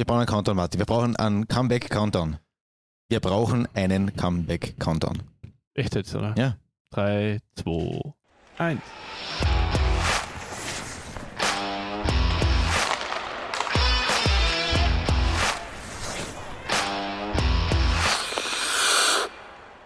Wir 0.00 0.06
brauchen 0.06 0.20
einen 0.20 0.28
Countdown, 0.28 0.56
Martin. 0.56 0.78
Wir 0.78 0.86
brauchen 0.86 1.16
einen 1.16 1.46
Comeback-Countdown. 1.46 2.38
Wir 3.10 3.20
brauchen 3.20 3.68
einen 3.74 4.16
Comeback-Countdown. 4.16 5.22
Echt 5.74 5.94
jetzt, 5.94 6.14
oder? 6.14 6.34
Ja. 6.38 6.56
3, 6.88 7.38
2, 7.56 8.14
1. 8.56 8.80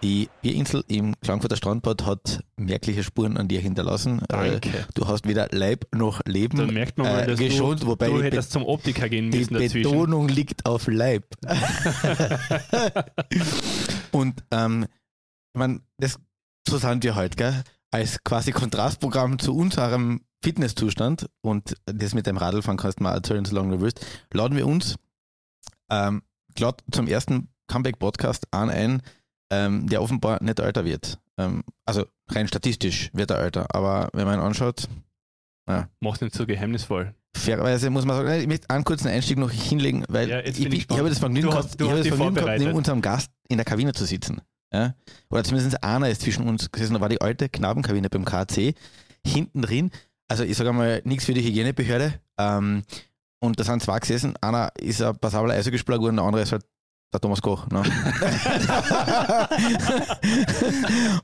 Die 0.05 0.29
Bierinsel 0.43 0.83
im 0.87 1.19
Klagenfurter 1.19 1.55
Strandbad 1.55 2.05
hat 2.05 2.43
merkliche 2.57 3.03
Spuren 3.03 3.37
an 3.37 3.47
dir 3.47 3.59
hinterlassen. 3.59 4.21
Danke. 4.27 4.69
Äh, 4.69 4.83
Du 4.93 5.07
hast 5.07 5.27
weder 5.27 5.47
Leib 5.49 5.87
noch 5.95 6.21
Leben 6.25 6.59
Da 6.59 6.67
merkt 6.67 6.99
man 6.99 7.07
mal, 7.07 7.23
äh, 7.23 7.25
dass 7.25 7.39
geschont, 7.39 7.81
du, 7.81 7.87
wobei 7.87 8.09
du 8.09 8.19
die, 8.19 8.25
hättest 8.25 8.51
zum 8.51 8.67
Optiker 8.67 9.09
gehen 9.09 9.31
die 9.31 9.39
müssen 9.39 9.55
dazwischen. 9.55 9.81
Betonung 9.81 10.27
liegt 10.27 10.63
auf 10.67 10.85
Leib. 10.85 11.25
Und 14.11 14.43
ähm, 14.51 14.85
ich 15.55 15.79
das, 15.97 16.19
so 16.69 16.77
sind 16.77 17.03
wir 17.03 17.15
heute, 17.15 17.35
gell? 17.35 17.63
Als 17.89 18.23
quasi 18.23 18.51
Kontrastprogramm 18.51 19.39
zu 19.39 19.55
unserem 19.55 20.21
Fitnesszustand 20.43 21.27
und 21.41 21.77
das 21.85 22.13
mit 22.13 22.27
dem 22.27 22.37
Radlfahren 22.37 22.77
kannst 22.77 22.99
du 22.99 23.03
mal 23.03 23.15
erzählen, 23.15 23.43
solange 23.43 23.77
du 23.77 23.81
willst, 23.81 24.05
laden 24.31 24.55
wir 24.55 24.67
uns 24.67 24.97
ähm, 25.89 26.21
glatt 26.53 26.83
zum 26.91 27.07
ersten 27.07 27.49
Comeback-Podcast 27.67 28.45
an 28.51 28.69
ein, 28.69 29.01
ähm, 29.51 29.87
der 29.87 30.01
offenbar 30.01 30.41
nicht 30.43 30.59
älter 30.59 30.85
wird. 30.85 31.19
Ähm, 31.37 31.63
also 31.85 32.05
rein 32.29 32.47
statistisch 32.47 33.09
wird 33.13 33.31
er 33.31 33.39
älter, 33.39 33.73
aber 33.75 34.09
wenn 34.13 34.25
man 34.25 34.39
ihn 34.39 34.45
anschaut, 34.45 34.87
Mach's 35.99 36.21
nicht 36.21 36.35
so 36.35 36.45
geheimnisvoll. 36.45 37.15
fairerweise 37.35 37.89
muss 37.89 38.05
man 38.05 38.17
sagen, 38.17 38.39
ich 38.39 38.47
möchte 38.47 38.69
einen 38.69 38.83
kurzen 38.83 39.07
Einstieg 39.07 39.37
noch 39.39 39.49
hinlegen, 39.51 40.05
weil 40.09 40.29
Ja, 40.29 40.39
ich, 40.41 40.59
ich 40.63 40.71
ich, 40.89 40.97
habe 40.97 41.09
das 41.09 41.17
Vergnügen 41.19 41.49
gehabt, 41.49 41.65
hast- 41.65 41.81
ich 41.81 41.87
habe 41.87 41.97
das 41.99 42.07
Vergnügen 42.07 42.35
gehabt, 42.35 42.59
neben 42.59 42.73
unserem 42.73 43.01
Gast 43.01 43.31
in 43.49 43.57
der 43.57 43.65
Kabine 43.65 43.91
zu 43.93 44.05
sitzen. 44.05 44.41
Ja? 44.71 44.93
Oder 45.31 45.43
zumindest 45.43 45.83
einer 45.83 46.09
ist 46.09 46.21
zwischen 46.21 46.47
uns 46.47 46.71
gesessen, 46.71 46.93
da 46.93 47.01
war 47.01 47.09
die 47.09 47.19
alte 47.21 47.49
Knabenkabine 47.49 48.09
beim 48.09 48.25
KC, 48.25 48.75
hinten 49.25 49.63
drin, 49.63 49.89
also 50.27 50.43
ich 50.43 50.55
sage 50.55 50.71
mal, 50.71 51.01
nichts 51.03 51.25
für 51.25 51.33
die 51.33 51.43
Hygienebehörde. 51.43 52.13
Ähm, 52.37 52.83
und 53.39 53.59
da 53.59 53.63
sind 53.63 53.81
zwei 53.81 53.99
gesessen, 53.99 54.35
einer 54.41 54.71
ist 54.79 55.01
ein 55.01 55.17
passabler 55.17 55.55
Eishockeyspieler 55.55 55.97
geworden, 55.97 56.17
der 56.17 56.25
andere 56.25 56.43
ist 56.43 56.51
halt 56.51 56.63
der 57.13 57.19
Thomas 57.21 57.41
Koch. 57.41 57.67
Ne? 57.69 57.81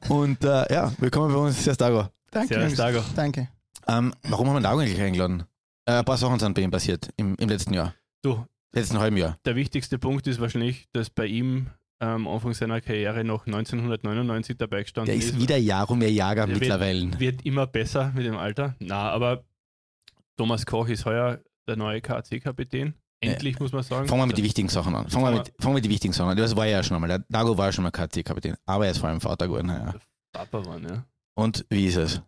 und 0.10 0.44
äh, 0.44 0.74
ja, 0.74 0.92
willkommen 1.00 1.34
bei 1.34 1.40
uns, 1.40 1.64
Servus 1.64 1.78
Dago. 1.78 2.08
Danke, 2.32 2.54
Servus. 2.54 2.76
Dago. 2.76 3.00
Danke. 3.16 3.50
Ähm, 3.88 4.14
warum 4.24 4.48
haben 4.48 4.56
wir 4.56 4.62
Dago 4.62 4.80
eigentlich 4.80 5.00
eingeladen? 5.02 5.44
Äh, 5.86 5.94
ein 6.00 6.06
paar 6.06 6.18
Sachen 6.18 6.40
sind 6.40 6.54
bei 6.54 6.62
ihm 6.62 6.72
passiert 6.72 7.10
im, 7.18 7.36
im 7.36 7.50
letzten 7.50 7.74
Jahr, 7.74 7.94
Du, 8.22 8.46
letzten 8.74 9.00
halben 9.00 9.18
Jahr. 9.18 9.38
der 9.46 9.56
wichtigste 9.56 9.98
Punkt 10.00 10.28
ist 10.28 10.40
wahrscheinlich, 10.40 10.88
dass 10.94 11.10
bei 11.10 11.26
ihm 11.26 11.68
am 12.00 12.28
Anfang 12.28 12.54
seiner 12.54 12.82
Karriere 12.82 13.24
noch 13.24 13.46
1999 13.46 14.58
dabei 14.58 14.84
gestanden 14.84 15.08
Der 15.08 15.16
ist 15.24 15.40
wieder 15.40 15.58
Jaromir 15.58 16.12
Jager 16.12 16.48
wird- 16.48 16.60
mittlerweile. 16.60 17.20
Wird 17.20 17.46
immer 17.46 17.68
besser 17.68 18.12
mit 18.16 18.26
dem 18.26 18.38
Alter. 18.38 18.76
Na, 18.80 19.12
aber 19.12 19.44
Thomas 20.38 20.66
Koch 20.66 20.88
ist 20.88 21.06
heuer 21.06 21.40
der 21.68 21.76
neue 21.76 22.02
KC-Kapitän. 22.02 22.96
Endlich, 23.22 23.60
muss 23.60 23.72
man 23.72 23.84
sagen. 23.84 24.08
Fangen 24.08 24.22
wir 24.22 24.26
mit 24.28 24.38
den 24.38 24.44
wichtigen 24.46 24.68
Sachen 24.70 24.96
an. 24.96 25.08
Fangen 25.10 25.26
wir 25.26 25.32
mit, 25.40 25.48
fangen 25.60 25.74
wir 25.74 25.74
mit 25.76 25.86
den 25.86 25.92
wichtigen 25.92 26.14
Sachen 26.14 26.32
an. 26.32 26.38
Das 26.38 26.56
war 26.56 26.66
ja 26.66 26.82
schon 26.84 26.96
einmal. 26.96 27.08
Der 27.10 27.20
Dago 27.30 27.58
war 27.58 27.68
ja 27.68 27.72
schon 27.72 27.84
mal 27.84 27.92
KC-Kapitän. 27.92 28.56
Aber 28.66 28.86
er 28.86 28.92
ist 28.92 28.98
vor 28.98 29.10
allem 29.10 29.22
Vater 29.22 29.48
geworden. 29.48 29.70
Ja. 29.70 29.94
Papa 30.34 30.66
waren, 30.66 30.84
ja. 30.88 31.04
Und 31.36 31.66
wie 31.70 31.86
ist 31.86 31.98
es? 31.98 32.22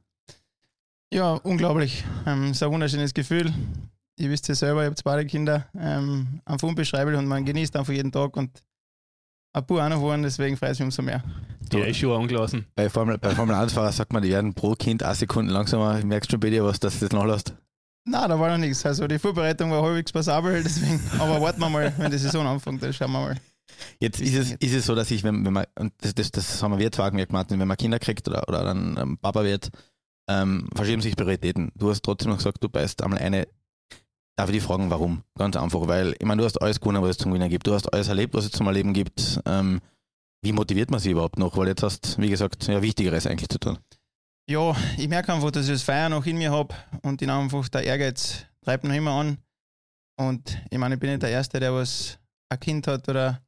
Ja, 1.13 1.33
unglaublich. 1.33 2.03
Ähm, 2.25 2.52
ist 2.52 2.61
ein 2.63 2.72
wunderschönes 2.72 3.13
Gefühl. 3.13 3.52
Ihr 4.17 4.30
wisst 4.30 4.47
ja 4.47 4.55
selber, 4.55 4.81
ich 4.81 4.85
habe 4.88 4.95
zwei 4.95 5.25
Kinder. 5.25 5.67
Ähm, 5.77 6.41
einfach 6.45 6.67
unbeschreiblich 6.67 7.17
und 7.17 7.25
man 7.28 7.45
genießt 7.45 7.75
einfach 7.75 7.94
jeden 7.94 8.11
Tag 8.11 8.35
und 8.38 8.63
ein 9.55 9.66
paar 9.66 9.85
auch 9.85 9.89
noch 9.89 10.02
waren, 10.03 10.23
deswegen 10.23 10.57
freut 10.57 10.72
es 10.72 10.80
mich 10.80 10.85
umso 10.85 11.02
mehr. 11.03 11.23
Die 11.61 11.69
Du- 11.69 11.83
Eisschuhe 11.83 12.17
angelassen. 12.17 12.66
Bei 12.75 12.89
Formel, 12.89 13.17
bei 13.19 13.35
Formel 13.35 13.55
1-Fahrer 13.55 13.91
sagt 13.91 14.11
man, 14.13 14.23
die 14.23 14.29
werden 14.29 14.53
pro 14.56 14.73
Kind 14.73 15.03
eine 15.03 15.13
Sekunde 15.16 15.53
langsamer. 15.53 16.03
Merkst 16.03 16.29
du 16.29 16.34
schon 16.34 16.39
bei 16.39 16.50
dir 16.50 16.63
was, 16.63 16.79
dass 16.79 17.00
du 17.00 17.06
das 17.06 17.12
nachlässt? 17.13 17.53
Na, 18.06 18.28
da 18.28 18.38
war 18.38 18.50
noch 18.50 18.58
nichts. 18.58 18.86
Also 18.86 19.08
die 19.08 19.19
Vorbereitung 19.19 19.72
war 19.72 19.81
halbwegs 19.81 20.12
passabel, 20.12 20.62
deswegen, 20.64 21.00
aber 21.19 21.40
warten 21.41 21.59
wir 21.62 21.69
mal, 21.69 21.94
wenn 21.97 22.12
die 22.12 22.18
Saison 22.18 22.46
anfängt, 22.46 22.84
dann 22.84 22.94
schauen 22.94 23.12
wir 23.12 23.19
mal. 23.19 23.38
Jetzt 24.00 24.19
ist 24.19 24.36
es, 24.36 24.52
ist 24.52 24.74
es 24.74 24.86
so, 24.86 24.94
dass 24.94 25.09
ich, 25.09 25.24
wenn, 25.24 25.46
wenn 25.46 25.53
man, 25.53 25.66
und 25.80 25.94
das, 26.02 26.13
das, 26.13 26.31
das 26.31 26.62
haben 26.62 26.78
wir 26.78 26.92
zwar 26.92 27.12
gemerkt, 27.12 27.31
Martin, 27.31 27.59
wenn 27.59 27.68
man 27.68 27.78
Kinder 27.78 28.00
kriegt 28.00 28.28
oder, 28.28 28.47
oder 28.47 28.63
dann 28.63 28.97
ähm, 29.00 29.18
Papa 29.18 29.44
wird, 29.44 29.69
ähm, 30.28 30.69
verschieben 30.75 31.02
sich 31.02 31.16
Prioritäten. 31.16 31.72
Du 31.75 31.90
hast 31.90 32.03
trotzdem 32.03 32.31
noch 32.31 32.38
gesagt, 32.38 32.63
du 32.63 32.69
beißt 32.69 33.02
einmal 33.02 33.19
eine. 33.19 33.47
Darf 34.36 34.50
ich 34.50 34.56
dich 34.56 34.63
fragen, 34.63 34.90
warum? 34.90 35.24
Ganz 35.38 35.56
einfach, 35.56 35.88
weil, 35.88 36.16
ich 36.19 36.25
meine, 36.25 36.42
du 36.42 36.46
hast 36.46 36.62
alles 36.62 36.80
gewonnen, 36.80 37.03
was 37.03 37.12
es 37.12 37.18
zum 37.18 37.31
Gewinnen 37.31 37.50
gibt. 37.50 37.68
Du 37.68 37.74
hast 37.74 37.94
alles 37.94 38.08
erlebt, 38.08 38.34
was 38.34 38.46
es 38.46 38.52
zum 38.52 38.66
Erleben 38.66 38.94
gibt. 38.94 39.40
Ähm, 39.46 39.80
wie 40.42 40.53
motiviert 40.53 40.90
man 40.92 41.00
sich 41.00 41.12
überhaupt 41.12 41.38
noch? 41.38 41.56
Weil 41.56 41.68
jetzt 41.68 41.84
hast, 41.84 42.19
wie 42.19 42.30
gesagt, 42.30 42.68
ja, 42.68 42.81
Wichtigeres 42.81 43.28
eigentlich 43.28 43.50
zu 43.50 43.59
tun. 43.59 43.78
Ja, 44.50 44.76
ich 44.98 45.08
merke 45.08 45.34
einfach, 45.34 45.52
dass 45.52 45.68
ich 45.68 45.72
das 45.72 45.84
Feier 45.84 46.09
noch 46.09 46.26
in 46.26 46.38
mir 46.38 46.52
habe 46.52 46.76
und 47.02 47.22
ich 47.22 47.30
einfach 47.30 47.70
der 47.70 47.84
Ehrgeiz 47.84 48.46
treibt 48.62 48.84
noch 48.84 48.94
immer 48.94 49.12
an. 49.12 49.38
Und 50.18 50.58
ich 50.70 50.78
meine, 50.78 50.96
ich 50.96 51.00
bin 51.00 51.12
nicht 51.12 51.24
der 51.24 51.30
Erste, 51.30 51.62
der 51.62 51.74
was 51.74 52.20
ein 52.50 52.59
Kind 52.59 52.86
hat 52.88 53.08
oder, 53.08 53.42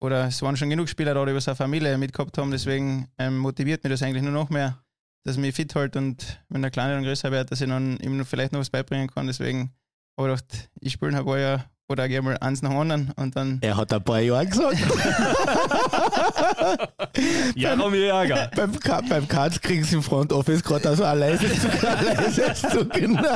oder 0.00 0.26
es 0.26 0.42
waren 0.42 0.56
schon 0.56 0.70
genug 0.70 0.88
Spieler 0.88 1.14
da, 1.14 1.24
die 1.24 1.34
was 1.34 1.46
eine 1.46 1.54
Familie 1.54 1.96
mitgehabt 1.98 2.36
haben. 2.36 2.50
Deswegen 2.50 3.08
ähm, 3.16 3.38
motiviert 3.38 3.84
mich 3.84 3.92
das 3.92 4.02
eigentlich 4.02 4.24
nur 4.24 4.32
noch 4.32 4.50
mehr, 4.50 4.82
dass 5.24 5.36
ich 5.36 5.40
mich 5.40 5.54
fit 5.54 5.72
halte 5.76 6.00
und 6.00 6.42
wenn 6.48 6.62
der 6.62 6.72
Kleine 6.72 6.94
dann 6.94 7.04
größer 7.04 7.30
wird, 7.30 7.52
dass 7.52 7.60
ich 7.60 7.68
dann 7.68 7.98
ihm 7.98 8.24
vielleicht 8.26 8.52
noch 8.52 8.60
was 8.60 8.70
beibringen 8.70 9.08
kann. 9.08 9.28
Deswegen 9.28 9.72
habe 10.18 10.32
ich 10.32 10.40
gedacht, 10.40 10.70
ich 10.80 10.92
spiele 10.94 11.16
ein 11.16 11.24
paar 11.24 11.38
Jahre 11.38 11.64
oder 11.88 12.08
gehe 12.08 12.22
mal 12.22 12.38
eins 12.38 12.62
nach 12.62 12.70
anderen 12.70 13.12
und 13.16 13.36
dann 13.36 13.58
Er 13.60 13.76
hat 13.76 13.92
ein 13.92 14.02
paar 14.02 14.20
Jahre 14.20 14.46
gesagt. 14.46 14.76
Jaromir 17.54 18.06
Jager. 18.06 18.50
beim, 18.56 18.72
beim 19.08 19.28
Cards 19.28 19.60
kriegen 19.60 19.84
sie 19.84 19.96
im 19.96 20.02
Front 20.02 20.32
Office 20.32 20.62
gerade 20.62 20.88
also 20.88 21.04
ein 21.04 21.18
leises 21.18 21.60
Zucken. 21.60 21.78
Ein 21.88 22.04
leises 22.04 22.62
Zucken. 22.62 23.26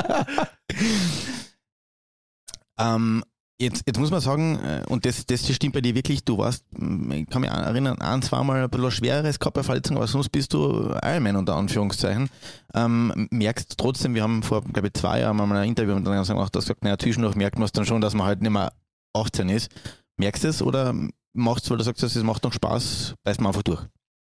ähm, 2.79 3.23
jetzt, 3.59 3.83
jetzt 3.85 3.99
muss 3.99 4.11
man 4.11 4.21
sagen, 4.21 4.59
äh, 4.59 4.83
und 4.89 5.05
das, 5.05 5.25
das 5.25 5.47
stimmt 5.53 5.73
bei 5.73 5.81
dir 5.81 5.93
wirklich, 5.95 6.23
du 6.23 6.37
warst, 6.37 6.63
mm, 6.77 7.11
ich 7.11 7.27
kann 7.27 7.41
mich 7.41 7.51
an- 7.51 7.63
erinnern, 7.63 7.99
ein, 8.01 8.21
zweimal 8.21 8.63
ein 8.63 8.69
bisschen 8.69 8.91
schwereres 8.91 9.39
Körperverletzung, 9.39 9.97
aber 9.97 10.07
sonst 10.07 10.29
bist 10.29 10.53
du 10.53 10.93
Ironman 11.03 11.35
unter 11.35 11.55
Anführungszeichen. 11.55 12.29
Ähm, 12.73 13.27
merkst 13.31 13.77
trotzdem, 13.77 14.15
wir 14.15 14.23
haben 14.23 14.43
vor, 14.43 14.63
glaube 14.63 14.87
ich, 14.87 14.93
zwei 14.93 15.19
Jahren 15.21 15.37
mal 15.37 15.51
ein 15.51 15.69
Interview 15.69 15.95
gemacht, 16.01 16.55
dass 16.55 16.65
gesagt, 16.65 16.83
naja, 16.83 16.97
zwischendurch 16.97 17.35
merkt 17.35 17.57
man 17.57 17.65
es 17.65 17.71
dann 17.71 17.85
schon, 17.85 18.01
dass 18.01 18.13
man 18.13 18.27
halt 18.27 18.41
nicht 18.41 18.51
mehr 18.51 18.71
18 19.13 19.49
ist. 19.49 19.69
Merkst 20.17 20.43
du 20.43 20.47
es 20.49 20.61
oder 20.61 20.93
machst 21.33 21.65
du, 21.65 21.71
weil 21.71 21.77
du 21.79 21.83
sagst, 21.83 22.03
es 22.03 22.15
macht 22.23 22.43
noch 22.43 22.53
Spaß, 22.53 23.15
beißt 23.23 23.41
man 23.41 23.47
einfach 23.47 23.63
durch? 23.63 23.81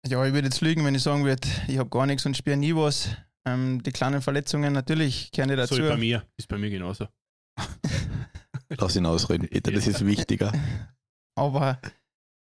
Ja, 0.06 0.24
ich 0.24 0.32
würde 0.34 0.48
jetzt 0.48 0.60
lügen, 0.60 0.84
wenn 0.84 0.94
ich 0.94 1.02
sagen 1.02 1.24
würde, 1.24 1.46
ich 1.68 1.78
habe 1.78 1.88
gar 1.90 2.06
nichts 2.06 2.26
und 2.26 2.36
spiele 2.36 2.56
nie 2.56 2.74
was. 2.74 3.08
Ähm, 3.44 3.82
die 3.82 3.92
kleinen 3.92 4.22
Verletzungen, 4.22 4.72
natürlich 4.72 5.30
die 5.32 5.56
dazu. 5.56 5.74
So 5.74 5.82
wie 5.84 5.88
bei 5.88 5.96
mir. 5.96 6.22
Ist 6.36 6.48
bei 6.48 6.58
mir 6.58 6.70
genauso. 6.70 7.06
Lass 8.78 8.96
ihn 8.96 9.06
ausreden, 9.06 9.48
bitte, 9.50 9.72
das 9.72 9.86
ist 9.86 10.04
wichtiger. 10.04 10.52
Aber 11.34 11.78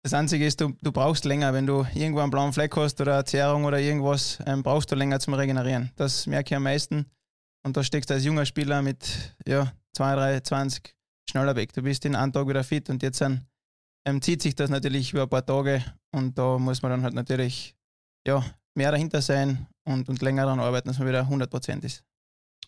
das 0.03 0.13
Einzige 0.13 0.47
ist, 0.47 0.61
du, 0.61 0.75
du 0.83 0.93
brauchst 0.93 1.25
länger. 1.25 1.55
Wenn 1.55 1.67
du 1.67 1.87
irgendwo 1.95 2.21
einen 2.21 2.31
blauen 2.31 2.53
Fleck 2.53 2.77
hast 2.77 3.01
oder 3.01 3.15
eine 3.15 3.25
Zerrung 3.25 3.65
oder 3.65 3.81
irgendwas, 3.81 4.39
ähm, 4.47 4.63
brauchst 4.63 4.93
du 4.93 4.97
länger 4.97 5.19
zum 5.19 5.35
Regenerieren. 5.35 5.93
Das 5.97 6.27
merke 6.27 6.49
ich 6.49 6.57
am 6.57 6.65
meisten. 6.65 7.07
Und 7.65 7.77
da 7.77 7.83
steckst 7.83 8.11
du 8.11 8.15
als 8.15 8.25
junger 8.25 8.45
Spieler 8.45 8.83
mit 8.83 9.35
ja, 9.47 9.73
2, 9.95 10.15
3, 10.15 10.41
20 10.41 10.95
schneller 11.31 11.57
weg. 11.57 11.73
Du 11.73 11.83
bist 11.83 12.05
in 12.05 12.15
einem 12.15 12.33
Tag 12.33 12.47
wieder 12.47 12.65
fit 12.65 12.91
und 12.91 13.03
jetzt 13.03 13.21
dann, 13.21 13.47
ähm, 14.07 14.21
zieht 14.21 14.43
sich 14.43 14.55
das 14.55 14.69
natürlich 14.69 15.13
über 15.13 15.23
ein 15.23 15.31
paar 15.31 15.47
Tage 15.47 15.83
und 16.13 16.37
da 16.37 16.59
muss 16.59 16.83
man 16.83 16.91
dann 16.91 17.03
halt 17.03 17.15
natürlich 17.15 17.75
ja, 18.27 18.45
mehr 18.75 18.91
dahinter 18.91 19.23
sein 19.23 19.67
und, 19.85 20.11
und 20.11 20.21
länger 20.21 20.45
daran 20.45 20.61
arbeiten, 20.61 20.89
dass 20.89 20.99
man 20.99 21.09
wieder 21.09 21.23
100% 21.23 21.83
ist. 21.83 22.05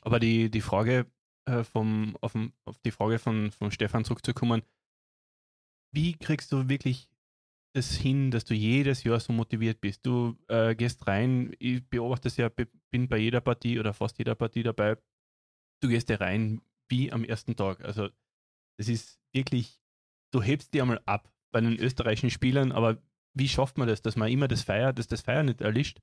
Aber 0.01 0.19
die, 0.19 0.51
die 0.51 0.63
Frage 0.63 1.07
äh, 1.47 1.65
vom, 1.65 2.17
auf, 2.21 2.33
dem, 2.33 2.53
auf 2.65 2.79
die 2.81 2.91
Frage 2.91 3.19
von, 3.19 3.51
von 3.51 3.71
Stefan 3.71 4.05
zurückzukommen, 4.05 4.63
wie 5.93 6.15
kriegst 6.15 6.53
du 6.53 6.69
wirklich 6.69 7.09
das 7.73 7.95
hin, 7.95 8.31
dass 8.31 8.45
du 8.45 8.55
jedes 8.55 9.05
Jahr 9.05 9.21
so 9.21 9.33
motiviert 9.33 9.81
bist? 9.81 10.05
Du 10.05 10.37
äh, 10.49 10.75
gehst 10.75 11.07
rein, 11.07 11.55
ich 11.59 11.87
beobachte 11.89 12.29
es 12.29 12.37
ja, 12.37 12.49
bin 12.49 13.09
bei 13.09 13.19
jeder 13.19 13.41
Partie 13.41 13.79
oder 13.79 13.93
fast 13.95 14.19
jeder 14.19 14.35
Partie 14.35 14.63
dabei. 14.63 14.97
Du 15.81 15.89
gehst 15.89 16.11
da 16.11 16.17
rein 16.17 16.61
wie 16.89 17.13
am 17.13 17.25
ersten 17.25 17.57
Tag. 17.57 17.85
Also 17.85 18.09
das 18.79 18.89
ist 18.89 19.21
wirklich, 19.33 19.81
du 20.33 20.43
hebst 20.43 20.73
die 20.75 20.81
einmal 20.81 21.01
ab 21.07 21.33
bei 21.53 21.61
den 21.61 21.79
österreichischen 21.79 22.31
Spielern, 22.31 22.73
aber 22.73 23.03
wie 23.35 23.49
schafft 23.49 23.79
man 23.79 23.89
das, 23.89 24.03
dass 24.03 24.17
man 24.17 24.31
immer 24.31 24.49
das 24.49 24.63
Feier, 24.63 24.93
dass 24.93 25.07
das 25.07 25.21
Feier 25.21 25.43
nicht 25.43 25.61
erlischt? 25.61 26.01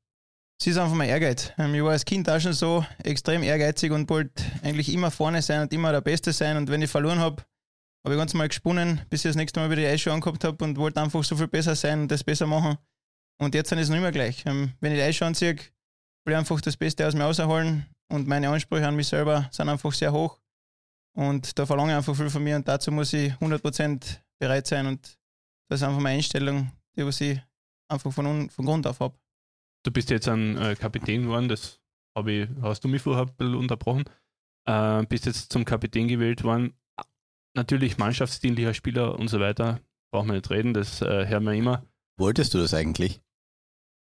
Es 0.60 0.68
ist 0.68 0.78
einfach 0.78 0.96
mein 0.96 1.10
Ehrgeiz. 1.10 1.52
Ähm, 1.58 1.76
Ich 1.76 1.84
war 1.84 1.92
als 1.92 2.06
Kind 2.06 2.30
auch 2.30 2.40
schon 2.40 2.54
so 2.54 2.86
extrem 3.04 3.44
ehrgeizig 3.44 3.92
und 3.92 4.10
wollte 4.10 4.44
eigentlich 4.62 4.92
immer 4.94 5.12
vorne 5.12 5.42
sein 5.42 5.62
und 5.62 5.74
immer 5.74 5.92
der 5.92 6.02
Beste 6.02 6.32
sein. 6.32 6.58
Und 6.58 6.70
wenn 6.70 6.82
ich 6.82 6.90
verloren 6.90 7.20
habe, 7.20 7.44
habe 8.06 8.16
ich 8.16 8.20
ganz 8.20 8.34
mal 8.34 8.48
gesponnen, 8.48 9.02
bis 9.10 9.26
ich 9.26 9.30
das 9.30 9.36
nächste 9.36 9.60
Mal 9.60 9.70
wieder 9.70 9.82
die 9.82 9.88
Eisschuhe 9.88 10.14
angehabt 10.14 10.44
habe 10.44 10.64
und 10.64 10.78
wollte 10.78 11.02
einfach 11.02 11.24
so 11.24 11.36
viel 11.36 11.48
besser 11.48 11.76
sein 11.76 12.02
und 12.02 12.12
das 12.12 12.24
besser 12.24 12.48
machen. 12.48 12.78
Und 13.40 13.56
jetzt 13.56 13.72
ist 13.72 13.80
es 13.80 13.90
noch 13.90 13.98
immer 13.98 14.12
gleich. 14.12 14.46
Ähm, 14.46 14.74
Wenn 14.80 14.92
ich 14.94 15.00
die 15.00 15.04
Eisschuhe 15.04 15.28
anziehe, 15.28 15.56
will 15.56 16.34
ich 16.34 16.36
einfach 16.36 16.62
das 16.62 16.78
Beste 16.78 17.06
aus 17.08 17.14
mir 17.14 17.24
rausholen 17.24 17.86
und 18.10 18.28
meine 18.28 18.50
Ansprüche 18.50 18.88
an 18.88 18.96
mich 18.96 19.08
selber 19.08 19.50
sind 19.52 19.70
einfach 19.70 19.92
sehr 19.94 20.14
hoch. 20.14 20.40
Und 21.16 21.58
da 21.60 21.66
verlange 21.66 21.92
ich 21.92 21.98
einfach 21.98 22.16
viel 22.16 22.30
von 22.30 22.44
mir 22.44 22.56
und 22.56 22.68
dazu 22.68 22.92
muss 22.92 23.14
ich 23.14 23.34
100% 23.34 24.20
bereit 24.40 24.68
sein 24.68 24.88
und 24.88 25.18
das 25.70 25.82
ist 25.82 25.84
einfach 25.84 26.00
meine 26.00 26.18
Einstellung, 26.18 26.72
die 26.96 27.02
ich 27.02 27.42
einfach 27.90 28.12
von, 28.12 28.50
von 28.50 28.66
Grund 28.66 28.88
auf 28.88 29.00
habe. 29.00 29.16
Du 29.84 29.92
bist 29.92 30.10
jetzt 30.10 30.28
ein 30.28 30.58
äh, 30.58 30.76
Kapitän 30.76 31.24
geworden, 31.24 31.50
das 31.50 31.80
ich, 32.26 32.48
hast 32.62 32.84
du 32.84 32.88
mich 32.88 33.02
vorher 33.02 33.26
ein 33.26 33.36
bisschen 33.36 33.56
unterbrochen. 33.56 34.06
Äh, 34.66 35.04
bist 35.08 35.26
jetzt 35.26 35.52
zum 35.52 35.66
Kapitän 35.66 36.08
gewählt 36.08 36.44
worden. 36.44 36.74
Natürlich 37.56 37.98
mannschaftsdienlicher 37.98 38.74
Spieler 38.74 39.20
und 39.20 39.28
so 39.28 39.40
weiter, 39.40 39.80
brauchen 40.12 40.30
wir 40.30 40.36
nicht 40.36 40.50
reden, 40.50 40.74
das 40.74 41.02
äh, 41.02 41.28
hören 41.28 41.44
wir 41.44 41.54
immer. 41.54 41.86
Wolltest 42.18 42.54
du 42.54 42.60
das 42.60 42.74
eigentlich? 42.74 43.22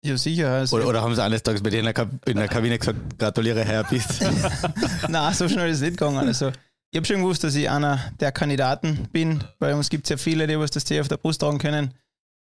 Ja, 0.05 0.17
sicher. 0.17 0.53
Also 0.53 0.77
oder, 0.77 0.89
oder, 0.89 1.03
haben 1.03 1.15
sie 1.15 1.23
eines 1.23 1.43
Tages 1.43 1.63
bei 1.63 1.71
dir 1.71 1.81
in 1.81 1.85
der, 1.85 1.95
Kab 1.95 2.11
in 2.29 2.37
der 2.37 2.49
Kabine 2.49 2.79
gesagt, 2.79 3.19
gratuliere, 3.19 3.65
Herr, 3.65 3.85
bist 3.85 4.21
Nein, 5.09 5.35
so 5.35 5.49
schnell 5.49 5.71
ist 5.71 5.79
es 5.79 5.83
nicht 5.83 5.99
gegangen. 5.99 6.19
Also, 6.19 6.53
ich 6.91 6.97
habe 6.97 7.05
schon 7.05 7.21
gewusst, 7.21 7.43
dass 7.45 7.55
ich 7.55 7.69
einer 7.69 8.13
der 8.21 8.33
Kandidaten 8.33 9.09
bin. 9.13 9.43
Bei 9.59 9.75
uns 9.75 9.91
gibt 9.91 10.05
es 10.05 10.11
ja 10.11 10.17
viele, 10.17 10.47
die 10.47 10.59
was 10.59 10.71
das 10.71 10.85
C 10.85 11.01
auf 11.01 11.09
der 11.09 11.17
Brust 11.17 11.41
tragen 11.41 11.59
können. 11.59 11.95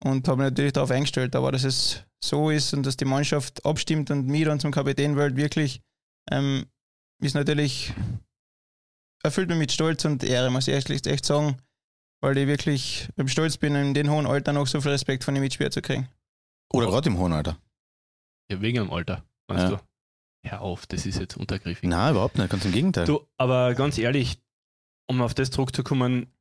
Und 0.02 0.29
habe 0.29 0.43
mich 0.43 0.50
natürlich 0.50 0.73
darauf 0.73 0.91
eingestellt. 0.91 1.35
Aber 1.37 1.52
dass 1.52 1.64
es 1.64 2.05
so 2.23 2.50
ist 2.50 2.75
und 2.75 2.85
dass 2.85 2.96
die 2.96 3.05
Mannschaft 3.05 3.64
abstimmt 3.64 4.11
und 4.11 4.26
mich 4.26 4.44
dann 4.44 4.61
zum 4.61 4.70
Kapitän 4.70 5.17
wählt, 5.17 5.37
wirklich, 5.37 5.82
ähm, 6.31 6.67
ist 7.23 7.35
natürlich, 7.35 7.93
erfüllt 9.23 9.49
mich 9.49 9.58
mit 9.58 9.73
Stolz 9.73 10.05
und 10.05 10.25
Ehre, 10.25 10.50
muss 10.50 10.69
ich 10.69 10.75
echt, 10.75 11.06
echt 11.06 11.25
sagen. 11.25 11.56
Weil 12.23 12.38
ich 12.38 12.46
wirklich 12.46 13.08
stolz 13.26 13.58
bin, 13.58 13.75
in 13.75 13.93
dem 13.93 14.11
hohen 14.11 14.26
Alter 14.26 14.55
noch 14.55 14.67
so 14.67 14.81
viel 14.81 14.93
Respekt 14.93 15.25
von 15.25 15.35
den 15.35 15.43
Mitspielern 15.43 15.73
zu 15.73 15.82
kriegen. 15.82 16.08
Oder 16.73 16.87
gerade 16.87 17.11
im 17.11 17.19
hohen 17.19 17.35
Alter. 17.35 17.58
Ja, 18.50 18.61
wegen 18.61 18.79
dem 18.79 18.91
Alter, 18.91 19.23
meinst 19.49 19.64
ja. 19.64 19.76
du? 19.76 19.81
Hör 20.49 20.61
auf, 20.61 20.87
das 20.87 21.06
ist 21.06 21.19
jetzt 21.19 21.37
untergriffig. 21.37 21.88
Nein, 21.88 22.12
überhaupt 22.12 22.37
nicht, 22.37 22.50
ganz 22.50 22.64
im 22.64 22.73
Gegenteil. 22.73 23.06
Du, 23.06 23.26
aber 23.38 23.75
ganz 23.75 23.96
ehrlich, 23.99 24.38
um 25.06 25.23
auf 25.23 25.35
das 25.35 25.50
zurückzukommen, 25.50 26.34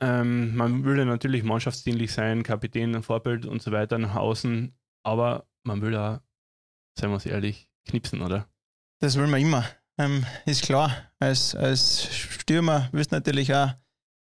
ähm, 0.00 0.56
man 0.56 0.84
würde 0.84 1.04
natürlich 1.04 1.42
mannschaftsdienlich 1.42 2.12
sein, 2.12 2.42
Kapitän, 2.42 3.02
Vorbild 3.02 3.46
und 3.46 3.62
so 3.62 3.72
weiter 3.72 3.98
nach 3.98 4.16
außen, 4.16 4.74
aber 5.04 5.46
man 5.64 5.82
will 5.82 5.96
auch, 5.96 6.20
seien 6.98 7.10
wir 7.10 7.14
uns 7.14 7.26
ehrlich, 7.26 7.68
knipsen, 7.86 8.22
oder? 8.22 8.48
Das 9.00 9.16
will 9.16 9.26
man 9.26 9.40
immer. 9.40 9.64
Ähm, 9.98 10.24
ist 10.46 10.62
klar, 10.62 10.90
als, 11.18 11.54
als 11.54 12.08
Stürmer 12.14 12.88
willst 12.92 13.12
du 13.12 13.16
natürlich 13.16 13.54
auch 13.54 13.74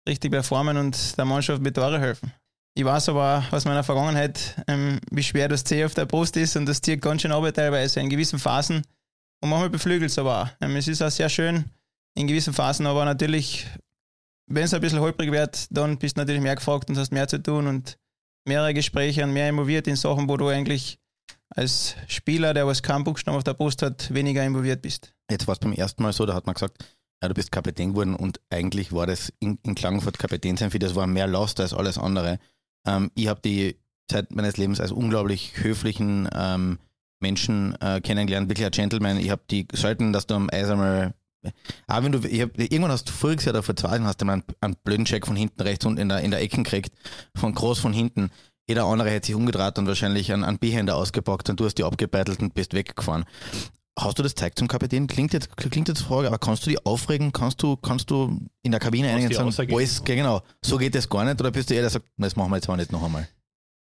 richtig 0.07 0.31
performen 0.31 0.77
und 0.77 1.17
der 1.17 1.25
Mannschaft 1.25 1.61
mit 1.61 1.75
Tore 1.75 1.99
helfen. 1.99 2.33
Ich 2.73 2.85
weiß 2.85 3.09
aber 3.09 3.43
aus 3.51 3.65
meiner 3.65 3.83
Vergangenheit, 3.83 4.55
ähm, 4.67 4.99
wie 5.11 5.23
schwer 5.23 5.47
das 5.47 5.63
C 5.63 5.83
auf 5.83 5.93
der 5.93 6.05
Brust 6.05 6.37
ist 6.37 6.55
und 6.55 6.65
das 6.65 6.81
zieht 6.81 7.01
ganz 7.01 7.21
schön 7.21 7.31
ab 7.31 7.43
teilweise 7.53 7.99
in 7.99 8.09
gewissen 8.09 8.39
Phasen. 8.39 8.83
Und 9.41 9.49
manchmal 9.49 9.69
beflügelt 9.69 10.11
es 10.11 10.19
aber 10.19 10.43
auch. 10.43 10.47
Ähm, 10.61 10.75
es 10.75 10.87
ist 10.87 11.01
auch 11.01 11.09
sehr 11.09 11.29
schön 11.29 11.65
in 12.15 12.27
gewissen 12.27 12.53
Phasen, 12.53 12.85
aber 12.85 13.03
natürlich, 13.05 13.67
wenn 14.47 14.63
es 14.63 14.73
ein 14.73 14.81
bisschen 14.81 14.99
holprig 14.99 15.31
wird, 15.31 15.67
dann 15.71 15.97
bist 15.97 16.17
du 16.17 16.21
natürlich 16.21 16.41
mehr 16.41 16.55
gefragt 16.55 16.89
und 16.89 16.97
hast 16.97 17.11
mehr 17.11 17.27
zu 17.27 17.41
tun 17.41 17.67
und 17.67 17.97
mehrere 18.45 18.73
Gespräche 18.73 19.23
und 19.23 19.33
mehr 19.33 19.49
involviert 19.49 19.87
in 19.87 19.95
Sachen, 19.95 20.27
wo 20.27 20.37
du 20.37 20.47
eigentlich 20.47 20.99
als 21.49 21.95
Spieler, 22.07 22.53
der 22.53 22.65
was 22.65 22.81
keinen 22.81 23.03
Buchstaben 23.03 23.37
auf 23.37 23.43
der 23.43 23.53
Brust 23.53 23.81
hat, 23.81 24.13
weniger 24.13 24.43
involviert 24.43 24.81
bist. 24.81 25.13
Jetzt 25.29 25.47
war 25.47 25.53
es 25.53 25.59
beim 25.59 25.73
ersten 25.73 26.01
Mal 26.03 26.13
so, 26.13 26.25
da 26.25 26.33
hat 26.33 26.45
man 26.45 26.53
gesagt, 26.53 26.83
ja, 27.21 27.27
du 27.27 27.33
bist 27.33 27.51
Kapitän 27.51 27.89
geworden 27.89 28.15
und 28.15 28.39
eigentlich 28.49 28.93
war 28.93 29.05
das 29.05 29.31
in, 29.39 29.59
in 29.63 29.75
Klagenfurt 29.75 30.17
Kapitän 30.17 30.57
sein 30.57 30.71
für 30.71 30.79
das 30.79 30.95
war 30.95 31.07
mehr 31.07 31.27
Last 31.27 31.59
als 31.59 31.73
alles 31.73 31.97
andere. 31.97 32.39
Ähm, 32.85 33.11
ich 33.15 33.27
habe 33.27 33.41
die 33.41 33.77
Zeit 34.09 34.33
meines 34.33 34.57
Lebens 34.57 34.79
als 34.79 34.91
unglaublich 34.91 35.53
höflichen 35.57 36.27
ähm, 36.33 36.79
Menschen 37.19 37.79
äh, 37.79 38.01
kennengelernt, 38.01 38.49
wirklich 38.49 38.65
ein 38.65 38.71
Gentleman. 38.71 39.17
Ich 39.17 39.29
habe 39.29 39.43
die 39.49 39.67
selten, 39.71 40.11
dass 40.13 40.25
du 40.25 40.35
am 40.35 40.49
Eis 40.51 40.69
einmal 40.69 41.13
auch 41.87 42.03
wenn 42.03 42.11
du, 42.11 42.19
hab, 42.19 42.57
irgendwann 42.59 42.91
hast 42.91 43.09
du 43.09 43.13
voriges 43.13 43.45
Jahr 43.45 43.55
oder 43.55 43.63
vor 43.63 43.75
zwei 43.75 43.89
Jahren 43.89 44.05
hast 44.05 44.21
du 44.21 44.25
mal 44.25 44.33
einen, 44.33 44.43
einen 44.61 44.75
blöden 44.83 45.05
Check 45.05 45.25
von 45.27 45.35
hinten 45.35 45.61
rechts 45.61 45.85
und 45.85 45.99
in 45.99 46.09
der, 46.09 46.21
in 46.21 46.31
der 46.31 46.41
Ecken 46.41 46.63
gekriegt, 46.63 46.93
von 47.35 47.53
groß 47.53 47.79
von 47.79 47.93
hinten. 47.93 48.31
Jeder 48.67 48.85
andere 48.85 49.09
hätte 49.09 49.27
sich 49.27 49.35
umgedreht 49.35 49.77
und 49.77 49.87
wahrscheinlich 49.87 50.31
einen, 50.31 50.43
einen 50.43 50.59
Behänder 50.59 50.95
ausgepackt 50.95 51.49
und 51.49 51.59
du 51.59 51.65
hast 51.65 51.75
die 51.75 51.83
abgebeitelt 51.83 52.39
und 52.41 52.53
bist 52.53 52.73
weggefahren. 52.73 53.25
Hast 53.99 54.17
du 54.17 54.23
das 54.23 54.35
Zeug 54.35 54.57
zum 54.57 54.67
Kapitän? 54.67 55.07
Klingt 55.07 55.33
jetzt, 55.33 55.55
klingt 55.57 55.89
jetzt 55.89 56.01
Frage, 56.01 56.27
aber 56.27 56.37
kannst 56.37 56.65
du 56.65 56.69
die 56.69 56.83
aufregen? 56.85 57.33
Kannst 57.33 57.61
du, 57.61 57.75
kannst 57.75 58.09
du 58.09 58.39
in 58.63 58.71
der 58.71 58.79
Kabine 58.79 59.09
einigen 59.09 59.35
und 59.35 59.51
sagen, 59.51 59.69
Boys, 59.69 60.01
genau, 60.03 60.41
so 60.63 60.77
geht 60.77 60.95
das 60.95 61.09
gar 61.09 61.25
nicht? 61.25 61.39
Oder 61.41 61.51
bist 61.51 61.69
du 61.69 61.73
eher 61.73 61.81
der, 61.81 61.89
der 61.89 61.99
sagt, 61.99 62.05
das 62.17 62.35
machen 62.35 62.51
wir 62.51 62.55
jetzt 62.55 62.67
mal 62.67 62.77
nicht 62.77 62.91
noch 62.91 63.03
einmal? 63.03 63.27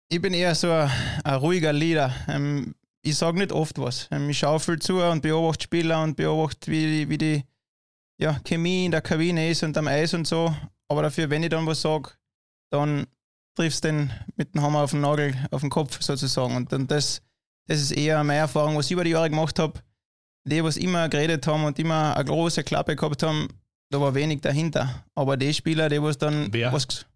Ich 0.08 0.20
bin 0.20 0.34
eher 0.34 0.54
so 0.56 0.72
ein, 0.72 0.90
ein 1.22 1.34
ruhiger 1.34 1.72
Leader. 1.72 2.12
Ähm, 2.26 2.74
ich 3.02 3.16
sage 3.16 3.38
nicht 3.38 3.52
oft 3.52 3.78
was. 3.78 4.08
Ähm, 4.10 4.28
ich 4.28 4.38
schaue 4.38 4.58
viel 4.58 4.78
zu 4.80 5.00
und 5.00 5.22
beobachte 5.22 5.64
Spieler 5.64 6.02
und 6.02 6.16
beobachte, 6.16 6.70
wie, 6.70 7.08
wie 7.08 7.18
die 7.18 7.44
ja, 8.20 8.38
Chemie 8.44 8.87
in 8.87 8.90
der 8.90 9.02
Kabine 9.02 9.50
ist 9.50 9.62
und 9.62 9.76
am 9.78 9.88
Eis 9.88 10.14
und 10.14 10.26
so. 10.26 10.55
Aber 10.88 11.02
dafür, 11.02 11.31
wenn 11.31 11.43
ich 11.43 11.50
dann 11.50 11.67
was 11.67 11.81
sage, 11.81 12.11
dann 12.70 13.06
triffst 13.56 13.84
du 13.84 13.88
den 13.88 14.11
mit 14.37 14.55
dem 14.55 14.62
Hammer 14.62 14.81
auf 14.81 14.90
den 14.90 15.00
Nagel, 15.00 15.34
auf 15.50 15.61
den 15.61 15.70
Kopf 15.70 16.00
sozusagen. 16.00 16.56
Und, 16.56 16.72
und 16.72 16.90
das, 16.90 17.22
das 17.67 17.81
ist 17.81 17.93
eher 17.93 18.22
meine 18.25 18.40
Erfahrung, 18.40 18.76
was 18.76 18.87
ich 18.87 18.93
über 18.93 19.05
die 19.05 19.11
Jahre 19.11 19.31
gemacht 19.31 19.58
habe 19.58 19.81
die, 20.44 20.62
was 20.64 20.76
immer 20.76 21.08
geredet 21.08 21.46
haben 21.46 21.64
und 21.64 21.78
immer 21.78 22.17
eine 22.17 22.25
große 22.25 22.64
Klappe 22.64 22.96
gehabt 22.96 23.22
haben, 23.22 23.49
da 23.90 24.00
war 24.00 24.14
wenig 24.14 24.40
dahinter. 24.40 25.05
Aber 25.14 25.37
die 25.37 25.52
Spieler, 25.52 25.88
die 25.88 26.02
was 26.02 26.19
dann. 26.19 26.52
Wer? 26.52 26.73
Was, 26.73 27.06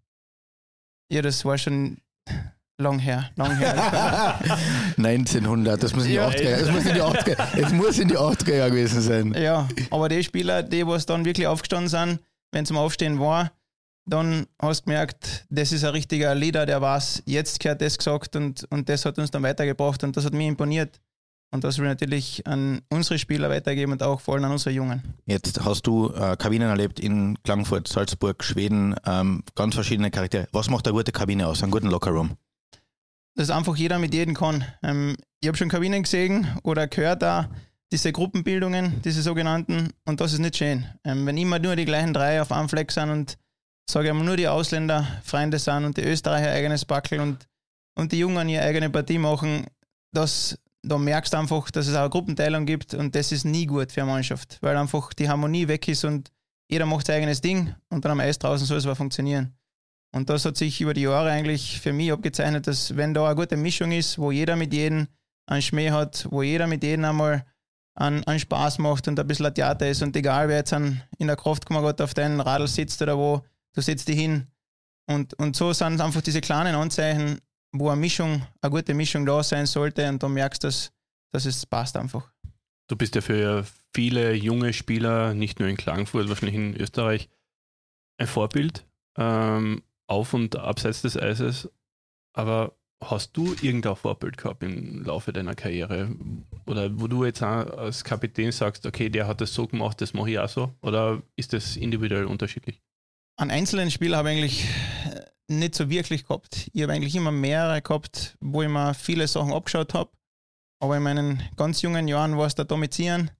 ja, 1.11 1.21
das 1.21 1.45
war 1.45 1.57
schon 1.57 1.97
lang 2.77 2.99
her. 2.99 3.31
Lang 3.35 3.57
her. 3.57 4.39
1900, 5.05 5.81
das 5.81 5.95
muss 5.95 6.05
in 6.05 6.09
die 6.09 6.15
ja, 6.15 6.27
80er, 6.27 6.59
das 6.59 6.71
muss 6.71 6.85
in 6.85 6.93
die 6.93 7.01
80er, 7.01 7.59
es 7.59 7.71
muss 7.71 7.99
in 7.99 8.07
die 8.07 8.17
80er 8.17 8.55
Jahre 8.55 8.71
gewesen 8.71 9.01
sein. 9.01 9.35
Ja, 9.37 9.67
aber 9.91 10.09
die 10.09 10.23
Spieler, 10.23 10.63
die 10.63 10.85
was 10.85 11.05
dann 11.05 11.25
wirklich 11.25 11.47
aufgestanden 11.47 11.89
sind, 11.89 12.19
wenn 12.51 12.63
es 12.63 12.67
zum 12.67 12.77
Aufstehen 12.77 13.19
war, 13.19 13.51
dann 14.07 14.45
hast 14.61 14.81
du 14.81 14.85
gemerkt, 14.85 15.45
das 15.49 15.71
ist 15.71 15.83
ein 15.83 15.91
richtiger 15.91 16.35
Leader, 16.35 16.65
der 16.65 16.81
weiß, 16.81 17.23
jetzt 17.25 17.59
gehört 17.59 17.81
das 17.81 17.97
gesagt 17.97 18.35
und, 18.35 18.65
und 18.69 18.87
das 18.87 19.05
hat 19.05 19.17
uns 19.17 19.31
dann 19.31 19.43
weitergebracht 19.43 20.03
und 20.03 20.15
das 20.15 20.25
hat 20.25 20.33
mich 20.33 20.47
imponiert. 20.47 20.99
Und 21.51 21.63
das 21.63 21.77
will 21.77 21.85
ich 21.85 21.89
natürlich 21.89 22.47
an 22.47 22.81
unsere 22.89 23.17
Spieler 23.17 23.49
weitergeben 23.49 23.93
und 23.93 24.03
auch 24.03 24.19
vor 24.19 24.33
allem 24.33 24.43
an 24.45 24.51
unsere 24.51 24.71
Jungen. 24.71 25.01
Jetzt 25.25 25.63
hast 25.63 25.87
du 25.87 26.11
äh, 26.11 26.35
Kabinen 26.35 26.67
erlebt 26.67 26.99
in 26.99 27.41
Klagenfurt, 27.43 27.87
Salzburg, 27.87 28.43
Schweden, 28.43 28.95
ähm, 29.05 29.43
ganz 29.55 29.75
verschiedene 29.75 30.11
Charaktere. 30.11 30.47
Was 30.51 30.69
macht 30.69 30.85
eine 30.87 30.95
gute 30.97 31.13
Kabine 31.13 31.47
aus, 31.47 31.63
einen 31.63 31.71
guten 31.71 31.87
Lockerroom? 31.87 32.35
Dass 33.35 33.49
einfach 33.49 33.75
jeder 33.75 33.99
mit 33.99 34.13
jedem 34.13 34.33
kann. 34.33 34.63
Ähm, 34.81 35.17
ich 35.41 35.47
habe 35.47 35.57
schon 35.57 35.69
Kabinen 35.69 36.03
gesehen 36.03 36.47
oder 36.63 36.87
gehört 36.87 37.21
da 37.21 37.49
diese 37.91 38.11
Gruppenbildungen, 38.11 39.01
diese 39.03 39.21
sogenannten, 39.21 39.91
und 40.05 40.19
das 40.19 40.33
ist 40.33 40.39
nicht 40.39 40.57
schön. 40.57 40.85
Ähm, 41.03 41.25
wenn 41.25 41.37
immer 41.37 41.59
nur 41.59 41.75
die 41.75 41.85
gleichen 41.85 42.13
drei 42.13 42.41
auf 42.41 42.51
einem 42.51 42.69
Fleck 42.69 42.91
sind 42.91 43.09
und 43.09 43.37
sage 43.89 44.07
ich 44.07 44.13
mal 44.13 44.23
nur 44.23 44.37
die 44.37 44.47
Ausländer 44.47 45.05
Freunde 45.23 45.59
sind 45.59 45.85
und 45.85 45.97
die 45.97 46.01
Österreicher 46.01 46.51
eigenes 46.51 46.85
Backel 46.85 47.19
und, 47.19 47.47
und 47.95 48.11
die 48.11 48.19
Jungen 48.19 48.49
ihre 48.49 48.63
eigene 48.63 48.89
Partie 48.89 49.19
machen, 49.19 49.67
das 50.11 50.57
da 50.87 50.97
merkst 50.97 51.33
du 51.33 51.37
einfach, 51.37 51.71
dass 51.71 51.87
es 51.87 51.95
auch 51.95 52.01
eine 52.01 52.09
Gruppenteilung 52.09 52.65
gibt 52.65 52.93
und 52.93 53.15
das 53.15 53.31
ist 53.31 53.43
nie 53.43 53.65
gut 53.65 53.91
für 53.91 54.03
eine 54.03 54.11
Mannschaft, 54.11 54.59
weil 54.61 54.77
einfach 54.77 55.13
die 55.13 55.27
Harmonie 55.27 55.67
weg 55.67 55.87
ist 55.87 56.05
und 56.05 56.31
jeder 56.69 56.85
macht 56.85 57.07
sein 57.07 57.17
eigenes 57.17 57.41
Ding 57.41 57.73
und 57.89 58.05
dann 58.05 58.13
am 58.13 58.19
Eis 58.19 58.39
draußen 58.39 58.65
soll 58.67 58.77
es 58.77 58.85
aber 58.85 58.95
funktionieren. 58.95 59.55
Und 60.15 60.29
das 60.29 60.45
hat 60.45 60.55
sich 60.55 60.79
über 60.79 60.93
die 60.93 61.01
Jahre 61.01 61.29
eigentlich 61.29 61.81
für 61.81 61.91
mich 61.91 62.09
abgezeichnet, 62.09 62.67
dass 62.67 62.95
wenn 62.95 63.13
da 63.13 63.25
eine 63.25 63.35
gute 63.35 63.57
Mischung 63.57 63.91
ist, 63.91 64.17
wo 64.17 64.31
jeder 64.31 64.55
mit 64.55 64.73
jedem 64.73 65.09
einen 65.45 65.61
Schmäh 65.61 65.91
hat, 65.91 66.25
wo 66.31 66.41
jeder 66.41 66.67
mit 66.67 66.83
jedem 66.83 67.03
einmal 67.03 67.45
einen, 67.95 68.23
einen 68.23 68.39
Spaß 68.39 68.77
macht 68.77 69.09
und 69.09 69.19
ein 69.19 69.27
bisschen 69.27 69.47
ein 69.47 69.53
Theater 69.53 69.89
ist 69.89 70.01
und 70.01 70.15
egal 70.15 70.47
wer 70.47 70.55
jetzt 70.59 70.71
in 70.71 71.01
der 71.19 71.35
Kraftkammer 71.35 71.93
auf 71.99 72.13
deinem 72.13 72.39
Radl 72.39 72.65
sitzt 72.65 73.01
oder 73.01 73.17
wo, 73.17 73.43
du 73.73 73.81
setzt 73.81 74.07
dich 74.07 74.17
hin. 74.17 74.47
Und, 75.05 75.33
und 75.33 75.57
so 75.57 75.73
sind 75.73 75.99
einfach 75.99 76.21
diese 76.21 76.39
kleinen 76.39 76.75
Anzeichen, 76.75 77.41
wo 77.73 77.89
eine 77.89 77.99
Mischung, 77.99 78.41
eine 78.61 78.71
gute 78.71 78.93
Mischung 78.93 79.25
da 79.25 79.43
sein 79.43 79.65
sollte 79.65 80.07
und 80.07 80.23
du 80.23 80.29
merkst, 80.29 80.63
dass, 80.63 80.93
dass 81.33 81.45
es 81.45 81.65
passt 81.65 81.97
einfach. 81.97 82.31
Du 82.87 82.95
bist 82.95 83.15
ja 83.15 83.21
für 83.21 83.65
viele 83.93 84.33
junge 84.33 84.71
Spieler, 84.71 85.33
nicht 85.33 85.59
nur 85.59 85.67
in 85.67 85.75
Klagenfurt, 85.75 86.29
wahrscheinlich 86.29 86.55
in 86.55 86.79
Österreich, 86.79 87.27
ein 88.17 88.27
Vorbild 88.27 88.85
ähm, 89.17 89.83
auf 90.07 90.33
und 90.33 90.55
abseits 90.55 91.01
des 91.01 91.17
Eises. 91.17 91.69
Aber 92.33 92.75
hast 93.01 93.35
du 93.37 93.53
irgendein 93.61 93.95
Vorbild 93.95 94.37
gehabt 94.37 94.63
im 94.63 95.03
Laufe 95.03 95.33
deiner 95.33 95.55
Karriere? 95.55 96.15
Oder 96.65 96.99
wo 96.99 97.07
du 97.07 97.25
jetzt 97.25 97.41
als 97.43 98.03
Kapitän 98.03 98.51
sagst, 98.51 98.85
okay, 98.85 99.09
der 99.09 99.27
hat 99.27 99.41
das 99.41 99.53
so 99.53 99.67
gemacht, 99.67 100.01
das 100.01 100.13
mache 100.13 100.31
ich 100.31 100.39
auch 100.39 100.49
so? 100.49 100.73
Oder 100.81 101.21
ist 101.35 101.53
das 101.53 101.77
individuell 101.77 102.25
unterschiedlich? 102.25 102.81
An 103.37 103.51
einzelnen 103.51 103.91
Spielen 103.91 104.15
habe 104.15 104.31
ich 104.31 104.37
eigentlich 104.37 104.67
nicht 105.47 105.75
so 105.75 105.89
wirklich 105.89 106.23
gehabt. 106.25 106.69
Ich 106.73 106.81
habe 106.81 106.93
eigentlich 106.93 107.15
immer 107.15 107.31
mehrere 107.31 107.81
gehabt, 107.81 108.37
wo 108.39 108.61
ich 108.61 108.69
mir 108.69 108.93
viele 108.93 109.27
Sachen 109.27 109.53
abgeschaut 109.53 109.93
habe. 109.93 110.11
Aber 110.81 110.97
in 110.97 111.03
meinen 111.03 111.43
ganz 111.55 111.81
jungen 111.81 112.07
Jahren 112.07 112.37
war 112.37 112.47
es 112.47 112.55
der 112.55 112.65
Domizieren, 112.65 113.31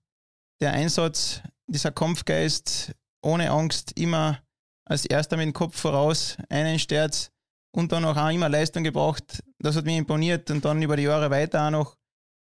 der 0.60 0.72
Einsatz, 0.72 1.42
dieser 1.66 1.92
Kampfgeist, 1.92 2.94
ohne 3.22 3.50
Angst, 3.50 3.98
immer 3.98 4.40
als 4.86 5.04
erster 5.04 5.36
mit 5.36 5.46
dem 5.46 5.52
Kopf 5.52 5.78
voraus, 5.78 6.38
einen 6.48 6.78
Sterz 6.78 7.30
und 7.74 7.92
dann 7.92 8.04
auch, 8.04 8.30
immer 8.30 8.48
Leistung 8.48 8.84
gebracht. 8.84 9.42
Das 9.58 9.76
hat 9.76 9.84
mich 9.84 9.96
imponiert 9.96 10.50
und 10.50 10.64
dann 10.64 10.80
über 10.82 10.96
die 10.96 11.02
Jahre 11.02 11.30
weiter 11.30 11.66
auch 11.66 11.70
noch 11.70 11.96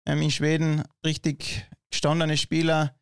ähm, 0.07 0.23
in 0.23 0.31
Schweden 0.31 0.85
richtig 1.05 1.69
gestandene 1.91 2.37
Spieler, 2.37 2.95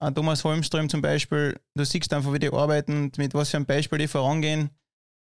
Auch 0.00 0.10
Thomas 0.10 0.44
Holmström 0.44 0.88
zum 0.88 1.00
Beispiel, 1.00 1.58
du 1.74 1.84
siehst 1.84 2.12
einfach, 2.12 2.32
wie 2.32 2.38
die 2.38 2.52
arbeiten 2.52 3.04
und 3.04 3.18
mit 3.18 3.34
was 3.34 3.50
für 3.50 3.56
einem 3.56 3.66
Beispiel 3.66 3.98
die 3.98 4.08
vorangehen. 4.08 4.70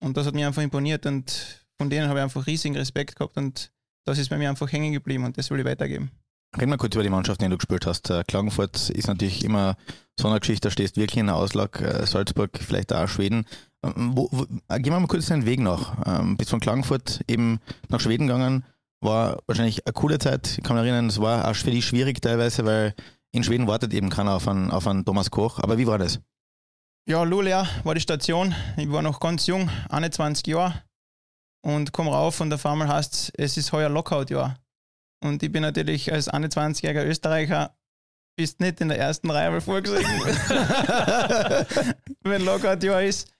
Und 0.00 0.16
das 0.16 0.26
hat 0.26 0.34
mir 0.34 0.46
einfach 0.46 0.62
imponiert 0.62 1.06
und 1.06 1.64
von 1.78 1.90
denen 1.90 2.08
habe 2.08 2.18
ich 2.18 2.24
einfach 2.24 2.46
riesigen 2.46 2.76
Respekt 2.76 3.16
gehabt 3.16 3.36
und 3.36 3.72
das 4.04 4.18
ist 4.18 4.28
bei 4.28 4.36
mir 4.36 4.50
einfach 4.50 4.70
hängen 4.70 4.92
geblieben 4.92 5.24
und 5.24 5.38
das 5.38 5.50
will 5.50 5.60
ich 5.60 5.64
weitergeben. 5.64 6.10
Reden 6.56 6.70
wir 6.70 6.76
kurz 6.76 6.94
über 6.94 7.02
die 7.02 7.10
Mannschaft, 7.10 7.40
die 7.40 7.48
du 7.48 7.56
gespielt 7.56 7.86
hast. 7.86 8.10
Äh, 8.10 8.22
Klagenfurt 8.24 8.90
ist 8.90 9.08
natürlich 9.08 9.44
immer 9.44 9.76
so 10.20 10.28
eine 10.28 10.40
Geschichte, 10.40 10.68
da 10.68 10.70
stehst 10.70 10.96
wirklich 10.96 11.18
in 11.18 11.26
der 11.26 11.36
Auslag, 11.36 11.80
äh, 11.80 12.06
Salzburg, 12.06 12.58
vielleicht 12.58 12.92
auch 12.92 13.08
Schweden. 13.08 13.46
Ähm, 13.84 14.12
wo, 14.14 14.28
wo, 14.30 14.44
äh, 14.68 14.80
gehen 14.80 14.92
wir 14.92 15.00
mal 15.00 15.06
kurz 15.06 15.26
deinen 15.26 15.46
Weg 15.46 15.60
nach. 15.60 15.96
Ähm, 16.06 16.36
bist 16.36 16.50
von 16.50 16.60
Klagenfurt 16.60 17.20
eben 17.28 17.60
nach 17.88 18.00
Schweden 18.00 18.26
gegangen, 18.26 18.64
war 19.00 19.38
wahrscheinlich 19.46 19.86
eine 19.86 19.92
coole 19.92 20.18
Zeit. 20.18 20.58
Ich 20.58 20.64
kann 20.64 20.76
mich 20.76 20.84
erinnern, 20.84 21.08
es 21.08 21.20
war 21.20 21.48
auch 21.48 21.54
für 21.54 21.70
dich 21.70 21.84
schwierig 21.84 22.20
teilweise, 22.22 22.64
weil 22.64 22.94
in 23.32 23.42
Schweden 23.42 23.66
wartet 23.66 23.92
eben 23.92 24.10
keiner 24.10 24.34
auf 24.34 24.46
einen, 24.48 24.70
auf 24.70 24.86
einen 24.86 25.04
Thomas 25.04 25.30
Koch. 25.30 25.58
Aber 25.58 25.76
wie 25.78 25.86
war 25.86 25.98
das? 25.98 26.20
Ja, 27.06 27.22
Luleå 27.22 27.64
war 27.82 27.94
die 27.94 28.00
Station. 28.00 28.54
Ich 28.76 28.90
war 28.90 29.02
noch 29.02 29.20
ganz 29.20 29.46
jung, 29.46 29.68
21 29.90 30.46
Jahre. 30.46 30.82
Und 31.62 31.92
komme 31.92 32.10
rauf 32.10 32.40
und 32.40 32.52
auf 32.52 32.64
einmal 32.66 32.88
heißt 32.88 33.32
es, 33.36 33.56
ist 33.56 33.72
heuer 33.72 33.88
Lockout-Jahr. 33.88 34.56
Und 35.22 35.42
ich 35.42 35.50
bin 35.50 35.62
natürlich 35.62 36.12
als 36.12 36.30
21-jähriger 36.30 37.04
Österreicher 37.04 37.74
bist 38.36 38.60
nicht 38.60 38.80
in 38.80 38.88
der 38.88 38.98
ersten 38.98 39.30
Reihe 39.30 39.50
mal 39.50 39.60
vorgesehen, 39.60 40.04
wenn 42.22 42.44
Lockout-Jahr 42.44 43.02
ist. 43.02 43.30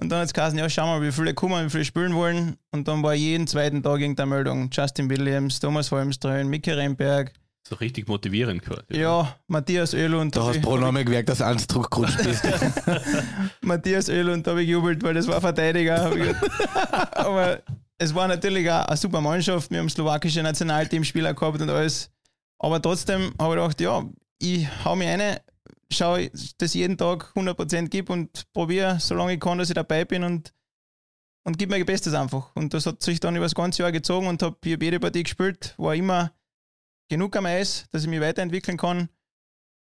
Und 0.00 0.08
dann 0.08 0.20
hat 0.20 0.26
es 0.26 0.34
geheißen, 0.34 0.58
ja, 0.58 0.68
schauen 0.68 0.88
wir 0.88 0.98
mal, 0.98 1.06
wie 1.06 1.12
viele 1.12 1.34
kommen, 1.34 1.66
wie 1.66 1.70
viele 1.70 1.84
spielen 1.84 2.14
wollen. 2.14 2.56
Und 2.72 2.88
dann 2.88 3.02
war 3.02 3.14
jeden 3.14 3.46
zweiten 3.46 3.82
Tag 3.82 4.00
irgendeine 4.00 4.30
Meldung. 4.30 4.68
Justin 4.72 5.08
Williams, 5.08 5.60
Thomas 5.60 5.90
Holmström, 5.92 6.48
Miki 6.48 6.72
Remberg. 6.72 7.32
So 7.68 7.76
richtig 7.76 8.08
motivierend 8.08 8.62
gehört. 8.62 8.84
Ja, 8.90 9.36
Matthias 9.46 9.94
Öhlund. 9.94 10.34
Da 10.34 10.46
hast 10.46 10.56
du 10.56 10.62
pro 10.62 10.76
Name 10.76 11.04
gemerkt, 11.04 11.28
dass 11.28 11.38
du 11.38 11.46
eins 11.46 11.68
zurückgerutscht 11.68 12.22
bist. 12.24 12.42
Matthias 13.60 14.08
Öhlund 14.08 14.46
habe 14.48 14.62
ich 14.64 14.68
jubelt, 14.68 15.02
weil 15.04 15.14
das 15.14 15.28
war 15.28 15.40
Verteidiger. 15.40 16.12
Aber 17.12 17.60
es 17.98 18.12
war 18.12 18.26
natürlich 18.26 18.68
auch 18.68 18.86
eine 18.86 18.96
super 18.96 19.20
Mannschaft. 19.20 19.70
Wir 19.70 19.78
haben 19.78 19.88
slowakische 19.88 20.42
Nationalteamspieler 20.42 21.34
gehabt 21.34 21.60
und 21.62 21.70
alles. 21.70 22.10
Aber 22.58 22.82
trotzdem 22.82 23.32
habe 23.38 23.54
ich 23.54 23.60
gedacht, 23.60 23.80
ja, 23.80 24.04
ich 24.42 24.84
hau 24.84 24.96
mich 24.96 25.08
rein, 25.08 25.38
schaue, 25.90 26.30
dass 26.58 26.74
ich 26.74 26.80
jeden 26.80 26.98
Tag 26.98 27.32
100% 27.34 27.88
gebe 27.88 28.12
und 28.12 28.52
probiere, 28.52 28.98
solange 28.98 29.34
ich 29.34 29.40
kann, 29.40 29.58
dass 29.58 29.70
ich 29.70 29.74
dabei 29.74 30.04
bin 30.04 30.24
und, 30.24 30.52
und 31.44 31.58
gebe 31.58 31.70
mein 31.70 31.86
Bestes 31.86 32.14
einfach. 32.14 32.54
Und 32.56 32.74
das 32.74 32.86
hat 32.86 33.02
sich 33.02 33.20
dann 33.20 33.36
über 33.36 33.44
das 33.44 33.54
ganze 33.54 33.82
Jahr 33.82 33.92
gezogen 33.92 34.26
und 34.26 34.42
habe 34.42 34.56
hier 34.64 34.78
jede 34.80 34.98
Partie 34.98 35.22
gespielt, 35.22 35.74
war 35.78 35.94
immer 35.94 36.32
genug 37.08 37.36
am 37.36 37.46
Eis, 37.46 37.86
dass 37.90 38.02
ich 38.02 38.08
mich 38.08 38.20
weiterentwickeln 38.20 38.76
kann. 38.76 39.08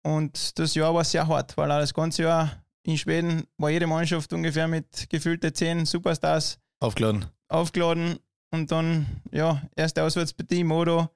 Und 0.04 0.58
das 0.58 0.74
Jahr 0.74 0.94
war 0.94 1.04
sehr 1.04 1.26
hart, 1.26 1.56
weil 1.56 1.70
auch 1.70 1.78
das 1.78 1.94
ganze 1.94 2.22
Jahr 2.22 2.64
in 2.82 2.98
Schweden 2.98 3.46
war 3.58 3.70
jede 3.70 3.86
Mannschaft 3.86 4.32
ungefähr 4.32 4.66
mit 4.66 5.08
gefühlte 5.10 5.52
zehn 5.52 5.84
Superstars 5.84 6.58
aufgeladen. 6.80 7.26
Aufgeladen 7.48 8.18
und 8.50 8.72
dann, 8.72 9.06
ja, 9.30 9.62
erste 9.76 10.02
Auswärtspartie, 10.02 10.64
Modo, 10.64 11.08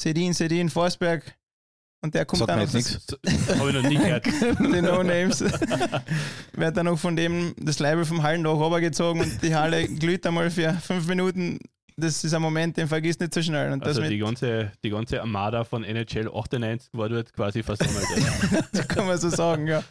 Sedin, 0.00 0.32
Sedin, 0.32 0.70
Forsberg. 0.70 1.35
Und 2.06 2.14
der 2.14 2.24
kommt 2.24 2.38
Sagt 2.38 2.50
dann 2.50 2.58
mir 2.58 2.64
jetzt 2.66 2.74
nichts. 2.74 3.04
Habe 3.58 3.70
ich 3.70 3.74
noch 3.74 3.82
nie 3.82 3.96
gehört. 3.96 4.26
die 4.60 4.80
No-Names. 4.80 5.40
Wird 6.52 6.76
dann 6.76 6.86
noch 6.86 6.96
von 7.00 7.16
dem 7.16 7.52
das 7.58 7.80
Leibel 7.80 8.04
vom 8.04 8.22
Hallendach 8.22 8.52
runtergezogen 8.52 9.22
und 9.22 9.42
die 9.42 9.56
Halle 9.56 9.88
glüht 9.88 10.24
einmal 10.24 10.48
für 10.52 10.72
fünf 10.74 11.08
Minuten. 11.08 11.58
Das 11.96 12.22
ist 12.22 12.32
ein 12.32 12.42
Moment, 12.42 12.76
den 12.76 12.86
vergisst 12.86 13.18
nicht 13.18 13.34
so 13.34 13.42
schnell. 13.42 13.72
Und 13.72 13.84
Also 13.84 14.02
das 14.02 14.08
die 14.08 14.18
ganze, 14.18 14.70
die 14.84 14.90
ganze 14.90 15.20
Armada 15.20 15.64
von 15.64 15.82
NHL 15.82 16.30
98 16.32 16.90
war 16.92 17.08
dort 17.08 17.32
quasi 17.32 17.64
versammelt. 17.64 18.06
ja. 18.72 18.82
kann 18.84 19.08
man 19.08 19.18
so 19.18 19.28
sagen, 19.28 19.66
ja. 19.66 19.82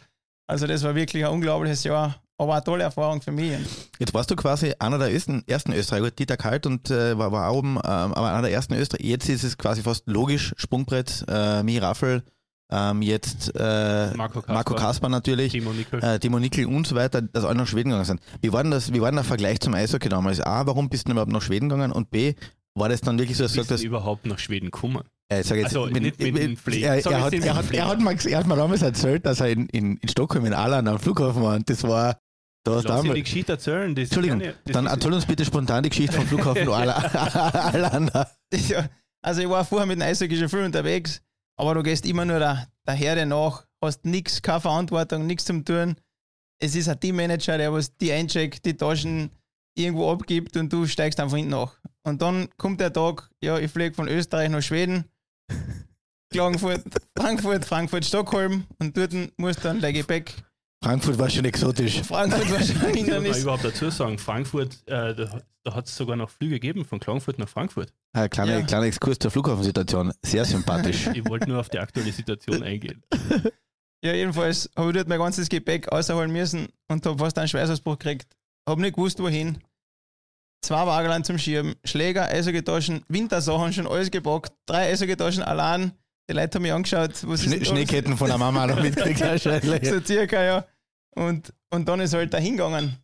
Also 0.46 0.66
das 0.66 0.82
war 0.84 0.94
wirklich 0.94 1.22
ein 1.22 1.32
unglaubliches 1.32 1.84
Jahr, 1.84 2.22
aber 2.38 2.54
eine 2.54 2.64
tolle 2.64 2.82
Erfahrung 2.84 3.20
für 3.22 3.32
mich. 3.32 3.52
Jetzt 3.98 4.12
warst 4.14 4.30
du 4.30 4.36
quasi 4.36 4.74
einer 4.78 4.98
der 4.98 5.12
ersten, 5.12 5.42
ersten 5.46 5.72
Österreicher, 5.72 6.04
Gut, 6.04 6.18
Dieter 6.18 6.36
Kalt 6.36 6.66
und 6.66 6.90
äh, 6.90 7.16
war, 7.16 7.32
war 7.32 7.48
auch 7.48 7.56
oben, 7.58 7.76
ähm, 7.76 7.80
aber 7.84 8.30
einer 8.32 8.42
der 8.42 8.52
ersten 8.52 8.74
Österreicher. 8.74 9.04
Jetzt 9.08 9.28
ist 9.28 9.42
es 9.44 9.56
quasi 9.58 9.82
fast 9.82 10.04
logisch, 10.06 10.54
Sprungbrett, 10.56 11.24
äh, 11.28 11.62
Mi 11.62 11.78
Raffel, 11.78 12.22
ähm, 12.70 13.00
jetzt 13.02 13.52
äh, 13.56 14.12
Marco 14.16 14.40
Kasper, 14.40 14.52
Marco 14.52 14.74
Kasper 14.74 15.08
natürlich, 15.08 15.52
Timo 15.52 15.72
Nickel. 15.72 16.02
äh, 16.02 16.18
Timo 16.18 16.38
Nickel 16.40 16.66
und 16.66 16.86
so 16.86 16.94
weiter, 16.96 17.22
dass 17.22 17.44
alle 17.44 17.58
nach 17.58 17.66
Schweden 17.68 17.90
gegangen 17.90 18.04
sind. 18.04 18.20
Wie 18.42 18.52
war 18.52 18.62
denn, 18.62 18.72
das, 18.72 18.92
wie 18.92 19.00
war 19.00 19.10
denn 19.10 19.16
der 19.16 19.24
Vergleich 19.24 19.60
zum 19.60 19.74
Eishockey 19.74 20.08
damals? 20.08 20.40
A, 20.40 20.66
warum 20.66 20.88
bist 20.88 21.06
du 21.06 21.12
überhaupt 21.12 21.30
nach 21.32 21.42
Schweden 21.42 21.68
gegangen? 21.68 21.92
Und 21.92 22.10
B, 22.10 22.34
war 22.74 22.88
das 22.88 23.00
dann 23.00 23.18
wirklich 23.18 23.36
so, 23.38 23.44
dass 23.44 23.52
du 23.52 23.58
Bist 23.60 23.68
gesagt 23.68 23.80
du 23.80 23.84
hast, 23.84 23.88
überhaupt 23.88 24.26
nach 24.26 24.38
Schweden 24.40 24.66
gekommen? 24.72 25.02
äh, 25.32 25.36
jetzt, 25.38 25.52
Also, 25.52 25.86
nicht 25.86 26.00
mit 26.00 26.20
dem 26.20 26.36
er, 26.36 26.42
er, 26.42 26.46
hat, 26.46 26.56
nicht 26.56 26.66
mit 26.66 26.82
er, 26.84 26.96
dem 27.00 27.54
hat, 27.56 27.64
Fliegen. 27.64 27.82
er, 27.82 27.88
hat 27.88 28.00
mal, 28.00 28.16
er 28.26 28.38
hat 28.38 28.46
mir 28.48 28.56
damals 28.56 28.82
erzählt, 28.82 29.24
dass 29.26 29.40
er 29.40 29.48
in, 29.48 29.66
in, 29.68 29.96
in 29.98 30.08
Stockholm 30.08 30.44
in 30.44 30.52
Alan 30.52 30.86
am 30.88 30.98
Flughafen 30.98 31.42
war 31.42 31.54
und 31.54 31.70
das 31.70 31.84
war, 31.84 32.18
da 32.66 32.76
hast 32.76 32.84
du 32.84 32.88
Lass 32.92 33.02
dir 33.02 33.14
die 33.14 33.22
Geschichte 33.22 33.52
erzählen. 33.52 33.94
Das 33.94 34.04
Entschuldigung, 34.04 34.40
ich- 34.40 34.54
das 34.64 34.72
dann 34.72 34.86
ist- 34.86 34.92
erzähl 34.92 35.12
uns 35.12 35.26
bitte 35.26 35.44
spontan 35.44 35.82
die 35.82 35.88
Geschichte 35.90 36.16
vom 36.16 36.26
Flughafen 36.26 36.68
Alan. 36.68 38.10
Ja, 38.68 38.88
also 39.22 39.40
ich 39.40 39.48
war 39.48 39.64
vorher 39.64 39.86
mit 39.86 39.96
dem 39.98 40.02
Eishockey 40.02 40.36
schon 40.36 40.48
viel 40.48 40.64
unterwegs, 40.64 41.22
aber 41.58 41.74
du 41.74 41.82
gehst 41.82 42.06
immer 42.06 42.24
nur 42.24 42.38
der, 42.38 42.68
der 42.86 42.94
Herde 42.94 43.26
nach, 43.26 43.66
hast 43.82 44.04
nichts, 44.04 44.40
keine 44.42 44.60
Verantwortung, 44.60 45.26
nichts 45.26 45.44
zum 45.44 45.64
tun. 45.64 45.96
Es 46.58 46.74
ist 46.74 46.88
ein 46.88 46.98
Teammanager, 47.00 47.58
der 47.58 47.72
was 47.72 47.96
die 47.98 48.12
eincheckt, 48.12 48.64
die 48.64 48.74
Taschen 48.76 49.30
irgendwo 49.76 50.10
abgibt 50.10 50.56
und 50.56 50.72
du 50.72 50.86
steigst 50.86 51.20
einfach 51.20 51.36
hinten 51.36 51.50
nach. 51.52 51.74
Und 52.02 52.22
dann 52.22 52.48
kommt 52.56 52.80
der 52.80 52.92
Tag, 52.92 53.28
ja, 53.42 53.58
ich 53.58 53.70
fliege 53.70 53.94
von 53.94 54.08
Österreich 54.08 54.48
nach 54.48 54.62
Schweden, 54.62 55.04
Klagenfurt, 56.32 56.82
Frankfurt, 57.16 57.64
Frankfurt, 57.64 58.04
Stockholm 58.04 58.64
und 58.78 58.96
dort 58.96 59.12
musst 59.38 59.60
du 59.60 59.68
dann 59.68 59.80
dein 59.80 59.94
Gepäck. 59.94 60.34
Frankfurt 60.86 61.18
war 61.18 61.28
schon 61.30 61.44
exotisch. 61.44 62.00
Frankfurt 62.02 62.50
war 62.50 62.62
schon 62.62 62.76
ein 62.76 62.76
muss 62.76 62.82
man 62.82 62.94
Hindernis. 62.94 63.42
überhaupt 63.42 63.64
dazu 63.64 63.90
sagen, 63.90 64.18
Frankfurt, 64.18 64.74
äh, 64.86 65.14
da, 65.14 65.40
da 65.64 65.74
hat 65.74 65.86
es 65.88 65.96
sogar 65.96 66.16
noch 66.16 66.30
Flüge 66.30 66.54
gegeben 66.60 66.84
von 66.84 67.00
Klagenfurt 67.00 67.38
nach 67.38 67.48
Frankfurt. 67.48 67.92
Ein 68.12 68.30
kleiner, 68.30 68.58
Ja. 68.60 68.62
kleiner 68.66 68.86
Exkurs 68.86 69.18
zur 69.18 69.30
Flughafensituation. 69.30 70.12
Sehr 70.24 70.44
sympathisch. 70.44 71.06
Ich 71.14 71.28
wollte 71.28 71.48
nur 71.48 71.58
auf 71.60 71.68
die 71.68 71.78
aktuelle 71.78 72.12
Situation 72.12 72.62
eingehen. 72.62 73.02
Ja, 74.04 74.12
jedenfalls 74.12 74.70
habe 74.76 74.90
ich 74.90 74.94
dort 74.96 75.08
mein 75.08 75.18
ganzes 75.18 75.48
Gepäck 75.48 75.90
außerholen 75.90 76.30
müssen 76.30 76.68
und 76.88 77.04
habe 77.04 77.18
fast 77.18 77.36
einen 77.38 77.48
Schweißausbruch 77.48 77.98
gekriegt. 77.98 78.28
Habe 78.68 78.80
nicht 78.80 78.94
gewusst, 78.94 79.18
wohin. 79.20 79.58
Zwei 80.62 80.86
Wagen 80.86 81.24
zum 81.24 81.38
Schieben, 81.38 81.74
Schläger, 81.84 82.26
Eishockeytaschen, 82.28 83.04
Wintersachen, 83.08 83.72
schon 83.72 83.86
alles 83.86 84.10
gepackt. 84.10 84.52
Drei 84.66 84.90
Eishockeytaschen 84.92 85.42
allein. 85.42 85.92
Die 86.28 86.34
Leute 86.34 86.56
haben 86.56 86.62
mich 86.62 86.72
angeschaut. 86.72 87.12
Was 87.28 87.42
Schne? 87.44 87.64
Schneeketten 87.64 88.16
von 88.16 88.28
der 88.28 88.38
Mama 88.38 88.66
noch 88.66 88.80
mitgekriegt 88.82 89.20
wahrscheinlich. 89.20 89.88
So 89.88 90.00
circa, 90.00 90.42
ja. 90.42 90.64
Und, 91.16 91.52
und 91.70 91.88
dann 91.88 92.00
ist 92.00 92.12
er 92.12 92.20
halt 92.20 92.34
da 92.34 92.38
hingegangen. 92.38 92.96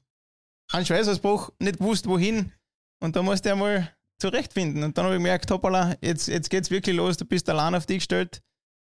Ein 0.71 0.87
Schweißausbruch, 0.87 1.50
nicht 1.59 1.78
gewusst, 1.78 2.07
wohin. 2.07 2.52
Und 3.00 3.16
da 3.16 3.23
musste 3.23 3.49
er 3.49 3.57
mal 3.57 3.88
zurechtfinden. 4.21 4.85
Und 4.85 4.97
dann 4.97 5.07
habe 5.07 5.14
ich 5.16 5.19
gemerkt, 5.19 5.50
hoppala, 5.50 5.97
jetzt, 6.00 6.28
jetzt 6.28 6.50
geht's 6.50 6.71
wirklich 6.71 6.97
los, 6.97 7.16
du 7.16 7.25
bist 7.25 7.49
allein 7.49 7.75
auf 7.75 7.87
dich 7.87 7.99
gestellt. 7.99 8.42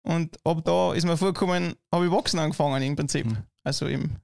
Und 0.06 0.38
ab 0.44 0.62
da 0.64 0.92
ist 0.92 1.06
mir 1.06 1.16
vorgekommen, 1.16 1.75
habe 1.92 2.06
ich 2.06 2.11
Wachsen 2.11 2.38
angefangen 2.38 2.83
im 2.83 2.97
Prinzip. 2.97 3.26
Hm. 3.26 3.38
Also 3.64 3.87
im 3.87 4.16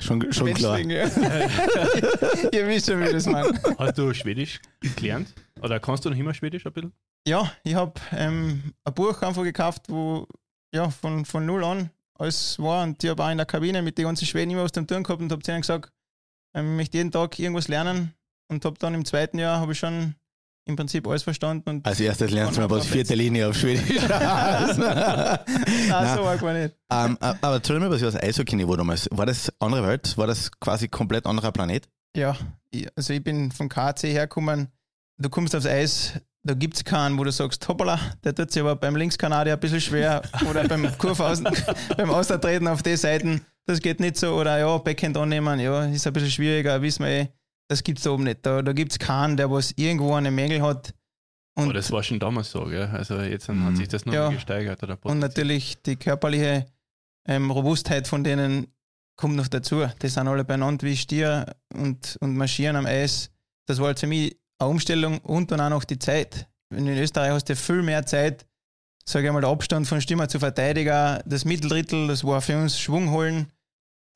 Schon, 0.00 0.32
schon 0.32 0.52
klar. 0.54 0.76
Wrestling, 0.76 0.90
ja. 0.90 1.04
Ihr 2.52 2.66
wisst 2.66 2.86
schon, 2.86 3.00
wie 3.00 3.12
das 3.12 3.26
meine. 3.26 3.52
Hast 3.78 3.96
du 3.96 4.12
Schwedisch 4.12 4.60
gelernt? 4.96 5.32
Oder 5.62 5.78
kannst 5.78 6.04
du 6.04 6.10
noch 6.10 6.16
immer 6.16 6.34
Schwedisch 6.34 6.66
ein 6.66 6.72
bisschen? 6.72 6.92
Ja, 7.26 7.52
ich 7.62 7.74
habe 7.74 7.92
ähm, 8.12 8.74
ein 8.84 8.94
Buch 8.94 9.22
einfach 9.22 9.44
gekauft, 9.44 9.82
wo 9.88 10.26
ja 10.74 10.90
von, 10.90 11.24
von 11.24 11.46
null 11.46 11.64
an 11.64 11.90
alles 12.18 12.58
war. 12.58 12.82
Und 12.84 13.02
ich 13.02 13.10
habe 13.10 13.22
auch 13.24 13.30
in 13.30 13.36
der 13.38 13.46
Kabine 13.46 13.82
mit 13.82 13.98
den 13.98 14.04
ganzen 14.06 14.26
Schweden 14.26 14.50
immer 14.52 14.64
was 14.64 14.72
zum 14.72 14.86
Tun 14.86 15.02
gehabt 15.02 15.20
und 15.20 15.30
habe 15.32 15.42
zu 15.42 15.50
ihnen 15.50 15.60
gesagt, 15.60 15.92
ähm, 16.54 16.72
ich 16.72 16.76
möchte 16.76 16.98
jeden 16.98 17.10
Tag 17.10 17.38
irgendwas 17.38 17.68
lernen. 17.68 18.14
Und 18.48 18.64
habe 18.64 18.76
dann 18.78 18.94
im 18.94 19.04
zweiten 19.04 19.38
Jahr 19.38 19.60
habe 19.60 19.72
ich 19.72 19.78
schon 19.78 20.14
im 20.66 20.76
Prinzip 20.76 21.06
alles 21.06 21.22
verstanden. 21.22 21.68
Und 21.68 21.86
Als 21.86 22.00
erstes 22.00 22.30
lernst 22.30 22.56
du 22.56 22.60
mal 22.62 22.70
was 22.70 22.86
vierte 22.86 23.14
Linie 23.14 23.48
auf 23.48 23.56
Schwedisch. 23.56 24.02
Nein, 24.08 24.74
so 26.16 26.24
arg 26.24 26.42
war 26.42 26.52
nicht. 26.54 26.74
ähm, 26.90 27.18
aber 27.20 27.54
erzähl 27.54 27.80
mir 27.80 27.90
was 27.90 28.00
über 28.02 28.10
das 28.10 28.22
Eishockey-Niveau 28.22 28.76
damals. 28.76 29.08
War 29.10 29.26
das 29.26 29.52
andere 29.60 29.86
Welt? 29.86 30.16
War 30.16 30.26
das 30.26 30.50
quasi 30.60 30.88
komplett 30.88 31.26
anderer 31.26 31.52
Planet? 31.52 31.88
Ja, 32.16 32.36
ich, 32.70 32.86
also 32.96 33.12
ich 33.12 33.22
bin 33.22 33.50
vom 33.52 33.68
KC 33.68 34.04
hergekommen. 34.04 34.68
Du 35.18 35.28
kommst 35.28 35.54
aufs 35.54 35.66
Eis, 35.66 36.12
da 36.44 36.54
gibt 36.54 36.76
es 36.76 36.84
keinen, 36.84 37.18
wo 37.18 37.24
du 37.24 37.32
sagst, 37.32 37.66
hoppala, 37.68 37.98
der 38.22 38.34
tut 38.34 38.50
sich 38.52 38.60
aber 38.62 38.76
beim 38.76 38.96
Linkskanadier 38.96 39.54
ein 39.54 39.60
bisschen 39.60 39.80
schwer 39.80 40.22
oder 40.50 40.66
beim 40.68 40.96
Kurvaußen, 40.98 41.46
beim 41.96 42.10
Außertreten 42.10 42.68
auf 42.68 42.82
die 42.82 42.96
Seiten, 42.96 43.44
das 43.66 43.80
geht 43.80 43.98
nicht 44.00 44.16
so. 44.16 44.34
Oder 44.34 44.58
ja, 44.58 44.76
Backhand 44.78 45.16
annehmen, 45.16 45.58
ja, 45.58 45.84
ist 45.86 46.06
ein 46.06 46.12
bisschen 46.12 46.30
schwieriger, 46.30 46.80
wissen 46.82 47.04
wir 47.04 47.10
eh. 47.10 47.28
Das 47.68 47.82
gibt 47.82 47.98
es 47.98 48.04
da 48.04 48.10
oben 48.10 48.24
nicht. 48.24 48.44
Da, 48.44 48.60
da 48.60 48.72
gibt 48.74 48.92
es 48.92 48.98
keinen, 48.98 49.38
der 49.38 49.50
was 49.50 49.72
irgendwo 49.76 50.14
eine 50.14 50.30
Mängel 50.30 50.60
hat. 50.60 50.92
Und, 51.56 51.64
Aber 51.64 51.72
das 51.72 51.90
war 51.90 52.02
schon 52.02 52.18
damals 52.20 52.50
so, 52.50 52.64
gell? 52.66 52.90
Also 52.92 53.18
jetzt 53.20 53.48
Mhm. 53.48 53.64
hat 53.64 53.76
sich 53.78 53.88
das 53.88 54.04
noch 54.04 54.12
Ja. 54.12 54.28
gesteigert. 54.28 54.82
Oder 54.82 54.98
und 55.04 55.18
natürlich 55.20 55.80
die 55.82 55.96
körperliche 55.96 56.66
ähm, 57.26 57.50
Robustheit 57.50 58.06
von 58.06 58.22
denen 58.22 58.66
kommt 59.16 59.36
noch 59.36 59.48
dazu. 59.48 59.86
Die 60.02 60.08
sind 60.08 60.28
alle 60.28 60.44
beieinander 60.44 60.84
wie 60.86 60.94
Stier 60.96 61.46
und, 61.72 62.18
und 62.20 62.36
marschieren 62.36 62.76
am 62.76 62.84
Eis. 62.84 63.30
Das 63.66 63.78
war 63.78 63.86
halt 63.86 64.00
für 64.00 64.08
mich 64.08 64.36
eine 64.58 64.70
Umstellung 64.70 65.18
und 65.18 65.50
dann 65.50 65.60
auch 65.60 65.70
noch 65.70 65.84
die 65.84 65.98
Zeit. 65.98 66.46
In 66.70 66.88
Österreich 66.88 67.30
hast 67.30 67.48
du 67.48 67.56
viel 67.56 67.82
mehr 67.82 68.04
Zeit 68.06 68.46
sage 69.04 69.26
ich 69.26 69.32
mal, 69.32 69.40
der 69.40 69.50
Abstand 69.50 69.86
von 69.86 70.00
Stürmer 70.00 70.28
zu 70.28 70.38
Verteidiger, 70.38 71.22
das 71.26 71.44
Mitteldrittel, 71.44 72.08
das 72.08 72.24
war 72.24 72.40
für 72.40 72.56
uns 72.60 72.78
Schwung 72.78 73.10
holen. 73.10 73.46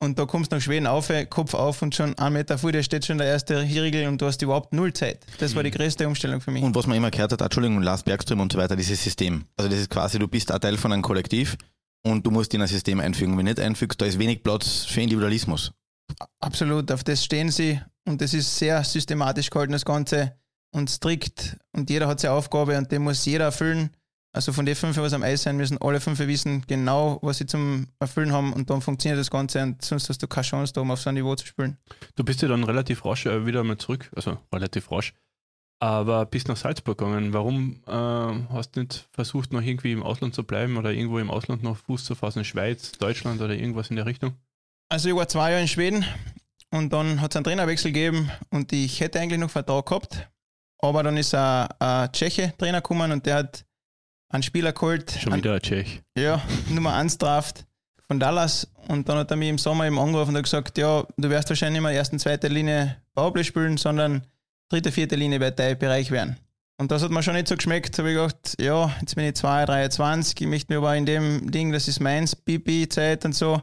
Und 0.01 0.17
da 0.17 0.25
kommst 0.25 0.51
du 0.51 0.55
nach 0.55 0.63
Schweden 0.63 0.87
auf, 0.87 1.11
Kopf 1.29 1.53
auf 1.53 1.81
und 1.81 1.93
schon 1.93 2.17
einen 2.17 2.33
Meter 2.33 2.57
vor 2.57 2.71
dir 2.71 2.83
steht 2.83 3.05
schon 3.05 3.17
der 3.17 3.27
erste 3.27 3.61
Riegel 3.61 4.07
und 4.07 4.21
du 4.21 4.27
hast 4.27 4.41
überhaupt 4.41 4.73
null 4.73 4.93
Zeit. 4.93 5.25
Das 5.39 5.55
war 5.55 5.63
die 5.63 5.71
größte 5.71 6.07
Umstellung 6.07 6.39
für 6.39 6.51
mich. 6.51 6.63
Und 6.63 6.73
was 6.73 6.87
man 6.87 6.95
immer 6.95 7.11
gehört 7.11 7.33
hat, 7.33 7.41
Entschuldigung, 7.41 7.81
Lars 7.81 8.03
Bergström 8.03 8.39
und 8.39 8.51
so 8.53 8.57
weiter, 8.57 8.77
dieses 8.77 9.03
System. 9.03 9.43
Also 9.57 9.69
das 9.69 9.79
ist 9.79 9.89
quasi, 9.89 10.17
du 10.17 10.29
bist 10.29 10.53
ein 10.53 10.61
Teil 10.61 10.77
von 10.77 10.93
einem 10.93 11.01
Kollektiv 11.01 11.57
und 12.05 12.25
du 12.25 12.31
musst 12.31 12.53
in 12.53 12.61
ein 12.61 12.69
System 12.69 13.01
einfügen. 13.01 13.37
Wenn 13.37 13.45
du 13.45 13.51
nicht 13.51 13.59
einfügst, 13.59 13.99
da 13.99 14.05
ist 14.05 14.17
wenig 14.17 14.41
Platz 14.41 14.85
für 14.85 15.01
Individualismus. 15.01 15.73
Absolut, 16.39 16.89
auf 16.93 17.03
das 17.03 17.25
stehen 17.25 17.51
sie 17.51 17.81
und 18.09 18.21
das 18.21 18.33
ist 18.33 18.57
sehr 18.57 18.83
systematisch 18.83 19.49
gehalten, 19.49 19.71
das 19.71 19.85
Ganze 19.85 20.35
und 20.71 20.89
strikt 20.89 21.57
und 21.71 21.89
jeder 21.89 22.07
hat 22.07 22.19
seine 22.19 22.33
Aufgabe 22.33 22.77
und 22.77 22.91
den 22.91 23.03
muss 23.03 23.23
jeder 23.25 23.45
erfüllen. 23.45 23.91
Also 24.31 24.51
von 24.51 24.65
den 24.65 24.75
fünf, 24.75 24.97
was 24.97 25.13
am 25.13 25.23
Eis 25.23 25.43
sein 25.43 25.57
müssen, 25.57 25.79
alle 25.79 25.99
fünf 25.99 26.19
wissen 26.19 26.63
genau, 26.67 27.19
was 27.21 27.37
sie 27.37 27.45
zum 27.45 27.87
Erfüllen 27.99 28.31
haben 28.31 28.53
und 28.53 28.69
dann 28.69 28.81
funktioniert 28.81 29.19
das 29.19 29.31
Ganze 29.31 29.61
und 29.63 29.83
sonst 29.83 30.09
hast 30.09 30.21
du 30.21 30.27
keine 30.27 30.45
Chance, 30.45 30.73
da 30.73 30.81
um 30.81 30.91
auf 30.91 31.01
so 31.01 31.09
ein 31.09 31.15
Niveau 31.15 31.35
zu 31.35 31.45
spielen. 31.45 31.77
Du 32.15 32.23
bist 32.23 32.41
ja 32.41 32.47
dann 32.47 32.63
relativ 32.63 33.05
rasch 33.05 33.25
äh, 33.25 33.45
wieder 33.45 33.63
mal 33.63 33.77
zurück, 33.77 34.11
also 34.15 34.37
relativ 34.53 34.91
rasch, 34.91 35.13
aber 35.79 36.25
bist 36.25 36.47
nach 36.47 36.57
Salzburg 36.57 36.97
gegangen. 36.97 37.33
Warum 37.33 37.81
äh, 37.87 37.91
hast 37.91 38.75
du 38.75 38.81
nicht 38.81 39.07
versucht, 39.11 39.53
noch 39.53 39.61
irgendwie 39.61 39.91
im 39.91 40.03
Ausland 40.03 40.35
zu 40.35 40.43
bleiben 40.43 40.77
oder 40.77 40.91
irgendwo 40.91 41.19
im 41.19 41.31
Ausland 41.31 41.63
noch 41.63 41.77
Fuß 41.77 42.05
zu 42.05 42.13
fassen, 42.13 42.43
Schweiz, 42.43 42.91
Deutschland 42.93 43.41
oder 43.41 43.55
irgendwas 43.55 43.89
in 43.89 43.95
der 43.95 44.05
Richtung? 44.05 44.33
Also 44.89 45.09
ich 45.09 45.15
war 45.15 45.27
zwei 45.27 45.51
Jahre 45.51 45.61
in 45.61 45.67
Schweden 45.67 46.05
und 46.71 46.93
dann 46.93 47.21
hat 47.21 47.31
es 47.31 47.35
einen 47.35 47.43
Trainerwechsel 47.45 47.91
gegeben 47.91 48.31
und 48.49 48.71
ich 48.73 48.99
hätte 48.99 49.19
eigentlich 49.19 49.39
noch 49.39 49.49
Vertrag 49.49 49.85
gehabt, 49.85 50.29
aber 50.79 51.03
dann 51.03 51.17
ist 51.17 51.33
ein, 51.35 51.67
ein 51.79 52.11
Tscheche 52.11 52.53
Trainer 52.57 52.81
gekommen 52.81 53.11
und 53.11 53.25
der 53.25 53.35
hat 53.35 53.65
einen 54.29 54.43
Spieler 54.43 54.73
geholt. 54.73 55.11
Schon 55.11 55.35
wieder 55.35 55.55
ein 55.55 55.61
Tschech. 55.61 56.01
Ja, 56.17 56.41
Nummer 56.69 56.93
1 56.93 57.17
Draft 57.17 57.65
von 58.07 58.19
Dallas. 58.19 58.67
Und 58.87 59.07
dann 59.07 59.17
hat 59.17 59.31
er 59.31 59.37
mich 59.37 59.49
im 59.49 59.57
Sommer 59.57 59.85
eben 59.85 59.99
angerufen 59.99 60.31
und 60.31 60.37
hat 60.37 60.43
gesagt, 60.43 60.77
ja, 60.77 61.03
du 61.17 61.29
wirst 61.29 61.49
wahrscheinlich 61.49 61.81
nicht 61.81 61.89
mehr 61.89 61.97
erste, 61.97 62.17
zweite 62.17 62.47
Linie 62.47 62.97
Powerplay 63.13 63.43
spielen, 63.43 63.77
sondern 63.77 64.25
dritte, 64.69 64.91
vierte 64.91 65.15
Linie 65.15 65.39
wird 65.39 65.59
dein 65.59 65.77
Bereich 65.77 66.09
werden. 66.11 66.37
Und 66.77 66.91
das 66.91 67.03
hat 67.03 67.11
mir 67.11 67.21
schon 67.21 67.33
nicht 67.33 67.47
so 67.47 67.55
geschmeckt. 67.55 67.97
Da 67.97 68.03
habe 68.03 68.11
ich 68.11 68.15
gedacht, 68.15 68.55
ja, 68.59 68.91
jetzt 69.01 69.15
bin 69.15 69.25
ich 69.25 69.35
2, 69.35 69.65
23, 69.65 70.41
ich 70.41 70.47
möchte 70.47 70.73
mir 70.73 70.77
aber 70.77 70.95
in 70.95 71.05
dem 71.05 71.51
Ding, 71.51 71.71
das 71.71 71.87
ist 71.87 71.99
meins, 71.99 72.35
BP-Zeit 72.35 73.25
und 73.25 73.35
so. 73.35 73.61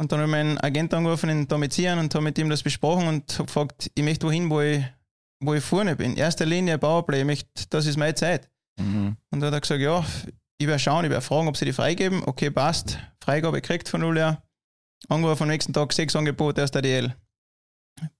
Und 0.00 0.10
dann 0.12 0.20
habe 0.20 0.28
ich 0.28 0.30
meinen 0.30 0.56
Agent 0.56 0.94
angerufen 0.94 1.28
in 1.28 1.46
Domitieren 1.46 1.98
und 1.98 2.14
habe 2.14 2.24
mit 2.24 2.38
ihm 2.38 2.48
das 2.48 2.62
besprochen 2.62 3.06
und 3.06 3.34
habe 3.34 3.44
gefragt, 3.44 3.90
ich 3.94 4.02
möchte 4.02 4.26
wohin, 4.26 4.48
wo 4.48 4.62
ich, 4.62 4.82
wo 5.40 5.52
ich 5.52 5.62
vorne 5.62 5.94
bin. 5.94 6.16
Erster 6.16 6.46
Linie 6.46 6.78
Powerplay, 6.78 7.20
ich 7.20 7.26
möchte, 7.26 7.66
das 7.68 7.84
ist 7.84 7.98
meine 7.98 8.14
Zeit. 8.14 8.48
Mhm. 8.78 9.18
Und 9.30 9.40
dann 9.40 9.48
hat 9.48 9.52
er 9.52 9.60
gesagt, 9.60 9.82
ja, 9.82 10.02
ich 10.56 10.66
werde 10.66 10.78
schauen, 10.78 11.04
ich 11.04 11.10
werde 11.10 11.20
fragen, 11.20 11.48
ob 11.48 11.56
sie 11.58 11.66
die 11.66 11.74
freigeben. 11.74 12.22
Okay, 12.24 12.50
passt. 12.50 12.98
Freigabe 13.22 13.60
gekriegt 13.60 13.90
von 13.90 14.00
null 14.00 14.16
her. 14.16 14.42
Angerufen 15.10 15.42
am 15.42 15.50
nächsten 15.50 15.74
Tag 15.74 15.92
sechs 15.92 16.16
Angebote 16.16 16.64
aus 16.64 16.70
der 16.70 16.80
DL. 16.80 17.14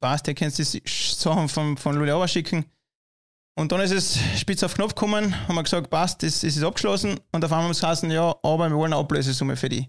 Passt, 0.01 0.29
ihr 0.29 0.35
könnt 0.35 0.59
die 0.59 0.83
Sachen 0.85 1.49
von, 1.49 1.79
von 1.79 1.97
Luleå 1.97 2.27
schicken. 2.27 2.67
Und 3.59 3.73
dann 3.73 3.81
ist 3.81 3.93
es 3.93 4.19
spitz 4.39 4.63
auf 4.63 4.75
Knopf 4.75 4.95
gekommen, 4.95 5.35
haben 5.49 5.55
wir 5.55 5.63
gesagt, 5.63 5.89
passt, 5.89 6.25
es, 6.25 6.45
ist 6.45 6.63
abgeschlossen. 6.63 7.19
Und 7.33 7.43
auf 7.43 7.51
einmal 7.51 7.65
haben 7.65 7.73
sie 7.73 7.87
heißen, 7.87 8.11
ja, 8.11 8.35
aber 8.43 8.69
wir 8.69 8.77
wollen 8.77 8.93
eine 8.93 9.01
Ablösesumme 9.01 9.57
für 9.57 9.71
die. 9.71 9.89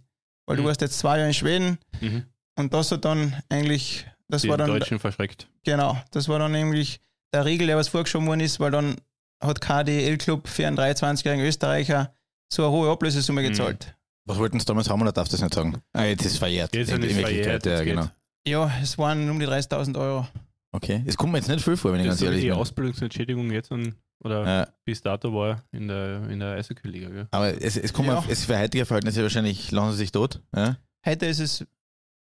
Weil 0.52 0.58
mhm. 0.58 0.64
du 0.64 0.68
warst 0.68 0.82
jetzt 0.82 1.00
zwei 1.00 1.16
Jahre 1.16 1.30
in 1.30 1.34
Schweden. 1.34 1.78
Mhm. 2.02 2.26
Und 2.58 2.74
das 2.74 2.92
hat 2.92 3.06
dann 3.06 3.42
eigentlich, 3.48 4.06
das 4.28 4.42
die 4.42 4.50
war 4.50 4.58
dann. 4.58 4.68
Deutschen 4.68 5.00
verschreckt. 5.00 5.48
Genau, 5.64 5.98
das 6.12 6.28
war 6.28 6.40
dann 6.40 6.52
nämlich 6.52 7.00
der 7.32 7.46
Riegel, 7.46 7.68
der 7.68 7.78
was 7.78 7.88
vorgeschoben 7.88 8.28
worden 8.28 8.42
ist, 8.42 8.60
weil 8.60 8.70
dann 8.70 8.98
hat 9.42 9.62
KDL-Club 9.62 10.50
für 10.50 10.68
einen 10.68 10.78
23-jährigen 10.78 11.46
Österreicher 11.46 12.14
so 12.52 12.64
eine 12.64 12.72
hohe 12.74 12.92
Ablösesumme 12.92 13.44
mhm. 13.44 13.48
gezahlt. 13.48 13.96
Was 14.26 14.40
wollten 14.40 14.60
sie 14.60 14.66
damals 14.66 14.90
haben 14.90 15.02
oder 15.02 15.14
darfst 15.14 15.32
du 15.32 15.38
das 15.38 15.42
nicht 15.42 15.54
sagen? 15.54 15.82
Ah, 15.94 16.04
jetzt 16.04 16.26
ist 16.26 16.34
es 16.34 16.38
verjährt. 16.38 16.76
Jetzt 16.76 16.92
in, 16.92 17.02
in 17.02 17.16
Wirklichkeit, 17.16 17.66
ja, 17.66 17.84
genau. 17.86 18.10
Ja, 18.46 18.70
es 18.82 18.98
waren 18.98 19.30
um 19.30 19.40
die 19.40 19.48
30.000 19.48 19.98
Euro. 19.98 20.28
Okay, 20.74 21.02
es 21.06 21.16
kommt 21.16 21.32
mir 21.32 21.38
jetzt 21.38 21.48
nicht 21.48 21.64
viel 21.64 21.78
vor, 21.78 21.94
wenn 21.94 22.02
ich 22.02 22.08
das 22.08 22.18
ganz 22.18 22.24
ehrlich 22.24 22.42
die 22.42 22.50
bin. 22.50 22.58
Ausbildungsentschädigung 22.58 23.52
jetzt 23.52 23.72
an, 23.72 23.96
oder 24.24 24.46
Ja. 24.46 24.68
bis 24.86 25.02
dato 25.02 25.34
war 25.34 25.64
in 25.72 25.88
der, 25.88 26.30
in 26.30 26.40
der 26.40 26.54
Eishockey-Liga. 26.56 27.10
gell? 27.10 27.28
Aber 27.32 27.62
es, 27.62 27.78
es 27.78 27.92
kommt 27.94 28.08
Ja. 28.08 28.14
mir, 28.14 28.20
auf- 28.20 28.26
es 28.30 28.40
ist 28.40 28.46
für 28.46 28.58
heutige 28.60 28.86
Verhältnisse 28.86 29.22
wahrscheinlich, 29.24 29.72
lassen 29.72 29.92
sie 29.92 29.98
sich 29.98 30.12
tot. 30.12 30.42
Ja? 30.56 30.78
Heute 31.06 31.26
ist 31.26 31.40
es, 31.40 31.66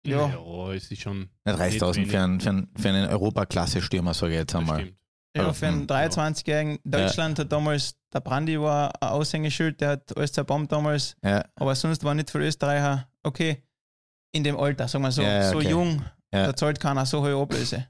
Ja. 0.06 0.28
ja, 0.30 0.72
es 0.74 0.90
ist 0.92 1.02
schon. 1.02 1.30
Nicht 1.46 1.58
30.000 1.60 1.96
wenig. 1.98 2.12
für 2.12 2.20
einen, 2.22 2.40
für 2.40 2.50
einen, 2.50 2.70
für 2.78 2.90
einen 2.90 3.10
Europaklasse-Stürmer, 3.10 4.14
sage 4.14 4.34
ich 4.34 4.40
jetzt 4.40 4.54
Das 4.54 4.60
einmal. 4.62 4.80
stimmt. 4.82 4.98
ja, 5.36 5.44
Ja, 5.44 5.54
für 5.54 5.68
einen 5.68 5.82
hm, 5.82 5.88
23-jährigen 5.88 6.80
Deutschland 6.84 7.40
hat 7.40 7.52
damals, 7.52 7.96
der 8.14 8.20
Brandi 8.22 8.60
war 8.60 8.92
ein 9.02 9.10
Aushängeschild, 9.10 9.80
der 9.82 9.90
hat 9.92 10.18
alles 10.18 10.32
zerbombt 10.34 10.72
damals, 10.72 11.16
Ja, 11.24 11.46
aber 11.56 11.76
sonst 11.76 12.04
war 12.04 12.14
nicht 12.14 12.30
für 12.30 12.40
Österreicher, 12.40 13.08
okay, 13.24 13.64
in 14.34 14.44
dem 14.44 14.58
Alter, 14.58 14.88
sagen 14.88 15.04
wir 15.04 15.12
so, 15.12 15.22
Ja, 15.22 15.30
ja, 15.44 15.50
so 15.52 15.58
okay. 15.58 15.70
jung, 15.70 16.04
Ja. 16.34 16.48
da 16.48 16.56
zahlt 16.56 16.80
keiner 16.80 17.06
so 17.06 17.22
hohe 17.22 17.36
Ablöse. 17.42 17.88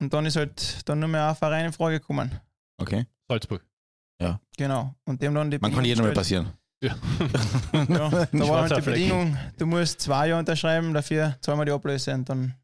Und 0.00 0.12
dann 0.12 0.26
ist 0.26 0.36
halt 0.36 0.88
dann 0.88 0.98
nur 1.00 1.08
mehr 1.08 1.28
ein 1.28 1.34
Verein 1.36 1.66
in 1.66 1.72
Frage 1.72 2.00
gekommen. 2.00 2.30
Okay. 2.78 3.06
Salzburg. 3.28 3.64
Genau. 4.56 4.94
Und 5.04 5.20
dem 5.22 5.34
dann 5.34 5.50
die 5.50 5.58
Man 5.58 5.74
kann 5.74 5.84
jedem 5.84 6.04
mal 6.04 6.12
passieren. 6.14 6.52
Ja. 6.82 6.96
Ja, 7.72 7.86
da 8.32 8.48
war 8.48 8.62
halt 8.62 8.76
die. 8.76 8.80
Bedingung, 8.90 9.36
du 9.58 9.66
musst 9.66 10.00
zwei 10.00 10.28
Jahre 10.28 10.40
unterschreiben, 10.40 10.94
dafür 10.94 11.36
zahlen 11.40 11.58
wir 11.58 11.64
die 11.66 11.72
Ablöse 11.72 12.14
und 12.14 12.28
dann 12.28 12.54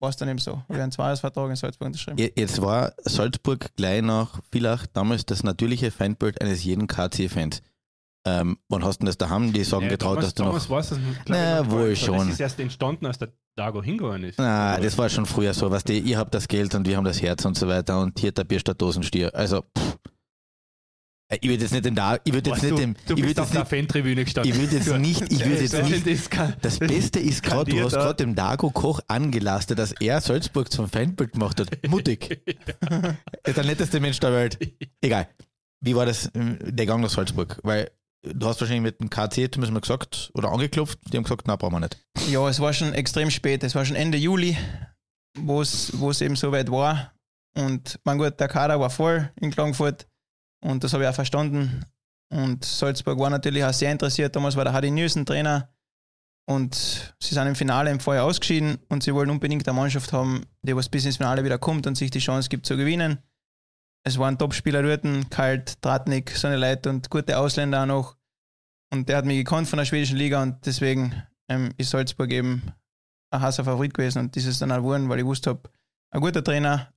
war 0.00 0.10
es 0.10 0.16
dann 0.16 0.28
eben 0.28 0.38
so. 0.38 0.62
Wir 0.68 0.76
haben 0.76 0.82
einen 0.82 0.92
Zweijahresvertrag 0.92 1.48
in 1.50 1.56
Salzburg 1.56 1.86
unterschrieben. 1.86 2.18
Je- 2.18 2.32
Jetzt 2.36 2.60
war 2.60 2.92
Salzburg 2.98 3.74
gleich 3.76 4.02
nach 4.02 4.40
Villach 4.52 4.86
damals 4.86 5.24
das 5.24 5.42
natürliche 5.42 5.90
Feindbild 5.90 6.40
eines 6.42 6.64
jeden 6.64 6.86
KC-Fans. 6.86 7.62
Ähm, 8.26 8.58
wann 8.68 8.84
hast 8.84 8.96
du 8.98 9.00
denn 9.00 9.06
das 9.06 9.16
daheim? 9.18 9.52
Die 9.52 9.64
sagen 9.64 9.84
Ja, 9.84 9.88
getraut, 9.90 10.16
damals, 10.18 10.26
dass 10.26 10.34
du 10.34 10.42
damals 10.42 10.64
noch. 10.64 10.70
war 10.70 10.80
es 10.80 10.88
das 10.90 10.98
Na, 11.28 11.70
wohl 11.70 11.96
schon. 11.96 12.18
Das 12.18 12.28
ist 12.28 12.40
erst 12.40 12.60
entstanden, 12.60 13.06
als 13.06 13.18
der 13.18 13.32
Dago 13.56 13.82
hingegangen 13.82 14.24
ist. 14.24 14.38
Aber- 14.38 14.82
das 14.82 14.96
war 14.98 15.08
schon 15.08 15.26
früher 15.26 15.54
so, 15.54 15.70
was 15.70 15.82
die, 15.84 15.98
ihr 15.98 16.18
habt 16.18 16.34
das 16.34 16.46
Geld 16.48 16.74
und 16.74 16.86
wir 16.86 16.96
haben 16.96 17.04
das 17.04 17.20
Herz 17.22 17.44
und 17.44 17.56
so 17.56 17.66
weiter 17.68 18.00
und 18.00 18.18
hier 18.18 18.32
der 18.32 18.44
Bier 18.44 18.60
statt 18.60 18.80
Dosenstier. 18.80 19.34
Also, 19.34 19.62
pff. 19.76 19.98
Äh, 21.28 21.38
ich 21.40 21.48
würde 21.48 21.62
jetzt 21.64 21.72
nicht 21.72 21.84
den 21.84 21.94
da, 21.96 22.18
ich 22.22 22.32
würde 22.32 22.50
jetzt 22.50 22.62
Weißt 22.62 22.62
nicht 22.62 22.72
du, 22.72 22.76
dem, 22.76 22.94
du 22.94 23.00
ich 23.00 23.22
bist 23.22 23.26
würde 23.36 23.42
auf 23.42 23.48
jetzt 23.48 23.54
der 23.54 23.60
nicht, 23.62 23.70
Fan-Tribüne 23.70 24.24
gestanden. 24.24 24.52
ich 24.52 24.60
würde 24.60 24.76
jetzt 24.76 24.96
nicht, 24.98 25.22
ich 25.32 25.44
würde 25.44 25.62
jetzt 25.62 26.06
nicht 26.06 26.64
Das 26.64 26.78
Beste 26.78 27.18
ist 27.18 27.42
gerade, 27.42 27.70
du 27.70 27.82
hast 27.82 27.94
gerade 27.94 28.14
dem 28.14 28.34
Dago 28.36 28.70
Koch 28.70 29.00
angelastet, 29.08 29.78
dass 29.78 29.92
er 29.92 30.20
Salzburg 30.20 30.70
zum 30.70 30.88
Feindbild 30.88 31.32
gemacht 31.32 31.58
hat. 31.58 31.68
Mutig. 31.88 32.40
Er 32.46 33.16
ist 33.44 33.56
der 33.56 33.64
netteste 33.64 33.98
Mensch 33.98 34.20
der 34.20 34.32
Welt. 34.32 34.58
Egal. 35.00 35.28
Wie 35.80 35.96
war 35.96 36.06
das, 36.06 36.30
ähm, 36.34 36.58
der 36.62 36.86
Gang 36.86 37.02
nach 37.02 37.10
Salzburg? 37.10 37.58
Weil 37.64 37.90
du 38.34 38.46
hast 38.46 38.60
wahrscheinlich 38.60 38.82
mit 38.82 39.00
dem 39.00 39.10
KC 39.10 39.52
zumindest 39.52 39.72
mal 39.72 39.80
gesagt 39.80 40.30
oder 40.34 40.50
angeklopft, 40.50 40.98
die 41.12 41.16
haben 41.16 41.24
gesagt, 41.24 41.44
na, 41.46 41.56
brauchen 41.56 41.74
wir 41.74 41.80
nicht. 41.80 41.98
Ja, 42.28 42.48
es 42.48 42.60
war 42.60 42.72
schon 42.72 42.92
extrem 42.92 43.30
spät. 43.30 43.62
Es 43.64 43.74
war 43.74 43.84
schon 43.84 43.96
Ende 43.96 44.18
Juli, 44.18 44.56
wo 45.38 45.60
es 45.60 46.20
eben 46.20 46.36
so 46.36 46.52
weit 46.52 46.70
war. 46.70 47.12
Und 47.56 47.98
mein 48.04 48.18
gut, 48.18 48.38
der 48.38 48.48
Kader 48.48 48.78
war 48.80 48.90
voll 48.90 49.32
in 49.40 49.50
Klagenfurt 49.50 50.06
und 50.62 50.84
das 50.84 50.92
habe 50.92 51.04
ich 51.04 51.08
auch 51.08 51.14
verstanden. 51.14 51.84
Und 52.28 52.64
Salzburg 52.64 53.18
war 53.18 53.30
natürlich 53.30 53.64
auch 53.64 53.72
sehr 53.72 53.92
interessiert. 53.92 54.34
Damals 54.34 54.56
war 54.56 54.64
der 54.64 54.72
Hardy 54.72 54.90
Nielsen 54.90 55.24
Trainer 55.24 55.72
und 56.48 57.14
sie 57.20 57.34
sind 57.34 57.46
im 57.46 57.54
Finale 57.54 57.90
im 57.90 58.00
Vorjahr 58.00 58.24
ausgeschieden 58.24 58.78
und 58.88 59.02
sie 59.02 59.14
wollen 59.14 59.30
unbedingt 59.30 59.66
eine 59.66 59.76
Mannschaft 59.76 60.12
haben, 60.12 60.44
die 60.62 60.76
was 60.76 60.88
bis 60.88 61.04
ins 61.06 61.16
Finale 61.16 61.44
wieder 61.44 61.58
kommt 61.58 61.86
und 61.86 61.96
sich 61.96 62.10
die 62.10 62.18
Chance 62.18 62.48
gibt 62.48 62.66
zu 62.66 62.76
gewinnen. 62.76 63.18
Es 64.04 64.18
waren 64.18 64.38
Top-Spieler 64.38 64.82
dort, 64.82 65.30
Kalt, 65.30 65.82
Tratnik, 65.82 66.30
so 66.30 66.46
eine 66.46 66.56
Leute 66.56 66.90
und 66.90 67.10
gute 67.10 67.38
Ausländer 67.38 67.82
auch 67.82 67.86
noch. 67.86 68.15
Und 68.92 69.08
der 69.08 69.16
hat 69.18 69.24
mich 69.24 69.38
gekannt 69.38 69.68
von 69.68 69.78
der 69.78 69.84
schwedischen 69.84 70.16
Liga 70.16 70.42
und 70.42 70.64
deswegen 70.64 71.12
ähm, 71.48 71.70
ist 71.76 71.90
Salzburg 71.90 72.30
eben 72.30 72.62
ein 73.30 73.40
heißer 73.40 73.64
Favorit 73.64 73.92
gewesen 73.94 74.20
und 74.20 74.36
ist 74.36 74.62
dann 74.62 74.70
auch 74.72 74.76
geworden, 74.78 75.08
weil 75.08 75.18
ich 75.18 75.24
wusste 75.24 75.50
habe, 75.50 75.62
ein 76.12 76.20
guter 76.20 76.42
Trainer 76.42 76.92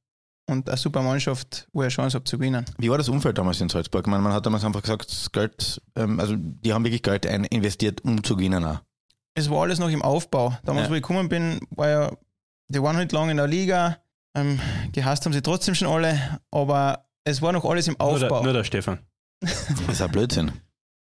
und 0.48 0.70
eine 0.70 0.78
super 0.78 1.02
Mannschaft, 1.02 1.68
wo 1.74 1.82
ich 1.82 1.86
eine 1.86 1.90
Chance 1.92 2.16
habe 2.16 2.24
zu 2.26 2.38
gewinnen. 2.38 2.66
Wie 2.78 2.90
war 2.90 2.98
das 2.98 3.10
Umfeld 3.10 3.38
damals 3.38 3.60
in 3.62 3.70
Salzburg? 3.70 4.06
Ich 4.06 4.10
meine, 4.12 4.22
man 4.24 4.34
hat 4.34 4.46
damals 4.46 4.64
einfach 4.64 4.82
gesagt, 4.82 5.10
das 5.12 5.32
Geld, 5.32 5.82
ähm, 5.96 6.20
also 6.20 6.36
die 6.38 6.74
haben 6.74 6.84
wirklich 6.84 7.04
Geld 7.04 7.26
ein 7.26 7.44
investiert, 7.46 8.04
um 8.04 8.24
zu 8.24 8.36
gewinnen. 8.36 8.64
Auch. 8.64 8.80
Es 9.36 9.50
war 9.50 9.62
alles 9.64 9.80
noch 9.80 9.90
im 9.90 10.02
Aufbau. 10.02 10.58
Damals, 10.64 10.86
Ja. 10.88 10.92
wo 10.92 10.96
ich 10.96 11.02
gekommen 11.02 11.28
bin, 11.30 11.60
war 11.72 11.88
ja, 11.90 12.12
die 12.68 12.82
waren 12.82 12.98
halt 12.98 13.12
lange 13.12 13.32
in 13.32 13.38
der 13.38 13.48
Liga, 13.48 13.98
ähm, 14.36 14.60
gehasst 14.92 15.26
haben 15.26 15.34
sie 15.34 15.42
trotzdem 15.42 15.74
schon 15.76 15.88
alle, 15.88 16.40
aber 16.52 17.10
es 17.24 17.42
war 17.42 17.52
noch 17.52 17.66
alles 17.66 17.88
im 17.88 17.96
Nur 18.00 18.20
der, 18.20 18.32
Aufbau. 18.32 18.44
nur 18.44 18.54
der 18.54 18.64
Stefan. 18.64 19.00
Das 19.42 19.70
ist 19.88 20.02
ein 20.02 20.12
Blödsinn. 20.12 20.52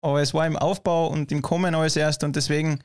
Aber 0.05 0.21
es 0.21 0.35
war 0.35 0.45
im 0.45 0.55
Aufbau 0.55 1.07
und 1.07 1.31
im 1.31 1.41
Kommen 1.41 1.73
alles 1.73 1.95
erst 1.95 2.23
und 2.23 2.35
deswegen 2.35 2.79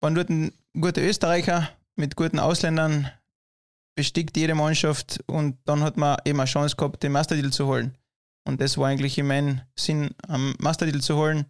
waren 0.00 0.16
dort 0.16 0.28
ein 0.28 0.52
guter 0.78 1.00
Österreicher 1.00 1.70
mit 1.94 2.16
guten 2.16 2.40
Ausländern, 2.40 3.08
bestickt 3.94 4.36
jede 4.36 4.56
Mannschaft 4.56 5.22
und 5.28 5.58
dann 5.64 5.84
hat 5.84 5.96
man 5.96 6.16
eben 6.24 6.40
eine 6.40 6.48
Chance 6.48 6.74
gehabt, 6.74 7.04
den 7.04 7.12
Meistertitel 7.12 7.50
zu 7.50 7.66
holen. 7.66 7.96
Und 8.44 8.60
das 8.60 8.76
war 8.78 8.88
eigentlich 8.88 9.16
in 9.16 9.28
meinem 9.28 9.60
Sinn, 9.76 10.10
am 10.26 10.56
Meistertitel 10.58 11.00
zu 11.00 11.16
holen 11.16 11.46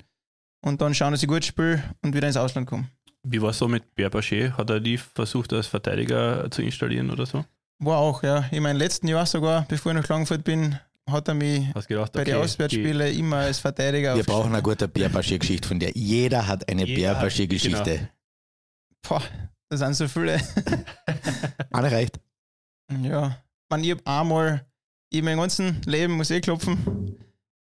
und 0.60 0.82
dann 0.82 0.94
schauen, 0.94 1.12
dass 1.12 1.22
ich 1.22 1.28
gut 1.28 1.46
spiele 1.46 1.82
und 2.02 2.14
wieder 2.14 2.26
ins 2.26 2.36
Ausland 2.36 2.66
komme. 2.66 2.88
Wie 3.22 3.40
war 3.40 3.50
es 3.50 3.58
so 3.58 3.68
mit 3.68 3.94
Pierre 3.94 4.10
Bachet? 4.10 4.52
Hat 4.58 4.68
er 4.68 4.80
die 4.80 4.98
versucht, 4.98 5.50
als 5.54 5.66
Verteidiger 5.66 6.50
zu 6.50 6.60
installieren 6.60 7.10
oder 7.10 7.24
so? 7.24 7.42
War 7.78 7.98
auch, 7.98 8.22
ja. 8.22 8.44
In 8.50 8.62
meinem 8.62 8.76
letzten 8.76 9.08
Jahr 9.08 9.24
sogar, 9.24 9.64
bevor 9.66 9.92
ich 9.92 9.96
nach 9.96 10.04
Klagenfurt 10.04 10.44
bin, 10.44 10.78
hat 11.08 11.28
er 11.28 11.34
mich 11.34 11.72
Hast 11.74 11.88
gedacht, 11.88 12.12
bei 12.12 12.22
okay, 12.22 12.32
den 12.32 12.40
Auswärtsspielen 12.40 13.16
immer 13.16 13.36
als 13.38 13.58
Verteidiger 13.58 14.16
Wir 14.16 14.24
brauchen 14.24 14.52
eine 14.52 14.62
gute 14.62 14.88
Bärbaschee-Geschichte 14.88 15.68
von 15.68 15.78
dir. 15.78 15.90
Jeder 15.94 16.46
hat 16.46 16.68
eine 16.68 16.82
hat- 16.82 16.94
Bärbaschee-Geschichte. 16.94 18.10
Boah, 19.08 19.22
das 19.68 19.80
sind 19.80 19.94
so 19.94 20.08
viele. 20.08 20.40
Eine 21.72 21.90
reicht. 21.92 22.18
Ja, 23.02 23.40
man, 23.68 23.84
ich 23.84 23.92
hab 23.92 24.06
einmal, 24.06 24.66
ich 25.10 25.22
mein 25.22 25.36
ganzen 25.38 25.80
Leben, 25.86 26.14
muss 26.14 26.30
ich 26.30 26.42
klopfen, 26.42 27.16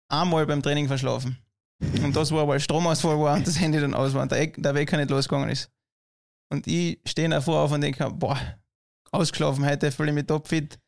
einmal 0.08 0.46
beim 0.46 0.62
Training 0.62 0.88
verschlafen. 0.88 1.38
Und 2.02 2.16
das 2.16 2.32
war, 2.32 2.48
weil 2.48 2.58
Stromausfall 2.58 3.18
war 3.20 3.36
und 3.36 3.46
das 3.46 3.60
Handy 3.60 3.78
dann 3.80 3.94
aus 3.94 4.14
war 4.14 4.22
und 4.22 4.32
der, 4.32 4.48
der 4.48 4.74
Wecker 4.74 4.96
nicht 4.96 5.10
losgegangen 5.10 5.50
ist. 5.50 5.70
Und 6.52 6.66
ich 6.66 6.98
stehe 7.06 7.28
davor 7.28 7.60
auf 7.60 7.70
und 7.72 7.82
denke, 7.82 8.10
boah, 8.10 8.38
ausgeschlafen 9.12 9.64
heute, 9.64 9.92
fühle 9.92 10.08
ich 10.10 10.14
mich 10.14 10.26
topfit. 10.26 10.78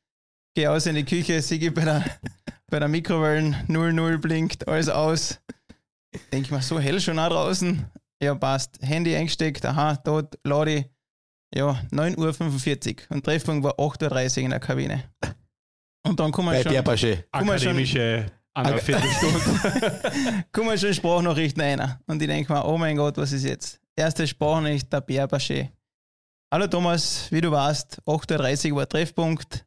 Gehe 0.54 0.70
aus 0.70 0.86
in 0.86 0.96
die 0.96 1.04
Küche, 1.04 1.40
sehe 1.42 1.58
ich 1.58 1.72
bei 1.72 1.84
der, 1.84 2.04
bei 2.68 2.78
der 2.80 2.88
Mikrowellen 2.88 3.56
00 3.68 4.18
blinkt, 4.18 4.66
alles 4.66 4.88
aus. 4.88 5.40
Denke 6.32 6.52
mir, 6.54 6.62
so 6.62 6.80
hell 6.80 7.00
schon 7.00 7.18
auch 7.18 7.28
draußen. 7.28 7.86
Ja, 8.20 8.34
passt. 8.34 8.78
Handy 8.82 9.14
eingesteckt, 9.14 9.64
aha, 9.64 9.96
dort 10.04 10.38
lade 10.44 10.74
ich. 10.74 10.84
Ja, 11.54 11.80
9.45 11.92 12.88
Uhr 12.88 13.16
und 13.16 13.24
Treffpunkt 13.24 13.64
war 13.64 13.74
8.30 13.78 14.38
Uhr 14.38 14.44
in 14.44 14.50
der 14.50 14.60
Kabine. 14.60 15.04
Und 16.06 16.18
dann 16.20 16.30
kommen 16.32 16.48
Bei 16.50 16.62
schon, 16.62 16.72
mal 16.84 16.96
schon- 16.98 17.18
akademische 17.32 18.26
Viertelstunde. 18.80 20.44
kommen 20.52 20.78
schon 20.78 20.94
Sprachnachrichten 20.94 21.62
rein. 21.62 21.98
Und 22.06 22.22
ich 22.22 22.28
denke 22.28 22.52
mir, 22.52 22.64
oh 22.64 22.78
mein 22.78 22.96
Gott, 22.96 23.16
was 23.16 23.32
ist 23.32 23.44
jetzt? 23.44 23.80
Erste 23.96 24.26
Sprachnachricht, 24.26 24.92
der 24.92 25.00
Bachet. 25.00 25.70
Hallo 26.52 26.66
Thomas, 26.66 27.26
wie 27.30 27.40
du 27.40 27.50
weißt, 27.50 28.00
8.30 28.06 28.70
Uhr 28.70 28.78
war 28.78 28.88
Treffpunkt. 28.88 29.64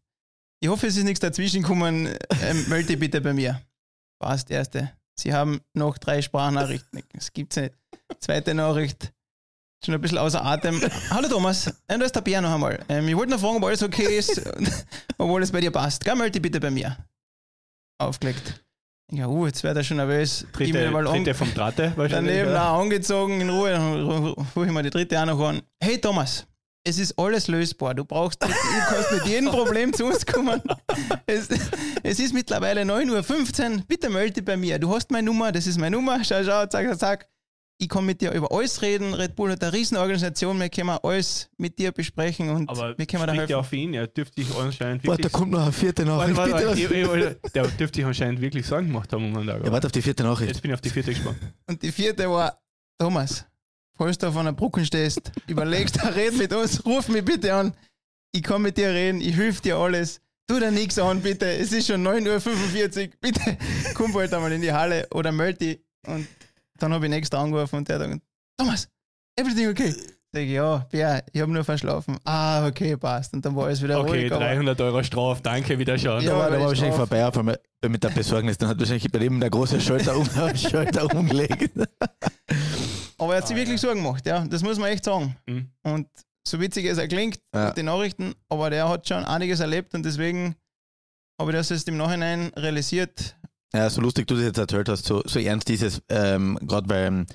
Ich 0.63 0.69
hoffe, 0.69 0.87
es 0.87 0.95
ist 0.95 1.03
nichts 1.03 1.19
dazwischen 1.19 1.61
gekommen. 1.61 2.07
Ähm, 2.41 2.65
melde 2.69 2.95
bitte 2.95 3.19
bei 3.19 3.33
mir. 3.33 3.61
Passt, 4.17 4.49
erste. 4.49 4.93
Sie 5.19 5.33
haben 5.33 5.59
noch 5.73 5.97
drei 5.97 6.21
Sprachnachrichten. 6.21 7.03
Das 7.11 7.33
gibt's 7.33 7.57
nicht. 7.57 7.73
Zweite 8.21 8.53
Nachricht. 8.53 9.11
Schon 9.83 9.93
ein 9.93 9.99
bisschen 9.99 10.19
außer 10.19 10.41
Atem. 10.41 10.81
Hallo 11.09 11.27
Thomas, 11.27 11.67
ähm, 11.89 11.99
da 11.99 12.05
ist 12.05 12.15
der 12.15 12.21
Bär 12.21 12.39
noch 12.39 12.53
einmal. 12.53 12.79
Ähm, 12.87 13.05
ich 13.09 13.17
wollte 13.17 13.33
noch 13.33 13.41
fragen, 13.41 13.57
ob 13.57 13.65
alles 13.65 13.83
okay 13.83 14.17
ist, 14.17 14.41
ob 15.17 15.35
alles 15.35 15.51
bei 15.51 15.59
dir 15.59 15.71
passt. 15.71 16.05
Gell, 16.05 16.15
melde 16.15 16.39
bitte 16.39 16.61
bei 16.61 16.71
mir. 16.71 16.95
Aufgelegt. 17.97 18.63
Ja, 19.11 19.27
uh, 19.27 19.45
jetzt 19.45 19.65
wird 19.65 19.75
er 19.75 19.83
schon 19.83 19.97
nervös. 19.97 20.47
Dritte, 20.53 20.91
mal 20.91 21.03
dritte 21.03 21.33
vom 21.33 21.53
Dratte 21.53 21.91
wahrscheinlich. 21.97 22.37
Daneben 22.37 22.53
ja. 22.53 22.79
angezogen, 22.79 23.41
in 23.41 23.49
Ruhe, 23.49 23.71
dann 23.71 24.05
rufe 24.05 24.65
ich 24.65 24.71
mal 24.71 24.81
die 24.81 24.91
dritte 24.91 25.19
auch 25.19 25.25
noch 25.25 25.41
an. 25.41 25.61
Hey 25.81 25.99
Thomas, 25.99 26.47
es 26.85 26.97
ist 26.97 27.17
alles 27.17 27.47
lösbar. 27.47 27.93
Du 27.95 28.03
brauchst 28.05 28.41
nicht, 28.41 28.53
du 28.53 28.93
kannst 28.95 29.11
mit 29.11 29.25
jedem 29.25 29.49
Problem 29.49 29.93
zu 29.93 30.05
uns 30.05 30.25
kommen. 30.25 30.61
Es, 31.25 31.47
es 32.03 32.19
ist 32.19 32.33
mittlerweile 32.33 32.81
9.15 32.81 33.77
Uhr. 33.77 33.83
Bitte 33.87 34.09
melde 34.09 34.33
dich 34.33 34.45
bei 34.45 34.57
mir. 34.57 34.79
Du 34.79 34.93
hast 34.93 35.09
meine 35.11 35.25
Nummer, 35.25 35.51
das 35.51 35.67
ist 35.67 35.77
meine 35.77 35.95
Nummer. 35.95 36.23
Schau, 36.23 36.43
schau, 36.43 36.65
zack, 36.65 36.87
zack, 36.89 36.99
zack. 36.99 37.27
Ich 37.79 37.89
kann 37.89 38.05
mit 38.05 38.21
dir 38.21 38.31
über 38.31 38.51
alles 38.51 38.81
reden. 38.81 39.13
Red 39.13 39.35
Bull 39.35 39.51
hat 39.51 39.63
eine 39.63 39.73
Riesenorganisation. 39.73 40.59
Wir 40.59 40.69
können 40.69 40.91
alles 41.01 41.49
mit 41.57 41.77
dir 41.79 41.91
besprechen 41.91 42.49
und 42.49 42.69
Aber 42.69 42.97
wir 42.97 43.05
können 43.05 43.25
da 43.27 43.33
helfen. 43.33 43.51
ja 43.51 43.57
auf 43.57 43.73
ihn, 43.73 43.93
er 43.93 44.07
dürfte 44.07 44.43
sich 44.43 44.55
anscheinend 44.55 45.05
Warte, 45.07 45.23
da 45.23 45.23
wirklich... 45.25 45.31
kommt 45.33 45.51
noch 45.51 45.63
eine 45.63 45.71
vierte 45.71 46.05
Nachricht. 46.05 46.37
Warte, 46.37 46.51
warte, 46.53 47.07
wollte- 47.07 47.39
der 47.55 47.67
dürfte 47.67 47.97
sich 47.97 48.05
anscheinend 48.05 48.41
wirklich 48.41 48.65
Sorgen 48.67 48.87
gemacht 48.87 49.11
haben 49.11 49.35
um. 49.35 49.47
Ja, 49.47 49.71
warte 49.71 49.87
auf 49.87 49.91
die 49.91 50.01
vierte 50.01 50.23
Nachricht. 50.23 50.51
Jetzt 50.51 50.61
bin 50.61 50.71
ich 50.71 50.75
auf 50.75 50.81
die 50.81 50.91
vierte 50.91 51.13
gespannt. 51.13 51.37
Und 51.67 51.81
die 51.81 51.91
vierte 51.91 52.29
war, 52.29 52.61
Thomas, 52.99 53.43
falls 53.97 54.17
du 54.17 54.27
auf 54.27 54.37
einer 54.37 54.53
Brücke 54.53 54.85
stehst, 54.85 55.31
überlegst, 55.47 56.03
red 56.15 56.37
mit 56.37 56.53
uns, 56.53 56.85
ruf 56.85 57.07
mich 57.09 57.23
bitte 57.25 57.53
an. 57.53 57.73
Ich 58.31 58.41
kann 58.43 58.61
mit 58.61 58.77
dir 58.77 58.89
reden, 58.89 59.21
ich 59.21 59.35
hilf 59.35 59.61
dir 59.61 59.77
alles. 59.77 60.19
Tu 60.47 60.59
dir 60.59 60.71
nichts 60.71 60.99
an, 60.99 61.21
bitte. 61.21 61.45
Es 61.45 61.71
ist 61.71 61.87
schon 61.87 62.05
9.45 62.05 63.07
Uhr. 63.07 63.13
Bitte 63.21 63.57
komm 63.93 64.11
bald 64.11 64.33
einmal 64.33 64.51
in 64.51 64.61
die 64.61 64.73
Halle 64.73 65.07
oder 65.13 65.31
melde 65.31 65.59
dich. 65.59 65.79
Und 66.05 66.27
dann 66.79 66.93
habe 66.93 67.07
ich 67.07 67.13
extra 67.13 67.41
angerufen 67.41 67.77
und 67.77 67.87
der 67.87 67.97
hat 67.99 68.05
gesagt, 68.07 68.23
Thomas, 68.57 68.89
everything 69.39 69.69
okay? 69.69 69.95
Sag 70.33 70.41
ich, 70.41 70.49
ja, 70.49 70.77
Bär, 70.91 71.23
ich 71.31 71.39
habe 71.41 71.51
nur 71.51 71.63
verschlafen. 71.63 72.17
Ah, 72.25 72.67
okay, 72.67 72.97
passt. 72.97 73.33
Und 73.33 73.45
dann 73.45 73.55
war 73.55 73.67
alles 73.67 73.81
wieder 73.81 73.99
Okay, 74.01 74.23
ruhig. 74.23 74.31
aber- 74.33 74.43
300 74.43 74.81
Euro 74.81 75.03
Strafe, 75.03 75.41
danke, 75.43 75.79
wieder 75.79 75.97
schauen. 75.97 76.21
Ja, 76.23 76.31
da 76.31 76.37
war, 76.39 76.45
da 76.47 76.51
war 76.53 76.59
ich 76.59 76.65
wahrscheinlich 76.67 76.95
vorbei 76.95 77.25
auf 77.25 77.37
einmal 77.37 77.59
mit 77.87 78.03
der 78.03 78.09
Besorgnis. 78.09 78.57
Dann 78.57 78.67
hat 78.67 78.79
wahrscheinlich 78.79 79.09
bei 79.11 79.19
dem 79.19 79.39
der 79.39 79.49
große 79.51 79.79
Schalter, 79.79 80.17
um, 80.17 80.25
Schalter 80.55 81.15
umgelegt. 81.15 81.71
Aber 83.23 83.33
er 83.33 83.37
hat 83.41 83.47
sich 83.47 83.55
Ah, 83.55 83.59
wirklich 83.59 83.79
Sorgen 83.81 84.03
gemacht, 84.03 84.25
ja. 84.25 84.45
Das 84.45 84.63
muss 84.63 84.77
man 84.79 84.89
echt 84.91 85.03
sagen. 85.05 85.35
Mhm. 85.47 85.69
Und 85.83 86.07
so 86.47 86.59
witzig 86.59 86.85
es 86.85 86.97
er 86.97 87.07
klingt, 87.07 87.39
Ja. 87.53 87.67
mit 87.67 87.77
den 87.77 87.85
Nachrichten, 87.85 88.33
aber 88.49 88.69
der 88.69 88.89
hat 88.89 89.07
schon 89.07 89.23
einiges 89.25 89.59
erlebt 89.59 89.93
und 89.95 90.03
deswegen 90.03 90.55
habe 91.39 91.51
ich 91.51 91.57
das 91.57 91.69
jetzt 91.69 91.87
im 91.87 91.97
Nachhinein 91.97 92.51
realisiert. 92.55 93.35
Ja, 93.73 93.89
so 93.89 94.01
lustig 94.01 94.27
du 94.27 94.35
das 94.35 94.43
jetzt 94.43 94.57
erzählt 94.57 94.87
hast, 94.89 95.05
so, 95.05 95.23
so 95.25 95.39
ernst 95.39 95.69
ist 95.69 95.81
es, 95.81 96.01
ähm, 96.09 96.59
gerade 96.61 96.87
weil, 96.89 97.25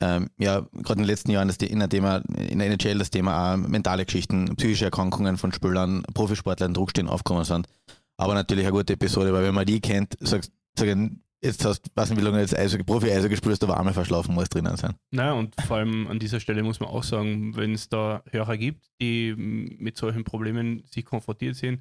ähm, 0.00 0.30
ja, 0.38 0.60
gerade 0.60 0.92
in 0.92 0.98
den 0.98 1.04
letzten 1.06 1.30
Jahren 1.32 1.48
das, 1.48 1.56
in, 1.56 1.78
der 1.80 1.88
Thema, 1.88 2.22
in 2.36 2.58
der 2.60 2.68
NHL 2.68 2.98
das 2.98 3.10
Thema 3.10 3.54
auch 3.54 3.56
mentale 3.56 4.04
Geschichten, 4.04 4.54
psychische 4.56 4.84
Erkrankungen 4.84 5.38
von 5.38 5.52
Spielern, 5.52 6.02
Profisportlern, 6.14 6.72
Druckstehen 6.74 7.08
aufgekommen 7.08 7.44
sind. 7.44 7.66
Aber 8.16 8.34
natürlich 8.34 8.64
eine 8.64 8.72
gute 8.76 8.92
Episode, 8.92 9.32
weil 9.32 9.42
wenn 9.44 9.54
man 9.54 9.66
die 9.66 9.80
kennt, 9.80 10.16
sagst 10.20 10.52
sagen, 10.78 11.22
jetzt 11.42 11.64
hast 11.64 11.82
du, 11.82 11.90
weiß 11.94 12.10
nicht, 12.10 12.20
wie 12.20 12.24
lange 12.24 12.40
jetzt 12.40 12.56
Eishockey, 12.56 12.84
Profi-Eishockey 12.84 13.36
spielst, 13.36 13.62
aber 13.64 13.78
einmal 13.78 13.94
verschlafen 13.94 14.34
muss 14.34 14.48
drinnen 14.48 14.76
sein. 14.76 14.94
Naja, 15.10 15.32
und 15.34 15.54
vor 15.62 15.78
allem 15.78 16.06
an 16.08 16.18
dieser 16.18 16.40
Stelle 16.40 16.62
muss 16.62 16.80
man 16.80 16.88
auch 16.88 17.02
sagen, 17.04 17.56
wenn 17.56 17.72
es 17.74 17.88
da 17.88 18.22
Hörer 18.30 18.56
gibt, 18.56 18.86
die 19.00 19.34
mit 19.36 19.96
solchen 19.96 20.24
Problemen 20.24 20.82
sich 20.90 21.04
konfrontiert 21.04 21.56
sind, 21.56 21.80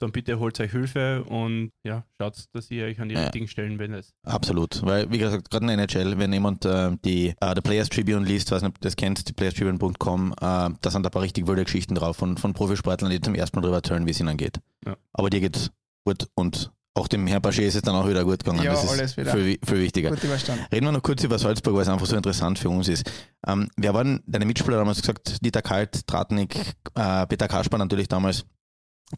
dann 0.00 0.12
bitte 0.12 0.38
holt 0.38 0.60
euch 0.60 0.70
Hilfe 0.70 1.24
und 1.24 1.70
ja, 1.84 2.04
schaut, 2.20 2.44
dass 2.52 2.70
ihr 2.70 2.84
euch 2.84 3.00
an 3.00 3.08
die 3.08 3.16
Ja. 3.16 3.22
richtigen 3.22 3.48
Stellen 3.48 3.80
wendet. 3.80 4.08
Absolut, 4.24 4.80
weil 4.84 5.10
wie 5.10 5.18
gesagt, 5.18 5.50
gerade 5.50 5.64
in 5.72 5.76
der 5.76 5.88
NHL, 5.88 6.16
wenn 6.18 6.32
jemand 6.32 6.64
äh, 6.64 6.96
die 7.04 7.34
äh, 7.40 7.54
The 7.56 7.60
Players 7.60 7.88
Tribune 7.88 8.24
liest, 8.24 8.52
weiß 8.52 8.62
nicht, 8.62 8.68
ob 8.68 8.74
du 8.80 8.86
das 8.86 8.94
kennst, 8.94 9.28
die 9.28 9.32
playerstribune.com, 9.32 10.32
äh, 10.34 10.34
da 10.40 10.70
sind 10.84 11.04
ein 11.04 11.10
paar 11.10 11.22
richtig 11.22 11.48
wilde 11.48 11.64
Geschichten 11.64 11.96
drauf 11.96 12.16
von, 12.16 12.36
von 12.36 12.52
Profisportlern, 12.52 13.10
die 13.10 13.20
zum 13.20 13.34
ersten 13.34 13.56
Mal 13.56 13.62
drüber 13.62 13.82
turnen, 13.82 14.06
wie 14.06 14.12
es 14.12 14.20
ihnen 14.20 14.36
geht. 14.36 14.60
Ja. 14.86 14.96
Aber 15.14 15.30
dir 15.30 15.40
geht's 15.40 15.72
gut 16.04 16.28
und 16.36 16.70
auch 16.94 17.06
dem 17.08 17.26
Herrn 17.26 17.40
Paget 17.42 17.64
ist 17.64 17.76
es 17.76 17.82
dann 17.82 17.94
auch 17.94 18.08
wieder 18.08 18.24
gut 18.24 18.42
gegangen. 18.42 18.62
Ja, 18.64 18.72
das 18.72 18.84
ist 18.84 18.90
alles 18.90 19.16
wieder. 19.16 19.32
Viel, 19.32 19.58
viel 19.64 19.78
wichtiger. 19.80 20.10
Gut 20.10 20.24
überstanden. 20.24 20.64
Reden 20.72 20.86
wir 20.86 20.92
noch 20.92 21.02
kurz 21.02 21.22
über 21.22 21.38
Salzburg, 21.38 21.74
weil 21.74 21.82
es 21.82 21.88
einfach 21.88 22.06
so 22.06 22.16
interessant 22.16 22.58
für 22.58 22.68
uns 22.70 22.88
ist. 22.88 23.08
Ähm, 23.46 23.68
wer 23.76 23.94
waren 23.94 24.22
deine 24.26 24.44
Mitspieler 24.46 24.78
damals 24.78 25.00
gesagt? 25.00 25.44
Dieter 25.44 25.62
Kalt, 25.62 26.06
Tratnik, 26.06 26.56
äh, 26.94 27.26
Peter 27.26 27.46
Kasper 27.46 27.78
natürlich 27.78 28.08
damals. 28.08 28.44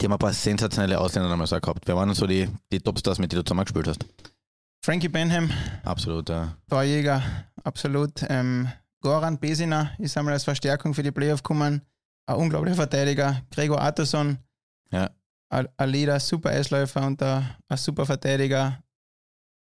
Die 0.01 0.05
haben 0.05 0.13
ein 0.13 0.19
paar 0.19 0.33
sensationelle 0.33 1.01
Ausländer 1.01 1.31
damals 1.31 1.53
auch 1.53 1.61
gehabt. 1.61 1.83
Wer 1.87 1.97
waren 1.97 2.13
so 2.15 2.27
die, 2.27 2.49
die 2.71 2.81
Topstars, 2.81 3.19
mit 3.19 3.33
denen 3.33 3.41
du 3.41 3.45
zusammengespielt 3.45 3.89
hast? 3.89 4.05
Frankie 4.85 5.09
Benham, 5.09 5.51
Absolut, 5.83 6.29
ja. 6.29 6.57
Torjäger, 6.69 7.23
absolut. 7.65 8.25
Ähm, 8.29 8.69
Goran 9.03 9.39
Besina 9.39 9.91
ist 9.99 10.17
einmal 10.17 10.35
als 10.35 10.45
Verstärkung 10.45 10.95
für 10.95 11.03
die 11.03 11.11
Playoff 11.11 11.43
gekommen. 11.43 11.83
Ein 12.27 12.37
unglaublicher 12.37 12.77
Verteidiger. 12.77 13.43
Gregor 13.51 13.81
Artuson, 13.81 14.39
Ja. 14.93 15.11
Ein, 15.51 15.69
ein 15.77 15.89
Leader, 15.91 16.19
super 16.21 16.51
Eisläufer 16.51 17.07
und 17.07 17.23
ein, 17.23 17.57
ein 17.69 17.77
super 17.77 18.07
Verteidiger. 18.07 18.83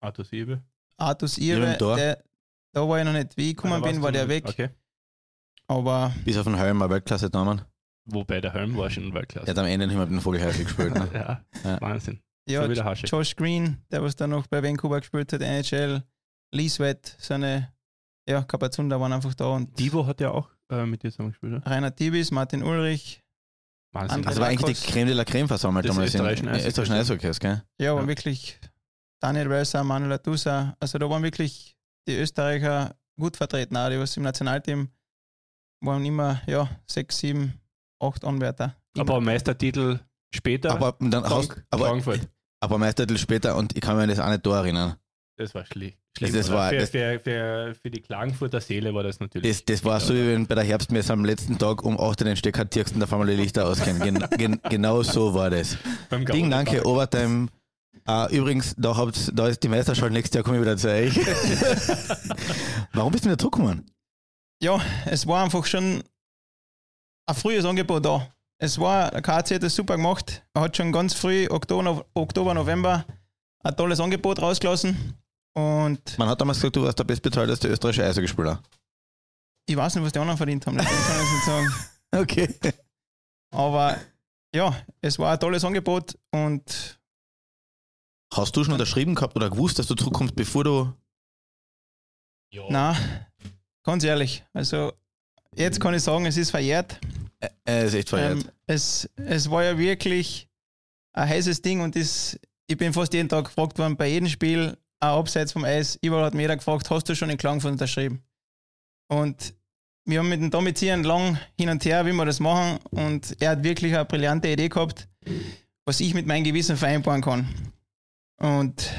Artus 0.01 0.31
im 1.73 1.77
Tor? 1.77 1.95
der, 1.95 2.23
da 2.73 2.87
war 2.87 2.99
ich 2.99 3.05
noch 3.05 3.13
nicht. 3.13 3.37
Wie 3.37 3.49
ich 3.51 3.55
gekommen 3.55 3.81
bin, 3.81 4.01
war 4.01 4.11
der 4.11 4.27
weg. 4.27 4.45
Okay. 4.47 4.69
Aber 5.67 6.13
Bis 6.23 6.37
auf 6.37 6.45
den 6.45 6.55
Helm, 6.55 6.81
ein 6.81 6.89
Weltklasse 6.89 7.27
Namen. 7.27 7.61
Wobei 8.05 8.39
der 8.39 8.53
Helm 8.53 8.77
war 8.77 8.89
schon 8.89 9.03
Er 9.09 9.13
Weltklasse. 9.15 9.49
hat 9.49 9.57
am 9.57 9.65
Ende 9.65 9.85
nicht 9.85 9.95
mehr 9.97 10.05
mit 10.05 10.13
dem 10.13 10.21
Vogelhäuser 10.21 10.63
gespielt. 10.63 10.93
Ne? 10.93 11.09
Ja, 11.13 11.45
Ja. 11.63 11.81
Wahnsinn. 11.81 12.21
ja, 12.47 12.63
so 12.63 12.69
wie 12.69 12.75
der 12.75 12.85
Haschek. 12.85 13.09
Josh 13.11 13.35
Green, 13.35 13.77
der 13.91 14.01
was 14.01 14.15
dann 14.15 14.29
noch 14.29 14.47
bei 14.47 14.63
Vancouver 14.63 14.99
gespielt 15.01 15.33
hat, 15.33 15.41
NHL, 15.41 16.03
Lee 16.53 16.69
Sweat, 16.69 17.15
seine 17.19 17.73
ja, 18.27 18.43
Kapazunder 18.43 18.99
waren 19.01 19.11
einfach 19.13 19.33
da 19.33 19.47
und 19.47 19.77
Divo 19.77 20.05
hat 20.05 20.21
ja 20.21 20.31
auch 20.31 20.49
äh, 20.69 20.85
mit 20.85 21.03
dir 21.03 21.11
zusammengespielt. 21.11 21.55
oder? 21.55 21.65
Rainer 21.69 21.93
Tibis, 21.93 22.31
Martin 22.31 22.63
Ulrich, 22.63 23.21
Wahnsinn. 24.01 24.27
Also 24.27 24.41
war 24.41 24.47
eigentlich 24.47 24.79
die 24.81 24.91
Creme 24.91 25.07
de 25.07 25.15
la 25.15 25.25
Creme 25.25 25.47
versammelt 25.47 25.85
Des 25.85 25.95
damals 25.95 26.13
in 26.15 26.47
österreichischen 26.47 26.93
Eishockeys, 26.93 27.39
gell? 27.39 27.63
ja, 27.79 27.91
aber 27.91 28.01
Ja. 28.01 28.07
wirklich 28.07 28.59
Daniel 29.19 29.49
Welser, 29.49 29.83
Manuel 29.83 30.13
Atusa, 30.13 30.75
also 30.79 30.97
da 30.97 31.09
waren 31.09 31.23
wirklich 31.23 31.75
die 32.07 32.15
Österreicher 32.15 32.95
gut 33.19 33.35
vertreten, 33.37 33.75
auch 33.75 33.89
die 33.89 33.99
was 33.99 34.15
im 34.17 34.23
Nationalteam 34.23 34.89
waren 35.81 36.05
immer, 36.05 36.41
ja, 36.47 36.69
sechs, 36.85 37.17
sieben, 37.19 37.53
acht 37.99 38.23
Anwärter. 38.23 38.75
Immer. 38.95 39.01
Aber 39.01 39.21
Meistertitel 39.21 39.99
später. 40.33 40.71
Aber 40.71 40.95
dann 40.99 41.23
Frank- 41.25 41.65
aber, 41.71 41.87
Frankfurt. 41.87 42.21
aber 42.59 42.77
Meistertitel 42.77 43.19
später 43.19 43.55
und 43.55 43.75
ich 43.75 43.81
kann 43.81 43.95
mich 43.95 44.03
an 44.03 44.09
das 44.09 44.19
eine 44.19 44.41
Tor 44.41 44.57
erinnern. 44.57 44.95
Das 45.37 45.53
war 45.55 45.65
schlecht. 45.65 45.97
Das 46.19 46.49
war- 46.51 46.69
für, 46.69 46.77
das- 46.77 46.89
für, 46.89 47.19
für, 47.19 47.75
für 47.79 47.91
die 47.91 48.01
Klagenfurter 48.01 48.59
Seele 48.59 48.93
war 48.93 49.03
das 49.03 49.19
natürlich. 49.19 49.47
Das, 49.57 49.65
das 49.65 49.85
war 49.85 49.99
so, 49.99 50.13
wie 50.15 50.27
wenn 50.29 50.47
bei 50.47 50.55
der 50.55 50.63
Herbstmesse 50.63 51.13
am 51.13 51.23
letzten 51.23 51.57
Tag 51.59 51.83
um 51.83 51.93
8 51.99 52.01
Uhr 52.21 52.25
den 52.25 52.35
Stecker 52.35 52.67
tirkst 52.69 52.95
und 52.95 53.03
auf 53.03 53.13
einmal 53.13 53.27
die 53.27 53.35
Lichter 53.35 53.67
ausgehen. 53.67 53.99
Gen, 53.99 54.15
gen, 54.37 54.59
genau 54.69 55.03
so 55.03 55.33
war 55.35 55.49
das. 55.51 55.77
beim 56.09 56.25
Ding, 56.25 56.49
danke, 56.49 56.83
Overtime. 56.85 57.47
Ah, 58.05 58.27
übrigens, 58.31 58.73
da, 58.77 58.95
habt, 58.95 59.31
da 59.37 59.47
ist 59.47 59.61
die 59.61 59.67
Meisterschaft, 59.67 60.11
nächstes 60.11 60.35
Jahr 60.35 60.43
komme 60.43 60.57
ich 60.57 60.61
wieder 60.63 60.77
zu 60.77 60.89
euch. 60.89 61.13
Warum 62.93 63.11
bist 63.11 63.25
du 63.25 63.29
wieder 63.29 63.37
zurückgekommen? 63.37 63.85
ja, 64.63 64.81
es 65.05 65.27
war 65.27 65.43
einfach 65.43 65.63
schon 65.65 66.01
ein 67.27 67.35
frühes 67.35 67.63
Angebot 67.65 68.03
da. 68.05 68.27
Es 68.59 68.79
war, 68.79 69.11
der 69.11 69.21
KC 69.21 69.55
hat 69.55 69.63
das 69.63 69.75
super 69.75 69.97
gemacht. 69.97 70.43
Er 70.55 70.61
hat 70.63 70.75
schon 70.77 70.91
ganz 70.91 71.13
früh, 71.13 71.47
Oktober, 71.49 72.05
Oktober 72.15 72.53
November, 72.55 73.05
ein 73.63 73.75
tolles 73.75 73.99
Angebot 73.99 74.41
rausgelassen. 74.41 75.13
Und 75.57 76.17
Man 76.19 76.29
hat 76.29 76.39
damals 76.39 76.59
gesagt, 76.59 76.75
du 76.75 76.83
warst 76.83 76.99
der 76.99 77.03
bestbezahlteste 77.03 77.67
österreichische 77.67 78.05
Eishockeyspieler. 78.05 78.61
ich 79.65 79.75
weiß 79.75 79.95
nicht, 79.95 80.03
was 80.03 80.11
die 80.11 80.19
anderen 80.19 80.37
verdient 80.37 80.67
haben, 80.67 80.77
deswegen 80.77 81.01
kann 81.03 81.15
ich 81.17 81.23
es 81.23 81.31
nicht 81.33 81.45
sagen. 81.45 81.67
Okay. 82.09 82.55
Aber 83.51 83.97
ja, 84.55 84.73
es 85.01 85.19
war 85.19 85.33
ein 85.33 85.39
tolles 85.39 85.65
Angebot 85.65 86.17
und 86.31 86.97
Hast 88.33 88.55
du 88.55 88.63
schon 88.63 88.73
unterschrieben 88.73 89.13
gehabt 89.13 89.35
oder 89.35 89.49
gewusst, 89.49 89.77
dass 89.79 89.87
du 89.87 89.95
zurückkommst, 89.95 90.35
bevor 90.35 90.63
du. 90.63 90.93
Ja. 92.53 92.63
na, 92.69 92.97
ganz 93.83 94.03
ehrlich, 94.05 94.45
also 94.53 94.93
jetzt 95.55 95.81
kann 95.81 95.93
ich 95.93 96.01
sagen, 96.03 96.25
es 96.25 96.37
ist 96.37 96.51
verjährt. 96.51 96.99
Äh, 97.39 97.49
äh, 97.67 97.85
ist 97.87 97.93
echt 97.93 98.09
verjährt. 98.09 98.43
Ähm, 98.45 98.51
es, 98.67 99.09
es 99.17 99.49
war 99.51 99.63
ja 99.65 99.77
wirklich 99.77 100.47
ein 101.13 101.27
heißes 101.27 101.61
Ding 101.61 101.81
und 101.81 101.95
das, 101.97 102.39
ich 102.67 102.77
bin 102.77 102.93
fast 102.93 103.13
jeden 103.13 103.27
Tag 103.27 103.45
gefragt 103.45 103.77
worden, 103.77 103.97
bei 103.97 104.07
jedem 104.07 104.29
Spiel, 104.29 104.77
auch 104.99 105.19
abseits 105.19 105.51
vom 105.51 105.63
Eis, 105.63 105.97
überall 106.01 106.25
hat 106.25 106.33
mir 106.33 106.41
jeder 106.41 106.57
gefragt, 106.57 106.89
hast 106.89 107.07
du 107.07 107.15
schon 107.15 107.29
in 107.29 107.37
Klagenfurt 107.37 107.71
unterschrieben? 107.71 108.23
Und 109.09 109.53
wir 110.05 110.19
haben 110.19 110.29
mit 110.29 110.41
dem 110.41 110.49
Domizieren 110.49 111.03
lang 111.03 111.37
hin 111.57 111.69
und 111.69 111.83
her, 111.85 112.05
wie 112.05 112.13
wir 112.13 112.25
das 112.25 112.39
machen 112.39 112.79
und 112.91 113.35
er 113.41 113.51
hat 113.51 113.63
wirklich 113.63 113.93
eine 113.93 114.05
brillante 114.05 114.47
Idee 114.47 114.69
gehabt, 114.69 115.07
was 115.85 115.99
ich 115.99 116.13
mit 116.13 116.25
meinem 116.25 116.43
Gewissen 116.43 116.77
vereinbaren 116.77 117.21
kann. 117.21 117.47
Und 118.39 118.89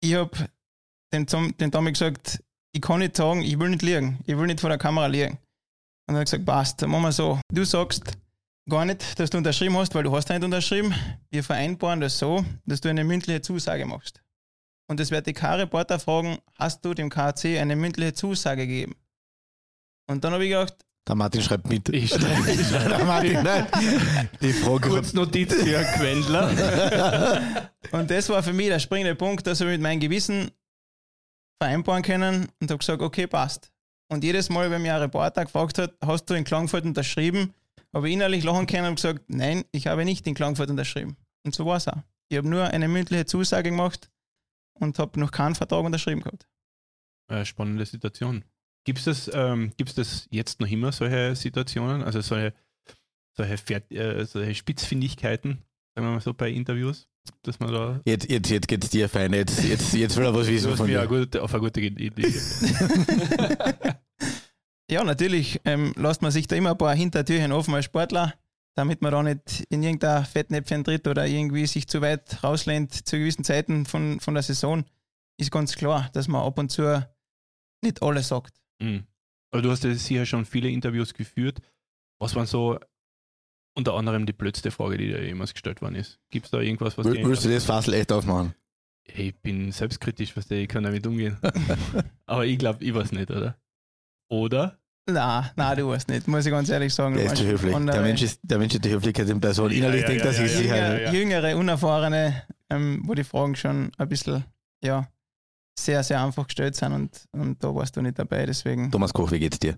ich 0.00 0.14
habe 0.14 0.48
dem, 1.12 1.26
dem 1.26 1.70
Tommy 1.70 1.92
gesagt, 1.92 2.42
ich 2.72 2.80
kann 2.80 3.00
nicht 3.00 3.16
sagen, 3.16 3.42
ich 3.42 3.58
will 3.58 3.70
nicht 3.70 3.82
liegen, 3.82 4.18
ich 4.26 4.36
will 4.36 4.46
nicht 4.46 4.60
vor 4.60 4.70
der 4.70 4.78
Kamera 4.78 5.06
liegen. 5.06 5.38
Und 6.06 6.14
er 6.16 6.20
hat 6.20 6.26
gesagt, 6.26 6.44
passt, 6.44 6.82
dann 6.82 6.90
machen 6.90 7.04
wir 7.04 7.12
so. 7.12 7.40
Du 7.52 7.64
sagst 7.64 8.18
gar 8.68 8.84
nicht, 8.84 9.18
dass 9.18 9.30
du 9.30 9.38
unterschrieben 9.38 9.76
hast, 9.76 9.94
weil 9.94 10.02
du 10.02 10.14
hast 10.14 10.28
nicht 10.28 10.42
unterschrieben. 10.42 10.94
Wir 11.30 11.44
vereinbaren 11.44 12.00
das 12.00 12.18
so, 12.18 12.44
dass 12.64 12.80
du 12.80 12.88
eine 12.88 13.04
mündliche 13.04 13.40
Zusage 13.40 13.86
machst. 13.86 14.22
Und 14.92 15.00
es 15.00 15.10
wird 15.10 15.26
die 15.26 15.32
K-Reporter 15.32 15.98
fragen, 15.98 16.36
hast 16.58 16.84
du 16.84 16.92
dem 16.92 17.08
KC 17.08 17.58
eine 17.58 17.76
mündliche 17.76 18.12
Zusage 18.12 18.66
gegeben? 18.66 18.94
Und 20.06 20.22
dann 20.22 20.34
habe 20.34 20.44
ich 20.44 20.50
gedacht, 20.50 20.74
Der 21.08 21.14
Martin 21.14 21.40
schreibt 21.40 21.66
mit. 21.66 21.88
Ich 21.88 22.10
schreibe- 22.14 22.50
ich 22.50 22.68
schreibe 22.68 22.88
Der 22.90 23.04
Martin, 23.06 23.42
nein. 23.42 23.66
Die 24.42 24.52
Frage. 24.52 24.90
Kurz 24.90 25.14
Notiz 25.14 25.54
für 25.54 25.82
Quendler. 25.96 27.70
Und 27.92 28.10
das 28.10 28.28
war 28.28 28.42
für 28.42 28.52
mich 28.52 28.68
der 28.68 28.80
springende 28.80 29.14
Punkt, 29.14 29.46
dass 29.46 29.62
ich 29.62 29.66
mit 29.66 29.80
meinem 29.80 29.98
Gewissen 29.98 30.50
vereinbaren 31.58 32.02
können 32.02 32.48
und 32.60 32.70
habe 32.70 32.76
gesagt, 32.78 33.00
okay, 33.00 33.26
passt. 33.26 33.72
Und 34.10 34.24
jedes 34.24 34.50
Mal, 34.50 34.70
wenn 34.70 34.82
mir 34.82 34.94
ein 34.94 35.00
Reporter 35.00 35.46
gefragt 35.46 35.78
hat, 35.78 35.94
hast 36.04 36.26
du 36.26 36.34
in 36.34 36.44
Klagenfurt 36.44 36.84
unterschrieben, 36.84 37.54
habe 37.94 38.08
ich 38.08 38.12
innerlich 38.14 38.44
lachen 38.44 38.66
können 38.66 38.88
und 38.88 38.96
gesagt, 38.96 39.22
nein, 39.28 39.64
ich 39.72 39.86
habe 39.86 40.04
nicht 40.04 40.26
in 40.26 40.34
Klagenfurt 40.34 40.68
unterschrieben. 40.68 41.16
Und 41.46 41.54
so 41.54 41.64
war 41.64 41.78
es 41.78 41.88
auch. 41.88 41.96
Ich 42.28 42.36
habe 42.36 42.46
nur 42.46 42.64
eine 42.64 42.88
mündliche 42.88 43.24
Zusage 43.24 43.70
gemacht 43.70 44.10
und 44.74 44.98
habe 44.98 45.18
noch 45.20 45.30
keinen 45.30 45.54
Vertrag 45.54 45.84
unterschrieben 45.84 46.20
gehabt. 46.22 46.46
äh, 47.28 47.44
spannende 47.44 47.86
Situation. 47.86 48.44
Gibt 48.84 48.98
es 48.98 49.04
das, 49.04 49.30
ähm, 49.32 49.72
gibt's 49.76 49.94
das 49.94 50.26
jetzt 50.30 50.60
noch 50.60 50.68
immer, 50.68 50.90
solche 50.92 51.36
Situationen? 51.36 52.02
Also 52.02 52.20
solche, 52.20 52.52
solche, 53.36 53.56
Fert 53.56 53.90
äh, 53.92 54.24
solche 54.26 54.54
Spitzfindigkeiten, 54.54 55.62
sagen 55.94 56.06
wir 56.08 56.12
mal 56.14 56.20
so 56.20 56.34
bei 56.34 56.50
Interviews, 56.50 57.06
dass 57.42 57.60
man 57.60 57.72
da 57.72 58.00
Jetzt, 58.04 58.28
jetzt, 58.28 58.50
jetzt 58.50 58.66
geht's 58.66 58.90
dir 58.90 59.08
fein. 59.08 59.32
Jetzt, 59.32 59.62
jetzt, 59.62 59.92
jetzt 59.92 60.16
will 60.16 60.24
er 60.24 60.34
was 60.34 60.48
wissen 60.48 60.76
von 60.76 60.86
mir 60.88 61.06
gute, 61.06 61.42
auf 61.42 61.54
eine 61.54 61.62
gute 61.62 61.80
Idee. 61.80 62.34
Ja, 64.90 65.04
natürlich 65.04 65.58
ähm, 65.64 65.94
lässt 65.96 66.20
man 66.20 66.30
sich 66.30 66.46
da 66.48 66.56
immer 66.56 66.72
ein 66.72 66.78
paar 66.78 66.94
Hintertürchen 66.94 67.50
offen 67.52 67.72
als 67.74 67.86
Sportler, 67.86 68.34
damit 68.74 69.02
man 69.02 69.12
da 69.12 69.22
nicht 69.22 69.64
in 69.68 69.82
irgendein 69.82 70.24
Fettnäpfchen 70.24 70.84
tritt 70.84 71.06
oder 71.06 71.26
irgendwie 71.26 71.66
sich 71.66 71.86
zu 71.88 72.00
weit 72.00 72.42
rauslehnt 72.42 72.92
zu 73.06 73.18
gewissen 73.18 73.44
Zeiten 73.44 73.86
von, 73.86 74.20
von 74.20 74.34
der 74.34 74.42
Saison. 74.42 74.84
Ist 75.38 75.50
ganz 75.50 75.74
klar, 75.76 76.10
dass 76.12 76.28
man 76.28 76.42
ab 76.42 76.58
und 76.58 76.70
zu 76.70 77.06
nicht 77.82 78.02
alles 78.02 78.28
sagt. 78.28 78.60
Mhm. 78.80 79.06
Aber 79.50 79.62
du 79.62 79.70
hast 79.70 79.84
ja 79.84 79.92
sicher 79.94 80.24
schon 80.26 80.44
viele 80.44 80.70
Interviews 80.70 81.12
geführt. 81.14 81.60
Was 82.20 82.34
waren 82.34 82.46
so 82.46 82.78
unter 83.74 83.94
anderem 83.94 84.26
die 84.26 84.32
blödste 84.32 84.70
Frage, 84.70 84.96
die 84.98 85.08
dir 85.08 85.24
jemals 85.24 85.52
gestellt 85.52 85.82
worden 85.82 85.96
ist? 85.96 86.20
Gibt 86.30 86.46
es 86.46 86.50
da 86.50 86.60
irgendwas, 86.60 86.96
was 86.96 87.06
Will- 87.06 87.14
dir 87.16 87.26
Willst 87.26 87.44
du 87.44 87.50
das 87.50 87.64
Fassel 87.64 87.94
echt 87.94 88.12
aufmachen? 88.12 88.54
Hey, 89.04 89.28
ich 89.30 89.36
bin 89.40 89.72
selbstkritisch, 89.72 90.36
was 90.36 90.50
ich 90.50 90.68
kann 90.68 90.84
damit 90.84 91.06
umgehen. 91.06 91.36
Aber 92.26 92.46
ich 92.46 92.58
glaube, 92.58 92.84
ich 92.84 92.94
weiß 92.94 93.12
nicht, 93.12 93.30
oder? 93.30 93.58
Oder? 94.28 94.78
Na, 95.06 95.50
na, 95.56 95.74
du 95.74 95.88
weißt 95.88 96.08
nicht, 96.08 96.28
muss 96.28 96.46
ich 96.46 96.52
ganz 96.52 96.68
ehrlich 96.68 96.94
sagen. 96.94 97.16
Der 97.16 97.24
ist 97.24 97.36
zu 97.36 97.44
höflich. 97.44 97.74
Der 97.74 98.02
Mensch 98.02 98.22
ist, 98.22 98.40
der 98.42 98.58
Mensch 98.58 98.74
ist 98.74 98.84
die 98.84 98.90
Höflichkeit 98.90 99.28
in 99.28 99.40
Person. 99.40 99.70
Ja, 99.70 99.78
Innerlich 99.78 100.02
ja, 100.02 100.08
denkt 100.08 100.24
ja, 100.24 100.30
er 100.30 100.34
sich 100.34 100.52
ja, 100.52 100.58
sicher. 100.58 100.76
ja, 100.76 100.92
Jüngere, 100.92 101.02
ja. 101.02 101.12
jüngere 101.12 101.56
Unerfahrene, 101.58 102.42
ähm, 102.70 103.02
wo 103.04 103.14
die 103.14 103.24
Fragen 103.24 103.56
schon 103.56 103.90
ein 103.98 104.08
bisschen, 104.08 104.44
ja, 104.82 105.08
sehr, 105.78 106.02
sehr 106.04 106.22
einfach 106.22 106.46
gestellt 106.46 106.76
sind 106.76 106.92
und, 106.92 107.24
und 107.32 107.64
da 107.64 107.74
warst 107.74 107.96
du 107.96 108.02
nicht 108.02 108.18
dabei, 108.18 108.46
deswegen. 108.46 108.90
Thomas 108.90 109.12
Koch, 109.12 109.32
wie 109.32 109.40
geht's 109.40 109.58
dir? 109.58 109.76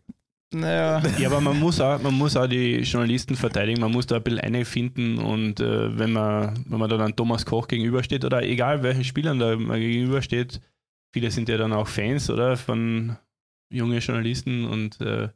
Naja, 0.53 1.03
Ja, 1.19 1.29
aber 1.29 1.41
man 1.41 1.59
muss 1.59 1.81
auch, 1.81 2.01
man 2.03 2.15
muss 2.15 2.37
auch 2.37 2.47
die 2.47 2.81
Journalisten 2.81 3.35
verteidigen, 3.35 3.81
man 3.81 3.93
muss 3.93 4.07
da 4.07 4.17
ein 4.17 4.23
bisschen 4.23 4.41
einfinden 4.41 5.19
und 5.19 5.61
äh, 5.61 5.99
wenn 5.99 6.13
man, 6.13 6.65
wenn 6.69 6.79
man 6.79 6.91
da 6.91 6.97
dann 6.97 7.17
Thomas 7.17 7.47
Koch 7.47 7.67
gegenübersteht 7.67 8.25
oder 8.25 8.43
egal 8.43 8.83
welchen 8.83 9.05
Spielern 9.05 9.39
da 9.39 9.57
man 9.57 9.81
gegenübersteht, 9.81 10.61
viele 11.13 11.31
sind 11.31 11.49
ja 11.49 11.57
dann 11.57 11.73
auch 11.73 11.89
Fans, 11.89 12.29
oder? 12.29 12.57
Von 12.57 13.17
jungen 13.75 13.99
Journalisten 14.01 14.65
und 14.67 15.01
äh, 15.01 15.29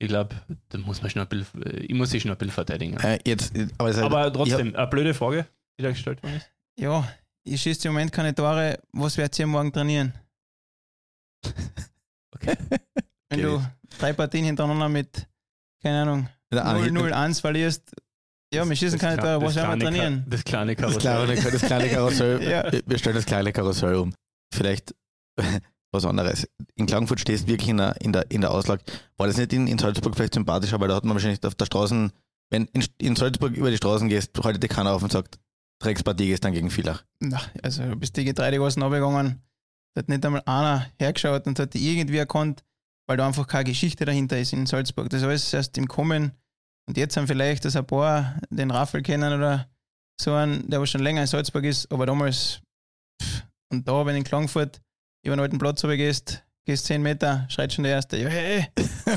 ich 0.00 0.08
glaube, 0.08 0.36
da 0.68 0.78
muss 0.78 1.02
man 1.02 1.10
schon 1.10 1.22
ein 1.22 1.28
bisschen, 1.28 1.62
äh, 1.64 1.80
ich 1.80 1.94
muss 1.94 2.10
sich 2.10 2.22
schon 2.22 2.30
ein 2.30 2.38
bisschen 2.38 2.52
verteidigen. 2.54 2.96
Äh, 2.98 3.18
jetzt, 3.26 3.56
äh, 3.56 3.66
aber, 3.78 3.92
halt- 3.94 3.98
Aber 4.04 4.32
trotzdem, 4.32 4.74
eine 4.76 4.86
blöde 4.86 5.14
Frage, 5.14 5.46
die 5.78 5.82
da 5.82 5.90
gestellt 5.90 6.22
worden 6.22 6.36
ist. 6.36 6.50
ja, 6.78 7.06
ich 7.44 7.60
schieße 7.62 7.88
im 7.88 7.94
Moment 7.94 8.12
keine 8.12 8.34
Tore, 8.34 8.78
was 8.92 9.16
werdet 9.16 9.38
ihr 9.38 9.46
morgen 9.46 9.72
trainieren? 9.72 10.12
Okay. 12.34 12.54
Wenn 13.30 13.40
Okay. 13.40 13.42
du 13.42 13.96
drei 13.98 14.12
Partien 14.12 14.44
hintereinander 14.44 14.88
mit, 14.88 15.26
keine 15.82 16.02
Ahnung, 16.02 16.28
Ja, 16.52 16.62
ah, 16.62 16.76
0-0-1 16.76 17.40
verlierst, 17.40 17.94
ja, 18.54 18.66
wir 18.68 18.76
schießen 18.76 18.98
keine 18.98 19.20
Tore, 19.20 19.42
was 19.42 19.56
werden 19.56 19.80
wir 19.80 19.86
trainieren? 19.86 20.24
Das 20.28 20.44
kleine 20.44 20.74
Das 20.76 20.98
Karussell. 20.98 21.26
kleine, 21.36 21.50
das 21.50 21.62
kleine 21.62 21.88
Karussell. 21.88 22.42
Ja. 22.48 22.72
Wir- 22.72 22.82
Wir 22.86 22.98
stellen 22.98 23.16
das 23.16 23.26
kleine 23.26 23.52
Karussell 23.52 23.96
um. 23.96 24.14
Vielleicht 24.54 24.94
was 25.92 26.04
anderes. 26.04 26.46
In 26.74 26.86
Klagenfurt 26.86 27.20
stehst 27.20 27.44
du 27.44 27.48
wirklich 27.48 27.68
in 27.68 27.78
der, 27.78 28.00
in 28.00 28.12
der, 28.12 28.30
in 28.30 28.40
der 28.40 28.50
Auslag. 28.50 28.80
War 29.16 29.26
das 29.26 29.36
nicht 29.36 29.52
in, 29.52 29.66
in 29.66 29.78
Salzburg 29.78 30.14
vielleicht 30.14 30.34
sympathischer, 30.34 30.80
weil 30.80 30.88
da 30.88 30.96
hat 30.96 31.04
man 31.04 31.14
wahrscheinlich 31.14 31.42
auf 31.44 31.54
der 31.54 31.66
Straße, 31.66 32.10
wenn 32.50 32.64
in, 32.66 32.84
in 32.98 33.16
Salzburg 33.16 33.56
über 33.56 33.70
die 33.70 33.76
Straßen 33.76 34.08
gehst, 34.08 34.38
haltet 34.42 34.62
dir 34.62 34.68
keiner 34.68 34.92
auf 34.92 35.02
und 35.02 35.12
sagt, 35.12 35.38
Dreckspartie 35.80 36.26
gehst 36.26 36.44
dann 36.44 36.52
gegen 36.52 36.70
Villach. 36.70 37.04
Na, 37.20 37.40
also 37.62 37.82
du 37.82 37.96
bist 37.96 38.16
die 38.16 38.24
Getreidegassen 38.24 38.82
runtergegangen, 38.82 39.42
da 39.94 40.00
hat 40.00 40.08
nicht 40.08 40.24
einmal 40.24 40.42
einer 40.44 40.86
hergeschaut 40.98 41.46
und 41.46 41.58
hat 41.58 41.74
die 41.74 41.98
irgendwie 41.98 42.18
erkannt, 42.18 42.64
weil 43.06 43.16
da 43.16 43.26
einfach 43.26 43.46
keine 43.46 43.64
Geschichte 43.64 44.04
dahinter 44.04 44.38
ist 44.38 44.52
in 44.52 44.66
Salzburg. 44.66 45.08
Das 45.08 45.20
ist 45.20 45.26
alles 45.26 45.52
erst 45.52 45.78
im 45.78 45.88
Kommen. 45.88 46.32
Und 46.86 46.96
jetzt 46.96 47.16
haben 47.16 47.26
vielleicht 47.26 47.64
das 47.64 47.76
ein 47.76 47.86
paar 47.86 48.40
den 48.50 48.70
Raffel 48.70 49.02
kennen 49.02 49.32
oder 49.32 49.68
so 50.20 50.32
einen, 50.32 50.68
der 50.68 50.78
aber 50.78 50.86
schon 50.86 51.02
länger 51.02 51.20
in 51.20 51.26
Salzburg 51.26 51.64
ist, 51.64 51.90
aber 51.92 52.06
damals, 52.06 52.60
pff, 53.22 53.44
und 53.70 53.86
da, 53.86 54.04
wenn 54.04 54.16
in 54.16 54.24
Klagenfurt 54.24 54.80
über 55.22 55.36
den 55.36 55.40
alten 55.40 55.58
Platz 55.58 55.82
gehst, 55.82 56.42
gehst 56.64 56.86
10 56.86 57.02
Meter, 57.02 57.46
schreit 57.48 57.72
schon 57.72 57.84
der 57.84 57.92
Erste, 57.94 58.16
ja, 58.18 58.28
hey, 58.28 58.66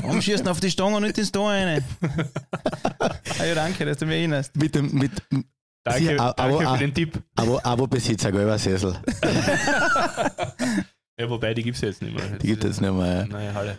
warum 0.02 0.20
schießt 0.22 0.46
du 0.46 0.50
auf 0.50 0.60
die 0.60 0.70
Stange 0.70 0.96
und 0.96 1.02
nicht 1.02 1.18
ins 1.18 1.32
Tor 1.32 1.50
rein? 1.50 1.84
ah, 2.98 3.44
ja, 3.44 3.54
danke, 3.54 3.84
dass 3.84 3.98
du 3.98 4.06
mich 4.06 4.16
erinnerst. 4.16 4.56
Mit 4.56 4.74
dem, 4.74 4.90
mit, 4.92 5.12
Danke, 5.84 6.00
Sie- 6.00 6.18
aber- 6.18 6.34
danke 6.34 6.66
aber- 6.68 6.76
für 6.78 6.84
den 6.84 6.94
Tipp. 6.94 7.20
Abo, 7.36 7.58
Abo-Besitzer, 7.62 8.30
gelber 8.32 8.58
Sessel. 8.58 8.96
Ja, 11.18 11.28
wobei, 11.28 11.52
die 11.54 11.62
gibt 11.62 11.76
es 11.76 11.82
jetzt 11.82 12.02
nicht 12.02 12.14
mehr. 12.16 12.38
Die 12.38 12.46
gibt 12.46 12.64
es 12.64 12.80
nicht 12.80 12.92
mehr. 12.92 13.26
Neue 13.26 13.52
Halle. 13.54 13.78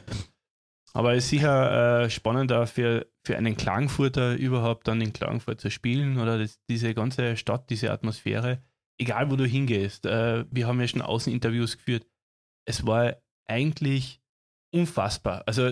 Aber 0.94 1.16
es 1.16 1.24
ist 1.24 1.32
sicher 1.32 2.04
äh, 2.04 2.10
spannend 2.10 2.52
auch 2.54 2.68
für, 2.68 3.08
für 3.26 3.36
einen 3.36 3.58
Klagenfurter 3.58 4.36
überhaupt 4.36 4.88
dann 4.88 5.02
in 5.02 5.12
Klagenfurt 5.12 5.60
zu 5.60 5.72
spielen 5.72 6.20
oder 6.20 6.38
das, 6.38 6.60
diese 6.70 6.94
ganze 6.94 7.36
Stadt, 7.36 7.70
diese 7.72 7.92
Atmosphäre, 7.92 8.62
egal 9.00 9.32
wo 9.32 9.36
du 9.36 9.46
hingehst. 9.46 10.06
Äh, 10.06 10.46
wir 10.52 10.68
haben 10.68 10.80
ja 10.80 10.88
schon 10.88 11.02
Außeninterviews 11.02 11.78
geführt. 11.78 12.06
Es 12.65 12.86
war 12.86 13.15
eigentlich 13.45 14.21
unfassbar. 14.71 15.43
Also 15.45 15.71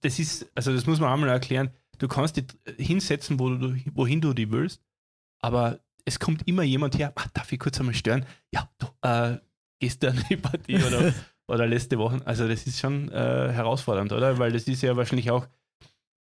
das 0.00 0.18
ist, 0.18 0.50
also 0.54 0.74
das 0.74 0.86
muss 0.86 1.00
man 1.00 1.12
einmal 1.12 1.28
erklären. 1.28 1.70
Du 1.98 2.08
kannst 2.08 2.36
dich 2.36 2.46
hinsetzen, 2.78 3.38
wo 3.38 3.50
du, 3.50 3.76
wohin 3.92 4.20
du 4.20 4.32
die 4.32 4.50
willst, 4.50 4.82
aber 5.40 5.80
es 6.04 6.18
kommt 6.18 6.46
immer 6.48 6.62
jemand 6.62 6.98
her, 6.98 7.12
ah, 7.14 7.26
darf 7.34 7.52
ich 7.52 7.60
kurz 7.60 7.78
einmal 7.78 7.94
stören? 7.94 8.24
Ja, 8.52 8.68
du, 8.78 8.86
äh, 9.02 9.38
gestern 9.78 10.22
die 10.30 10.36
Partie 10.36 10.76
oder, 10.76 11.12
oder 11.46 11.66
letzte 11.66 11.98
Woche. 11.98 12.20
Also 12.24 12.48
das 12.48 12.66
ist 12.66 12.80
schon 12.80 13.10
äh, 13.10 13.52
herausfordernd, 13.52 14.12
oder? 14.12 14.38
Weil 14.38 14.52
das 14.52 14.64
ist 14.64 14.82
ja 14.82 14.96
wahrscheinlich 14.96 15.30
auch, 15.30 15.46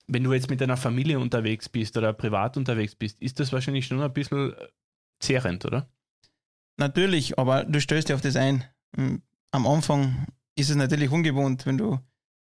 wenn 0.06 0.24
du 0.24 0.32
jetzt 0.32 0.50
mit 0.50 0.60
deiner 0.60 0.76
Familie 0.76 1.18
unterwegs 1.18 1.68
bist 1.68 1.96
oder 1.96 2.12
privat 2.12 2.56
unterwegs 2.56 2.94
bist, 2.94 3.20
ist 3.20 3.38
das 3.40 3.52
wahrscheinlich 3.52 3.86
schon 3.86 4.00
ein 4.00 4.12
bisschen 4.12 4.52
äh, 4.54 4.68
zehrend, 5.20 5.64
oder? 5.64 5.88
Natürlich, 6.76 7.38
aber 7.38 7.64
du 7.64 7.80
stößt 7.80 8.08
ja 8.08 8.14
auf 8.14 8.20
das 8.20 8.36
ein. 8.36 8.64
Am 9.50 9.66
Anfang 9.66 10.26
ist 10.56 10.70
es 10.70 10.76
natürlich 10.76 11.10
ungewohnt, 11.10 11.66
wenn 11.66 11.78
du 11.78 11.98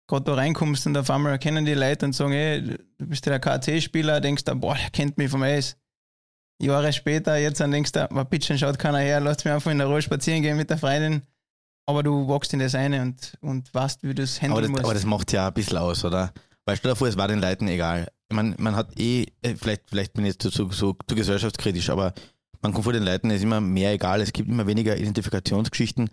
gerade 0.07 0.25
da 0.25 0.33
reinkommst 0.33 0.85
und 0.87 0.97
auf 0.97 1.09
einmal 1.09 1.33
erkennen 1.33 1.65
die 1.65 1.73
Leute 1.73 2.05
und 2.05 2.13
sagen, 2.13 2.33
hey, 2.33 2.61
du 2.97 3.07
bist 3.07 3.25
ja 3.25 3.37
der 3.37 3.39
KC-Spieler, 3.39 4.19
denkst 4.19 4.43
du, 4.43 4.55
boah, 4.55 4.75
der 4.75 4.89
kennt 4.89 5.17
mich 5.17 5.29
vom 5.29 5.43
Eis. 5.43 5.77
Jahre 6.61 6.93
später, 6.93 7.37
jetzt 7.37 7.59
dann 7.59 7.71
denkst 7.71 7.91
du, 7.93 8.07
mal 8.11 8.23
bitteschön, 8.23 8.57
schaut 8.57 8.77
keiner 8.77 8.99
her, 8.99 9.19
lass 9.19 9.43
mich 9.43 9.53
einfach 9.53 9.71
in 9.71 9.79
der 9.79 9.87
Ruhe 9.87 10.01
spazieren 10.01 10.41
gehen 10.41 10.57
mit 10.57 10.69
der 10.69 10.77
Freundin. 10.77 11.23
Aber 11.87 12.03
du 12.03 12.27
wachst 12.27 12.53
in 12.53 12.59
das 12.59 12.75
eine 12.75 13.01
und, 13.01 13.37
und 13.41 13.73
weißt, 13.73 14.03
wie 14.03 14.13
du 14.13 14.21
es 14.21 14.41
handeln 14.41 14.51
aber 14.51 14.61
das, 14.61 14.69
musst. 14.69 14.83
aber 14.83 14.93
das 14.93 15.05
macht 15.05 15.31
ja 15.31 15.47
ein 15.47 15.53
bisschen 15.53 15.77
aus, 15.77 16.05
oder? 16.05 16.31
Weil 16.65 16.77
stell 16.77 16.91
dir 16.91 16.95
vor, 16.95 17.07
es 17.07 17.17
war 17.17 17.27
den 17.27 17.39
Leuten 17.39 17.67
egal. 17.67 18.07
Ich 18.29 18.35
meine, 18.35 18.55
man 18.59 18.75
hat 18.75 18.99
eh, 18.99 19.25
äh, 19.41 19.55
vielleicht, 19.55 19.89
vielleicht 19.89 20.13
bin 20.13 20.25
ich 20.25 20.33
jetzt 20.33 20.43
zu, 20.43 20.51
zu, 20.51 20.67
zu, 20.67 20.95
zu 21.07 21.15
gesellschaftskritisch, 21.15 21.89
aber 21.89 22.13
man 22.61 22.73
kommt 22.73 22.83
vor 22.83 22.93
den 22.93 23.03
Leuten, 23.03 23.31
es 23.31 23.37
ist 23.37 23.43
immer 23.43 23.59
mehr 23.59 23.93
egal, 23.93 24.21
es 24.21 24.31
gibt 24.31 24.47
immer 24.47 24.67
weniger 24.67 24.95
Identifikationsgeschichten, 24.95 26.11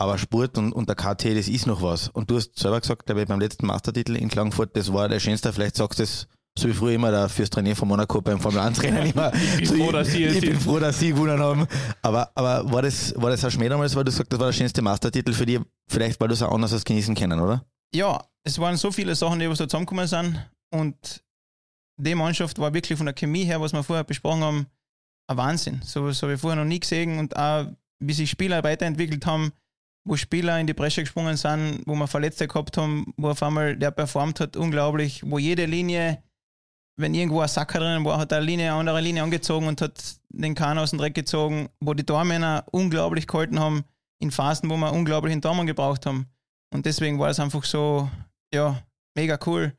aber 0.00 0.18
Sport 0.18 0.58
und, 0.58 0.72
und 0.72 0.88
der 0.88 0.96
KT, 0.96 1.36
das 1.36 1.48
ist 1.48 1.66
noch 1.66 1.82
was. 1.82 2.08
Und 2.08 2.30
du 2.30 2.36
hast 2.36 2.58
selber 2.58 2.80
gesagt, 2.80 3.06
glaube 3.06 3.22
ich, 3.22 3.28
beim 3.28 3.40
letzten 3.40 3.66
Mastertitel 3.66 4.16
in 4.16 4.28
Klagenfurt, 4.28 4.76
das 4.76 4.92
war 4.92 5.08
der 5.08 5.20
schönste, 5.20 5.52
vielleicht 5.52 5.76
sagst 5.76 5.98
du 5.98 6.02
es 6.02 6.26
so 6.58 6.68
wie 6.68 6.72
früher 6.72 6.94
immer 6.94 7.12
da 7.12 7.28
fürs 7.28 7.48
Trainieren 7.48 7.76
von 7.76 7.86
Monaco 7.86 8.20
beim 8.20 8.40
Formel 8.40 8.60
1 8.60 8.82
Rennen 8.82 9.06
immer. 9.06 9.32
Ich 9.60 9.68
bin 9.70 9.78
so, 9.78 9.84
froh, 9.84 9.92
dass 9.92 10.08
Sie 10.08 10.24
es 10.24 10.34
ich 10.34 10.40
bin 10.40 10.58
froh, 10.58 10.80
dass 10.80 10.98
Sie 10.98 11.10
gewonnen 11.10 11.38
haben. 11.38 11.66
Aber, 12.02 12.30
aber 12.34 12.70
war 12.70 12.82
das, 12.82 13.14
war 13.16 13.30
das 13.30 13.44
ein 13.44 13.52
Schmäh 13.52 13.68
damals, 13.68 13.94
weil 13.94 14.04
du 14.04 14.10
sagst, 14.10 14.32
das 14.32 14.40
war 14.40 14.48
der 14.48 14.52
schönste 14.52 14.82
Mastertitel 14.82 15.32
für 15.32 15.46
dich? 15.46 15.60
Vielleicht, 15.88 16.20
weil 16.20 16.28
du 16.28 16.34
es 16.34 16.42
auch 16.42 16.52
anders 16.52 16.72
als 16.72 16.84
genießen 16.84 17.14
können, 17.14 17.40
oder? 17.40 17.64
ja, 17.94 18.24
es 18.44 18.58
waren 18.58 18.76
so 18.76 18.90
viele 18.90 19.14
Sachen, 19.14 19.38
die 19.38 19.48
was 19.48 19.58
da 19.58 19.68
zusammengekommen 19.68 20.06
sind. 20.06 20.50
Und 20.72 21.24
die 22.00 22.14
Mannschaft 22.14 22.58
war 22.58 22.72
wirklich 22.72 22.96
von 22.96 23.06
der 23.06 23.14
Chemie 23.14 23.44
her, 23.44 23.60
was 23.60 23.72
wir 23.72 23.82
vorher 23.82 24.04
besprochen 24.04 24.42
haben, 24.42 24.66
ein 25.28 25.36
Wahnsinn. 25.36 25.80
So 25.84 26.06
was 26.06 26.22
habe 26.22 26.34
ich 26.34 26.40
vorher 26.40 26.62
noch 26.62 26.68
nie 26.68 26.80
gesehen. 26.80 27.18
Und 27.18 27.36
auch, 27.36 27.66
wie 27.98 28.12
sich 28.12 28.30
Spieler 28.30 28.62
weiterentwickelt 28.62 29.26
haben, 29.26 29.52
wo 30.04 30.16
Spieler 30.16 30.58
in 30.58 30.66
die 30.66 30.74
Bresche 30.74 31.02
gesprungen 31.02 31.36
sind, 31.36 31.82
wo 31.86 31.94
wir 31.94 32.06
Verletzte 32.06 32.48
gehabt 32.48 32.76
haben, 32.76 33.12
wo 33.16 33.30
auf 33.30 33.42
einmal 33.42 33.76
der 33.76 33.90
performt 33.90 34.40
hat, 34.40 34.56
unglaublich, 34.56 35.22
wo 35.24 35.38
jede 35.38 35.66
Linie, 35.66 36.22
wenn 36.96 37.14
irgendwo 37.14 37.40
ein 37.40 37.48
Sacker 37.48 37.80
drin 37.80 38.04
war, 38.04 38.18
hat 38.18 38.32
eine 38.32 38.44
Linie, 38.44 38.70
eine 38.70 38.80
andere 38.80 39.00
Linie 39.00 39.22
angezogen 39.22 39.66
und 39.66 39.80
hat 39.80 40.20
den 40.30 40.54
Kahn 40.54 40.78
aus 40.78 40.90
dem 40.90 40.98
Dreck 40.98 41.14
gezogen, 41.14 41.68
wo 41.80 41.94
die 41.94 42.04
Tormänner 42.04 42.64
unglaublich 42.70 43.26
gehalten 43.26 43.60
haben, 43.60 43.84
in 44.20 44.30
Phasen, 44.30 44.70
wo 44.70 44.76
wir 44.76 44.92
unglaublich 44.92 45.32
einen 45.32 45.42
Tormann 45.42 45.66
gebraucht 45.66 46.06
haben. 46.06 46.26
Und 46.72 46.86
deswegen 46.86 47.18
war 47.18 47.30
es 47.30 47.40
einfach 47.40 47.64
so, 47.64 48.10
ja, 48.54 48.82
mega 49.16 49.38
cool, 49.46 49.74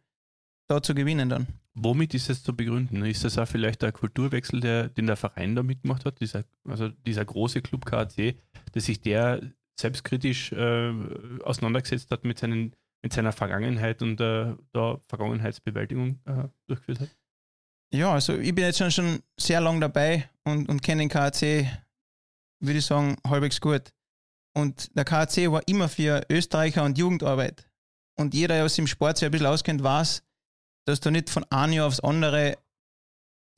da 0.67 0.81
zu 0.81 0.93
gewinnen 0.93 1.29
dann. 1.29 1.47
Womit 1.73 2.13
ist 2.13 2.29
das 2.29 2.43
zu 2.43 2.53
begründen? 2.53 3.05
Ist 3.05 3.23
das 3.23 3.37
auch 3.37 3.47
vielleicht 3.47 3.81
der 3.81 3.93
Kulturwechsel, 3.93 4.59
der, 4.59 4.89
den 4.89 5.07
der 5.07 5.15
Verein 5.15 5.55
da 5.55 5.63
mitgemacht 5.63 6.03
hat? 6.03 6.19
Dieser, 6.19 6.43
also 6.67 6.89
dieser 6.89 7.23
große 7.23 7.61
Club 7.61 7.85
KAC, 7.85 8.35
dass 8.73 8.85
sich 8.85 8.99
der 8.99 9.41
selbstkritisch 9.81 10.51
äh, 10.51 10.93
auseinandergesetzt 11.43 12.11
hat 12.11 12.23
mit, 12.23 12.39
seinen, 12.39 12.73
mit 13.03 13.13
seiner 13.13 13.31
Vergangenheit 13.31 14.01
und 14.01 14.21
äh, 14.21 14.55
da 14.71 14.99
Vergangenheitsbewältigung 15.07 16.19
äh, 16.25 16.47
durchgeführt 16.67 17.01
hat? 17.01 17.09
Ja, 17.93 18.13
also 18.13 18.37
ich 18.37 18.55
bin 18.55 18.63
jetzt 18.63 18.77
schon, 18.77 18.91
schon 18.91 19.19
sehr 19.37 19.59
lang 19.59 19.81
dabei 19.81 20.29
und, 20.45 20.69
und 20.69 20.81
kenne 20.81 21.01
den 21.01 21.09
KAC, 21.09 21.41
würde 22.61 22.79
ich 22.79 22.85
sagen, 22.85 23.17
halbwegs 23.27 23.59
gut. 23.59 23.91
Und 24.53 24.95
der 24.95 25.03
KAC 25.03 25.51
war 25.51 25.61
immer 25.67 25.89
für 25.89 26.25
Österreicher 26.29 26.83
und 26.83 26.97
Jugendarbeit. 26.97 27.69
Und 28.17 28.33
jeder, 28.33 28.55
der 28.55 28.69
sich 28.69 28.79
im 28.79 28.87
Sport 28.87 29.17
sich 29.17 29.25
ein 29.25 29.31
bisschen 29.31 29.47
auskennt, 29.47 29.83
weiß, 29.83 30.23
dass 30.85 30.99
du 30.99 31.11
nicht 31.11 31.29
von 31.29 31.45
einem 31.51 31.73
Jahr 31.73 31.87
aufs 31.87 31.99
andere 31.99 32.57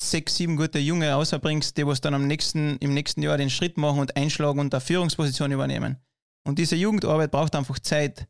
sechs, 0.02 0.36
sieben 0.36 0.58
gute 0.58 0.80
Junge 0.80 1.12
rausbringst, 1.12 1.78
die 1.78 1.88
was 1.88 2.02
dann 2.02 2.14
am 2.14 2.28
nächsten, 2.28 2.78
im 2.78 2.94
nächsten 2.94 3.22
Jahr 3.22 3.38
den 3.38 3.50
Schritt 3.50 3.78
machen 3.78 4.00
und 4.00 4.16
einschlagen 4.16 4.60
und 4.60 4.74
eine 4.74 4.82
Führungsposition 4.82 5.52
übernehmen. 5.52 5.98
Und 6.48 6.60
diese 6.60 6.76
Jugendarbeit 6.76 7.32
braucht 7.32 7.56
einfach 7.56 7.80
Zeit. 7.80 8.28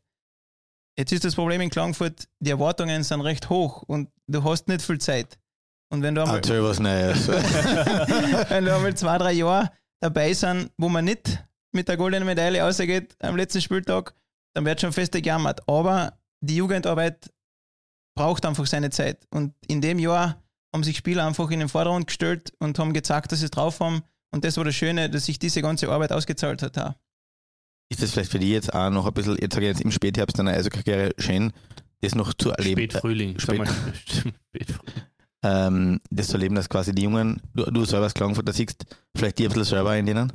Jetzt 0.96 1.12
ist 1.12 1.24
das 1.24 1.34
Problem 1.34 1.60
in 1.60 1.70
Klagenfurt, 1.70 2.28
die 2.38 2.50
Erwartungen 2.50 3.02
sind 3.02 3.20
recht 3.20 3.50
hoch 3.50 3.82
und 3.82 4.10
du 4.28 4.44
hast 4.44 4.68
nicht 4.68 4.82
viel 4.82 4.98
Zeit. 4.98 5.38
Und 5.90 6.02
wenn 6.02 6.14
du 6.14 6.22
einmal, 6.22 6.36
Erzähl 6.36 6.62
was 6.62 6.78
Neues. 6.78 7.28
wenn 7.28 8.64
du 8.64 8.74
einmal 8.74 8.94
zwei, 8.94 9.18
drei 9.18 9.32
Jahre 9.32 9.70
dabei 10.00 10.32
sind, 10.32 10.70
wo 10.78 10.88
man 10.88 11.04
nicht 11.04 11.44
mit 11.72 11.88
der 11.88 11.96
goldenen 11.96 12.26
Medaille 12.26 12.62
rausgeht 12.62 13.16
am 13.20 13.36
letzten 13.36 13.60
Spieltag, 13.60 14.14
dann 14.54 14.64
wird 14.64 14.80
schon 14.80 14.92
fest 14.92 15.12
gejammert. 15.12 15.68
Aber 15.68 16.18
die 16.40 16.56
Jugendarbeit 16.56 17.32
braucht 18.16 18.46
einfach 18.46 18.66
seine 18.66 18.90
Zeit. 18.90 19.26
Und 19.30 19.54
in 19.66 19.80
dem 19.80 19.98
Jahr 19.98 20.42
haben 20.72 20.84
sich 20.84 20.96
Spieler 20.96 21.26
einfach 21.26 21.50
in 21.50 21.60
den 21.60 21.68
Vordergrund 21.68 22.06
gestellt 22.06 22.52
und 22.58 22.78
haben 22.78 22.92
gezeigt, 22.92 23.32
dass 23.32 23.40
sie 23.40 23.46
es 23.46 23.50
drauf 23.50 23.80
haben. 23.80 24.02
Und 24.32 24.44
das 24.44 24.56
war 24.56 24.64
das 24.64 24.74
Schöne, 24.74 25.10
dass 25.10 25.26
sich 25.26 25.38
diese 25.38 25.62
ganze 25.62 25.88
Arbeit 25.88 26.12
ausgezahlt 26.12 26.62
hat. 26.62 26.96
Ist 27.90 28.02
das 28.02 28.12
vielleicht 28.12 28.30
für 28.30 28.38
dich 28.38 28.50
jetzt 28.50 28.72
auch 28.72 28.90
noch 28.90 29.06
ein 29.06 29.12
bisschen, 29.12 29.36
jetzt 29.40 29.54
sage 29.54 29.66
ich 29.66 29.72
jetzt 29.72 29.82
im 29.82 29.90
Spätherbst 29.90 30.38
deiner 30.38 30.52
Eishockey-Karriere 30.52 31.12
schön, 31.18 31.52
das 32.00 32.14
noch 32.14 32.34
zu 32.34 32.50
erleben? 32.50 32.82
Spätfrühling. 32.82 33.36
mal. 33.56 33.66
Spätfrühling. 34.06 34.94
ähm, 35.42 36.00
das 36.10 36.28
zu 36.28 36.34
erleben, 36.34 36.54
dass 36.54 36.68
quasi 36.68 36.94
die 36.94 37.02
Jungen, 37.02 37.40
du, 37.54 37.64
du 37.64 37.84
selber 37.84 38.04
als 38.04 38.14
Klagenfurter 38.14 38.52
siehst, 38.52 38.84
vielleicht 39.16 39.38
die 39.38 39.44
ein 39.44 39.48
bisschen 39.48 39.64
selber 39.64 39.96
in 39.96 40.06
denen? 40.06 40.32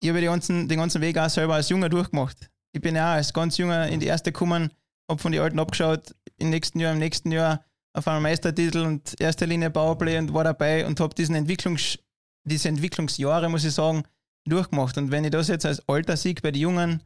Ich 0.00 0.08
habe 0.08 0.20
den 0.20 0.30
ganzen, 0.30 0.68
den 0.68 0.78
ganzen 0.78 1.00
Weg 1.00 1.18
auch 1.18 1.28
selber 1.28 1.54
als 1.54 1.68
Junger 1.68 1.88
durchgemacht. 1.88 2.50
Ich 2.72 2.80
bin 2.80 2.94
ja 2.94 3.12
auch 3.12 3.16
als 3.16 3.32
ganz 3.32 3.56
Junger 3.56 3.88
in 3.88 4.00
die 4.00 4.06
erste 4.06 4.32
gekommen, 4.32 4.70
habe 5.10 5.20
von 5.20 5.32
den 5.32 5.40
Alten 5.40 5.58
abgeschaut, 5.58 6.14
im 6.38 6.50
nächsten 6.50 6.78
Jahr, 6.80 6.92
im 6.92 6.98
nächsten 6.98 7.32
Jahr 7.32 7.64
auf 7.94 8.06
einmal 8.06 8.20
Meistertitel 8.20 8.80
und 8.80 9.18
erste 9.18 9.46
Linie 9.46 9.70
Powerplay 9.70 10.18
und 10.18 10.34
war 10.34 10.44
dabei 10.44 10.86
und 10.86 11.00
habe 11.00 11.14
diesen 11.14 11.34
Entwicklungs, 11.34 11.98
diese 12.44 12.68
Entwicklungsjahre, 12.68 13.48
muss 13.48 13.64
ich 13.64 13.72
sagen, 13.72 14.04
durchgemacht. 14.52 14.96
Und 14.98 15.10
wenn 15.10 15.24
ich 15.24 15.30
das 15.30 15.48
jetzt 15.48 15.66
als 15.66 15.86
alter 15.88 16.16
Sieg 16.16 16.42
bei 16.42 16.50
den 16.50 16.62
Jungen, 16.62 17.02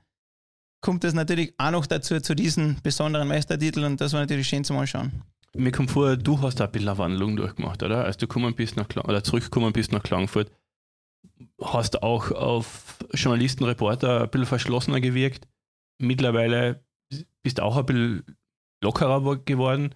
kommt 0.83 1.05
das 1.05 1.15
natürlich 1.15 1.55
auch 1.59 1.71
noch 1.71 1.87
dazu, 1.87 2.21
zu 2.21 2.35
diesen 2.35 2.79
besonderen 2.83 3.29
Meistertiteln 3.29 3.85
und 3.93 4.01
das 4.01 4.13
war 4.13 4.21
natürlich 4.21 4.49
schön 4.49 4.65
zum 4.65 4.79
Anschauen. 4.79 5.13
Mir 5.55 5.73
kommt 5.73 5.91
vor, 5.91 6.17
du 6.17 6.41
hast 6.41 6.61
da 6.61 6.67
ein 6.67 6.73
bisschen 6.73 6.89
eine 6.89 6.99
Wandlung 6.99 7.37
durchgemacht, 7.37 7.83
oder? 7.83 8.05
Als 8.05 8.17
du 8.17 8.27
bist 8.53 8.77
nach 8.77 8.89
Klang 8.89 9.05
oder 9.05 9.25
zurückgekommen 9.25 9.73
bist 9.73 9.93
nach 9.93 10.03
Klagenfurt, 10.03 10.51
hast 11.61 12.03
auch 12.03 12.31
auf 12.31 12.99
Journalisten, 13.13 13.65
Reporter 13.65 14.23
ein 14.23 14.31
bisschen 14.31 14.47
verschlossener 14.47 15.01
gewirkt. 15.01 15.49
Mittlerweile 15.99 16.85
bist 17.43 17.59
du 17.59 17.63
auch 17.63 17.77
ein 17.77 17.87
bisschen 17.87 18.25
lockerer 18.83 19.25
wo- 19.25 19.37
geworden. 19.37 19.95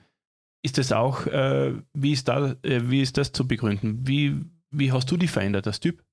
Ist 0.63 0.77
das 0.79 0.93
auch, 0.93 1.27
äh, 1.27 1.75
wie, 1.93 2.13
ist 2.13 2.29
da, 2.29 2.57
äh, 2.63 2.91
wie 2.91 3.01
ist 3.01 3.17
das 3.17 3.33
zu 3.33 3.47
begründen? 3.47 4.07
Wie, 4.07 4.41
wie 4.71 4.93
hast 4.93 5.11
du 5.11 5.17
dich 5.17 5.31
verändert 5.31 5.67
als 5.67 5.81
Typ? 5.81 6.04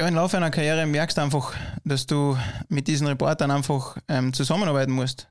Ja, 0.00 0.06
im 0.06 0.14
Laufe 0.14 0.36
einer 0.36 0.52
Karriere 0.52 0.86
merkst 0.86 1.18
du 1.18 1.22
einfach, 1.22 1.56
dass 1.82 2.06
du 2.06 2.38
mit 2.68 2.86
diesen 2.86 3.08
Reportern 3.08 3.50
einfach 3.50 3.98
ähm, 4.06 4.32
zusammenarbeiten 4.32 4.92
musst. 4.92 5.28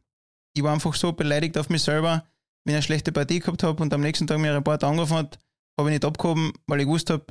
Ich 0.53 0.61
war 0.61 0.73
einfach 0.73 0.93
so 0.93 1.13
beleidigt 1.13 1.57
auf 1.57 1.69
mich 1.69 1.83
selber, 1.83 2.25
wenn 2.65 2.73
ich 2.73 2.75
eine 2.75 2.83
schlechte 2.83 3.13
Partie 3.13 3.39
gehabt 3.39 3.63
habe 3.63 3.81
und 3.81 3.93
am 3.93 4.01
nächsten 4.01 4.27
Tag 4.27 4.39
mir 4.39 4.49
ein 4.49 4.55
Reporter 4.55 4.87
angerufen 4.87 5.15
hat, 5.15 5.39
habe 5.79 5.89
ich 5.89 5.93
nicht 5.93 6.03
abgehoben, 6.03 6.51
weil 6.65 6.81
ich 6.81 6.85
gewusst 6.85 7.09
habe, 7.09 7.25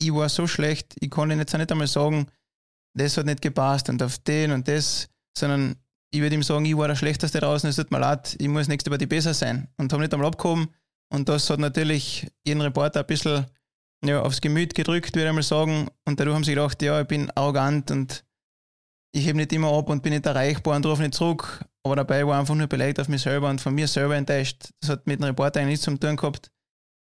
ich 0.00 0.14
war 0.14 0.30
so 0.30 0.46
schlecht, 0.46 0.96
ich 0.98 1.10
konnte 1.10 1.34
jetzt 1.34 1.54
auch 1.54 1.58
nicht 1.58 1.70
einmal 1.70 1.88
sagen, 1.88 2.28
das 2.96 3.18
hat 3.18 3.26
nicht 3.26 3.42
gepasst 3.42 3.90
und 3.90 4.02
auf 4.02 4.16
den 4.16 4.52
und 4.52 4.66
das, 4.66 5.10
sondern 5.36 5.76
ich 6.10 6.22
würde 6.22 6.36
ihm 6.36 6.42
sagen, 6.42 6.64
ich 6.64 6.76
war 6.76 6.88
der 6.88 6.96
Schlechteste 6.96 7.38
draußen, 7.40 7.68
es 7.68 7.76
tut 7.76 7.90
mir 7.90 7.98
leid, 7.98 8.34
ich 8.38 8.48
muss 8.48 8.66
nächste 8.66 8.88
Partie 8.88 9.04
besser 9.04 9.34
sein 9.34 9.68
und 9.76 9.92
habe 9.92 10.00
nicht 10.00 10.14
einmal 10.14 10.28
abgehoben 10.28 10.70
und 11.12 11.28
das 11.28 11.50
hat 11.50 11.58
natürlich 11.58 12.26
jeden 12.46 12.62
Reporter 12.62 13.00
ein 13.00 13.06
bisschen 13.06 13.44
ja, 14.06 14.22
aufs 14.22 14.40
Gemüt 14.40 14.74
gedrückt, 14.74 15.14
würde 15.16 15.28
ich 15.28 15.34
mal 15.34 15.42
sagen. 15.42 15.88
Und 16.04 16.20
dadurch 16.20 16.34
haben 16.34 16.44
sie 16.44 16.54
gedacht, 16.54 16.80
ja, 16.82 17.00
ich 17.00 17.06
bin 17.06 17.30
arrogant 17.34 17.90
und 17.90 18.24
ich 19.12 19.26
hebe 19.26 19.38
nicht 19.38 19.52
immer 19.52 19.72
ab 19.72 19.88
und 19.88 20.02
bin 20.02 20.12
nicht 20.12 20.26
erreichbar 20.26 20.76
und 20.76 20.86
rufe 20.86 21.02
nicht 21.02 21.14
zurück. 21.14 21.64
Aber 21.84 21.96
dabei 21.96 22.26
war 22.26 22.40
einfach 22.40 22.54
nur 22.54 22.66
beleidigt 22.66 23.00
auf 23.00 23.08
mich 23.08 23.22
selber 23.22 23.48
und 23.48 23.60
von 23.60 23.74
mir 23.74 23.86
selber 23.86 24.16
enttäuscht. 24.16 24.70
Das 24.80 24.90
hat 24.90 25.06
mit 25.06 25.20
dem 25.20 25.24
Reporter 25.24 25.60
eigentlich 25.60 25.74
nichts 25.80 25.84
zu 25.84 25.96
tun 25.96 26.16
gehabt. 26.16 26.50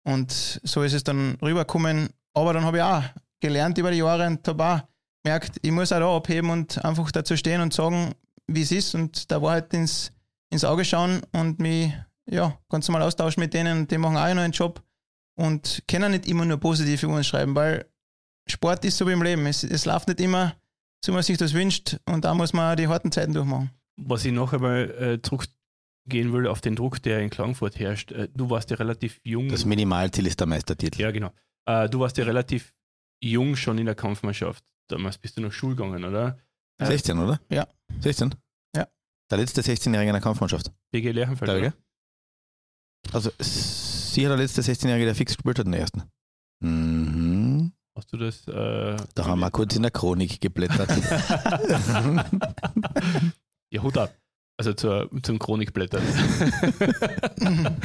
Und 0.05 0.61
so 0.63 0.83
ist 0.83 0.93
es 0.93 1.05
dann 1.05 1.37
rübergekommen. 1.43 2.11
Aber 2.35 2.53
dann 2.53 2.65
habe 2.65 2.79
ich 2.79 2.83
auch 2.83 3.03
gelernt 3.41 3.79
über 3.79 3.91
die 3.91 3.99
Jahre 3.99 4.27
und 4.27 4.47
habe 4.47 4.65
auch 4.65 4.81
gemerkt, 5.25 5.57
ich 5.63 5.71
muss 5.71 5.93
auch 5.93 5.99
da 5.99 6.17
abheben 6.17 6.51
und 6.51 6.85
einfach 6.85 7.11
dazu 7.11 7.37
stehen 7.37 7.61
und 7.61 7.73
sagen, 7.73 8.15
wie 8.47 8.63
es 8.63 8.73
ist 8.73 8.95
und 8.95 9.31
der 9.31 9.43
Wahrheit 9.43 9.73
ins, 9.75 10.13
ins 10.51 10.65
Auge 10.65 10.85
schauen 10.85 11.23
und 11.33 11.59
mich 11.59 11.93
ja, 12.29 12.59
ganz 12.69 12.89
normal 12.89 13.03
austauschen 13.03 13.41
mit 13.41 13.55
denen 13.55 13.81
und 13.81 13.91
die 13.91 13.99
machen 13.99 14.17
auch 14.17 14.35
noch 14.35 14.43
einen 14.43 14.53
Job 14.53 14.83
und 15.37 15.83
können 15.89 16.13
nicht 16.13 16.27
immer 16.27 16.45
nur 16.45 16.59
positiv 16.59 17.03
über 17.03 17.15
uns 17.15 17.27
schreiben, 17.27 17.55
weil 17.55 17.87
Sport 18.49 18.85
ist 18.85 18.97
so 18.97 19.07
wie 19.07 19.13
im 19.13 19.23
Leben. 19.23 19.47
Es, 19.47 19.63
es 19.65 19.85
läuft 19.85 20.09
nicht 20.09 20.21
immer, 20.21 20.55
so 21.05 21.13
wie 21.13 21.15
man 21.15 21.23
sich 21.23 21.39
das 21.39 21.53
wünscht 21.53 21.99
und 22.07 22.25
da 22.25 22.35
muss 22.35 22.53
man 22.53 22.73
auch 22.73 22.77
die 22.77 22.89
harten 22.89 23.13
Zeiten 23.13 23.33
durchmachen. 23.33 23.71
Was 23.97 24.25
ich 24.25 24.33
noch 24.33 24.53
einmal 24.53 24.91
äh, 24.91 25.23
zurückgehen 25.23 26.33
will 26.33 26.47
auf 26.47 26.61
den 26.61 26.77
Druck, 26.77 27.03
der 27.03 27.21
in 27.21 27.31
Klagenfurt 27.31 27.79
herrscht. 27.79 28.13
Äh, 28.13 28.29
du 28.35 28.51
warst 28.51 28.71
ja 28.71 28.77
relativ 28.77 29.21
jung. 29.25 29.49
Das 29.49 29.65
Minimalziel 29.65 30.27
ist 30.27 30.41
der 30.41 30.47
Meistertitel. 30.47 31.01
Ja, 31.01 31.11
genau. 31.11 31.33
Äh, 31.67 31.89
du 31.89 32.01
warst 32.01 32.17
ja 32.19 32.25
relativ 32.25 32.75
jung 33.21 33.57
schon 33.57 33.79
in 33.79 33.87
der 33.87 33.95
Kampfmannschaft. 33.95 34.65
Damals 34.89 35.19
bist 35.19 35.37
du 35.37 35.43
noch 35.43 35.53
Schul 35.53 35.75
gegangen, 35.75 36.05
oder? 36.05 36.39
Ja. 36.79 36.87
16, 36.87 37.19
oder? 37.19 37.41
Ja. 37.49 37.67
16? 38.01 38.35
Ja. 38.77 38.87
Der 39.31 39.39
letzte 39.39 39.63
16-Jährige 39.63 40.11
in 40.11 40.15
der 40.15 40.23
Kampfmannschaft. 40.23 40.71
BG 40.93 41.13
Lerchenfeld. 41.13 41.75
Also, 43.13 43.31
sie 44.17 44.27
hat 44.27 44.33
der 44.33 44.39
letzte 44.39 44.63
16-Jährige, 44.63 45.05
der 45.07 45.15
fix 45.15 45.37
gespielt 45.37 45.59
hat 45.59 45.67
der 45.67 45.79
ersten. 45.81 46.03
Mhm. 46.61 47.73
Hast 47.97 48.13
du 48.13 48.17
das? 48.17 48.49
Äh, 48.49 48.97
Da 49.15 49.27
haben 49.27 49.41
wir 49.41 49.51
kurz 49.51 49.77
in 49.77 49.83
der 49.83 49.91
Chronik 49.91 50.41
geblättert. 50.41 50.91
ja, 53.71 53.83
Hut 53.83 53.97
ab. 53.97 54.15
Also 54.59 54.73
zur, 54.73 55.11
zum 55.23 55.39
Chronikblättern. 55.39 56.03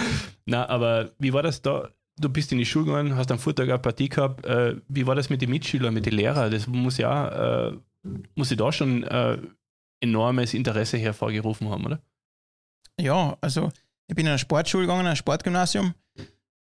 Na, 0.45 0.67
aber 0.69 1.11
wie 1.19 1.33
war 1.33 1.43
das 1.43 1.61
da? 1.61 1.89
du 2.19 2.29
bist 2.29 2.51
in 2.51 2.57
die 2.57 2.65
Schule 2.65 2.85
gegangen, 2.85 3.15
hast 3.15 3.31
am 3.31 3.39
Vortag 3.39 3.63
eine 3.63 3.79
Partie 3.79 4.09
gehabt. 4.09 4.45
Äh, 4.45 4.75
wie 4.87 5.07
war 5.07 5.15
das 5.15 5.29
mit 5.29 5.41
den 5.41 5.49
Mitschülern, 5.49 5.93
mit 5.93 6.05
den 6.05 6.13
Lehrern? 6.13 6.51
Das 6.51 6.67
muss 6.67 6.97
ja, 6.97 7.69
äh, 7.69 7.77
muss 8.35 8.51
ich 8.51 8.57
da 8.57 8.71
schon 8.71 9.03
äh, 9.03 9.37
enormes 10.01 10.53
Interesse 10.53 10.97
hervorgerufen 10.97 11.69
haben, 11.69 11.85
oder? 11.85 12.01
Ja, 12.99 13.37
also 13.41 13.71
ich 14.07 14.15
bin 14.15 14.25
in 14.25 14.31
eine 14.31 14.39
Sportschule 14.39 14.83
gegangen, 14.83 15.07
ein 15.07 15.15
Sportgymnasium. 15.15 15.93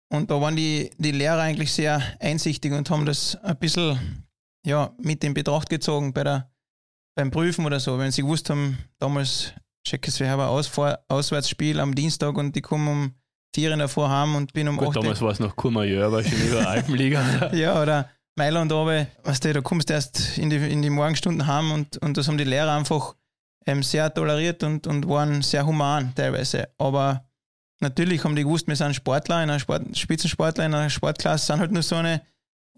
Und 0.09 0.31
da 0.31 0.39
waren 0.39 0.55
die, 0.55 0.89
die 0.97 1.11
Lehrer 1.11 1.41
eigentlich 1.41 1.71
sehr 1.73 2.01
einsichtig 2.19 2.71
und 2.71 2.89
haben 2.89 3.05
das 3.05 3.35
ein 3.43 3.57
bisschen 3.57 4.25
ja, 4.65 4.93
mit 4.97 5.23
in 5.23 5.33
Betracht 5.33 5.69
gezogen 5.69 6.13
bei 6.13 6.23
der, 6.23 6.49
beim 7.15 7.31
Prüfen 7.31 7.65
oder 7.65 7.79
so. 7.79 7.97
Wenn 7.97 8.11
sie 8.11 8.21
gewusst 8.21 8.49
haben, 8.49 8.77
damals 8.99 9.53
checkes 9.85 10.19
wir 10.19 10.29
haben 10.29 10.41
ein 10.41 10.47
Ausfahr 10.47 10.99
Auswärtsspiel 11.07 11.79
am 11.79 11.95
Dienstag 11.95 12.37
und 12.37 12.55
die 12.55 12.61
kommen 12.61 12.87
um 12.87 13.11
vier 13.55 13.71
in 13.71 13.79
der 13.79 13.89
heim 13.95 14.35
und 14.35 14.53
bin 14.53 14.67
um 14.67 14.77
Gut, 14.77 14.89
8 14.89 14.97
damals 14.97 15.21
war 15.21 15.31
es 15.31 15.39
noch 15.39 15.55
Courmayeur, 15.55 16.11
war 16.11 16.23
schon 16.23 16.39
über 16.39 16.67
Alpenliga. 16.67 17.49
Ja, 17.53 17.81
oder 17.81 18.09
Mailand 18.35 18.71
oben, 18.71 19.07
weißt 19.23 19.45
du, 19.45 19.53
da 19.53 19.61
kommst 19.61 19.89
du 19.89 19.93
erst 19.93 20.37
in 20.37 20.49
die, 20.49 20.57
in 20.57 20.81
die 20.81 20.89
Morgenstunden 20.89 21.47
heim 21.47 21.71
und, 21.71 21.97
und 21.97 22.17
das 22.17 22.27
haben 22.27 22.37
die 22.37 22.43
Lehrer 22.43 22.73
einfach 22.73 23.15
ähm, 23.65 23.81
sehr 23.81 24.13
toleriert 24.13 24.63
und, 24.63 24.85
und 24.85 25.07
waren 25.07 25.41
sehr 25.41 25.65
human 25.65 26.13
teilweise. 26.13 26.69
Aber 26.77 27.26
natürlich 27.79 28.23
haben 28.23 28.35
die 28.35 28.43
gewusst, 28.43 28.67
wir 28.67 28.75
sind 28.75 28.95
Sportler, 28.95 29.43
in 29.43 29.49
einer 29.49 29.59
Sport, 29.59 29.97
Spitzensportler 29.97 30.65
in 30.65 30.73
einer 30.73 30.89
Sportklasse, 30.89 31.45
sind 31.47 31.59
halt 31.59 31.71
nur 31.71 31.83
so 31.83 31.95
eine. 31.95 32.21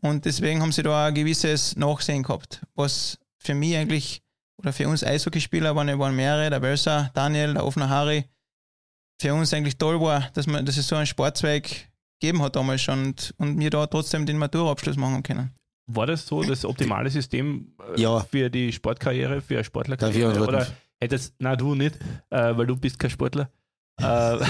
Und 0.02 0.26
deswegen 0.26 0.62
haben 0.62 0.72
sie 0.72 0.84
da 0.84 1.08
ein 1.08 1.14
gewisses 1.14 1.76
Nachsehen 1.76 2.24
gehabt, 2.24 2.62
was 2.76 3.18
für 3.38 3.54
mich 3.54 3.76
eigentlich, 3.76 4.22
oder 4.58 4.72
für 4.72 4.88
uns 4.88 5.04
Eishockeyspieler 5.04 5.76
waren, 5.76 6.00
waren 6.00 6.16
mehrere, 6.16 6.50
der 6.50 6.60
Börser, 6.60 7.12
Daniel, 7.14 7.54
der 7.54 7.66
Offner 7.66 7.90
Harry, 7.90 8.26
für 9.22 9.34
uns 9.34 9.54
eigentlich 9.54 9.78
toll 9.78 10.00
war, 10.00 10.30
dass, 10.34 10.48
man, 10.48 10.66
dass 10.66 10.78
es 10.78 10.88
so 10.88 10.96
einen 10.96 11.06
Sportzweig 11.06 11.90
gegeben 12.22 12.42
hat 12.42 12.56
damals 12.56 12.82
schon 12.82 13.08
und, 13.08 13.34
und 13.38 13.60
wir 13.60 13.70
da 13.70 13.86
trotzdem 13.88 14.26
den 14.26 14.38
Maturabschluss 14.38 14.96
machen 14.96 15.22
können. 15.24 15.52
War 15.88 16.06
das 16.06 16.26
so 16.26 16.44
das 16.44 16.64
optimale 16.66 17.10
System 17.10 17.74
äh, 17.96 18.00
Ja. 18.02 18.20
für 18.22 18.50
die 18.50 18.72
Sportkarriere, 18.72 19.42
für 19.42 19.56
eine 19.56 19.64
Sportlerkarriere? 19.64 20.40
Oder 20.42 20.68
hättest, 21.02 21.34
na 21.40 21.56
du 21.56 21.76
nicht, 21.76 21.96
äh, 22.30 22.56
weil 22.56 22.68
du 22.68 22.76
bist 22.78 23.00
kein 23.00 23.10
Sportler. 23.10 23.50
Äh, 24.02 24.40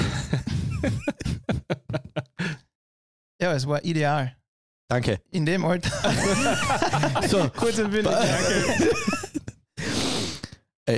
Ja, 3.41 3.53
es 3.53 3.65
war 3.67 3.83
ideal. 3.85 4.35
Danke. 4.89 5.21
In 5.31 5.45
dem 5.45 5.63
Alter. 5.65 5.91
So, 7.29 7.49
Kurz 7.55 7.77
und 7.79 7.91
bündig. 7.91 8.11
Danke. 8.11 8.89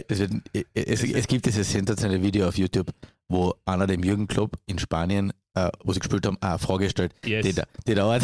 Das 0.07 0.19
wird, 0.19 0.31
es, 0.73 1.03
es 1.03 1.27
gibt 1.27 1.45
dieses 1.45 1.69
sensationelle 1.69 2.23
Video 2.23 2.47
auf 2.47 2.57
YouTube, 2.57 2.91
wo 3.27 3.53
einer 3.65 3.87
dem 3.87 4.01
Jürgen 4.03 4.25
Klopp 4.25 4.57
in 4.65 4.79
Spanien, 4.79 5.33
äh, 5.53 5.69
wo 5.83 5.91
sie 5.91 5.99
gespielt 5.99 6.25
haben, 6.25 6.37
eine 6.39 6.57
Frage 6.59 6.89
stellt. 6.89 7.13
yes. 7.25 7.43
Die, 7.45 7.61
die 7.85 7.93
dauert, 7.93 8.23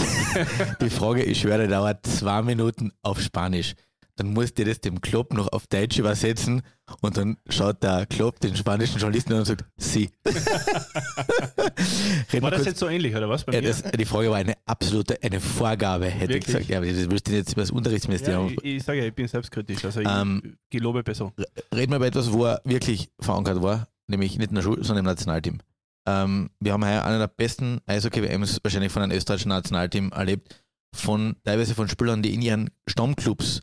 die 0.80 0.89
Frage, 0.89 1.23
ich 1.23 1.41
schwöre, 1.41 1.63
die 1.63 1.67
dauert 1.69 2.05
zwei 2.07 2.41
Minuten 2.41 2.93
auf 3.01 3.19
Spanisch. 3.19 3.73
Dann 4.18 4.34
musst 4.34 4.57
du 4.57 4.65
das 4.65 4.82
dem 4.82 4.99
Klopp 4.99 5.32
noch 5.34 5.47
auf 5.53 5.68
Deutsch 5.68 5.99
übersetzen 5.99 6.63
und 7.01 7.18
dann 7.18 7.38
schaut 7.49 7.84
der 7.84 8.07
Klopp 8.07 8.39
den 8.39 8.55
spanischen 8.55 8.99
Journalisten 8.99 9.34
an 9.34 9.39
und 9.39 9.45
sagt, 9.45 9.63
sie. 9.78 10.09
War 12.41 12.51
das 12.51 12.65
jetzt 12.65 12.80
so 12.80 12.88
ähnlich, 12.88 13.15
oder 13.15 13.30
was? 13.30 13.43
Bei 13.43 13.53
ja, 13.53 13.61
mir? 13.61 13.68
das, 13.68 13.84
die 13.84 14.05
Frage 14.05 14.32
war 14.32 14.38
eine 14.38 14.55
absolute, 14.65 15.22
eine 15.22 15.39
Vorgabe, 15.39 16.05
hätte 16.05 16.34
Wirklich? 16.34 16.39
ich 16.39 16.45
gesagt. 16.45 16.65
Ja, 16.68 16.78
aber 16.78 16.88
das 16.88 17.09
willst 17.09 17.28
du 17.28 17.34
jetzt 17.34 17.51
über 17.53 17.61
das 17.61 17.70
ja, 17.70 17.76
Unterrichtsministerium. 17.76 18.53
ich, 18.63 18.78
ich 18.78 18.84
sage 18.84 18.99
ja, 18.99 19.05
ich 19.05 19.13
bin 19.13 19.28
selbstkritisch. 19.28 19.86
Also 19.86 20.01
ich 20.01 20.07
Ähm, 20.07 20.57
gelobe 20.72 21.03
Person. 21.03 21.32
Reden 21.74 21.91
wir 21.91 21.97
über 21.97 22.07
etwas, 22.07 22.32
wo 22.34 22.45
er 22.45 22.59
wirklich 22.63 23.09
verankert 23.20 23.61
war, 23.61 23.88
nämlich 24.07 24.38
nicht 24.39 24.49
in 24.49 24.55
der 24.55 24.63
Schule, 24.63 24.84
sondern 24.84 25.05
im 25.05 25.11
Nationalteam. 25.11 25.59
Ähm, 26.07 26.49
wir 26.59 26.74
haben 26.74 26.84
heuer 26.84 27.03
eine 27.03 27.20
der 27.20 27.28
besten 27.28 27.82
Eishockey-WMs 27.86 28.61
wahrscheinlich 28.63 28.91
von 28.91 29.03
einem 29.03 29.15
österreichischen 29.15 29.49
Nationalteam 29.49 30.11
erlebt, 30.11 30.63
von 30.95 31.36
teilweise 31.43 31.76
von 31.76 31.88
Spielern, 31.88 32.24
die 32.24 32.34
in 32.34 32.41
ihren 32.41 32.72
Stammclubs 32.88 33.61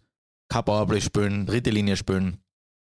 kein 0.48 0.64
Powerplay 0.64 1.00
spielen, 1.00 1.46
dritte 1.46 1.70
Linie 1.70 1.96
spielen, 1.96 2.38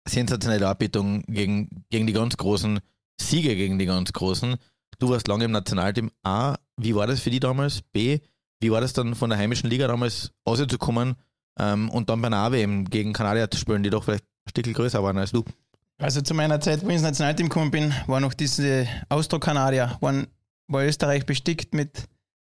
sensationelle 0.09 0.69
Arbeitung 0.69 1.23
gegen, 1.23 1.85
gegen 1.91 2.07
die 2.07 2.13
ganz 2.13 2.37
Großen, 2.37 2.81
Siege 3.21 3.57
gegen 3.57 3.79
die 3.79 3.87
ganz 3.87 4.13
Großen. 4.13 4.57
Du 4.99 5.11
warst 5.11 5.29
lange 5.29 5.45
im 5.45 5.53
Nationalteam. 5.53 6.11
A, 6.23 6.57
wie 6.77 6.95
war 6.95 7.07
das 7.07 7.21
für 7.21 7.31
die 7.31 7.41
damals? 7.41 7.83
B, 7.83 8.21
wie 8.61 8.71
war 8.71 8.81
das 8.81 8.93
dann 8.93 9.15
von 9.15 9.31
der 9.31 9.39
heimischen 9.39 9.69
Liga 9.71 9.87
damals 9.87 10.33
rauszukommen 10.47 11.17
ähm, 11.59 11.91
und 11.91 12.11
dann 12.11 12.21
bei 12.21 12.27
einer 12.27 12.39
AWM 12.39 12.85
gegen 12.87 13.13
Kanadier 13.13 13.51
zu 13.51 13.59
spielen, 13.59 13.83
die 13.83 13.91
doch 13.91 14.05
vielleicht 14.05 14.25
ein 14.25 14.51
Stück 14.51 14.75
größer 14.75 15.03
waren 15.03 15.19
als 15.19 15.33
du? 15.33 15.45
Also 15.99 16.21
zu 16.21 16.35
meiner 16.35 16.61
Zeit, 16.61 16.83
wo 16.83 16.89
ich 16.89 16.95
ins 16.95 17.03
Nationalteam 17.03 17.49
gekommen 17.49 17.71
bin, 17.71 17.95
war 18.07 18.21
noch 18.21 18.35
diese 18.35 18.89
Austro-Kanadier, 19.09 19.99
war 20.01 20.85
Österreich 20.85 21.25
bestickt 21.25 21.75
mit 21.75 22.09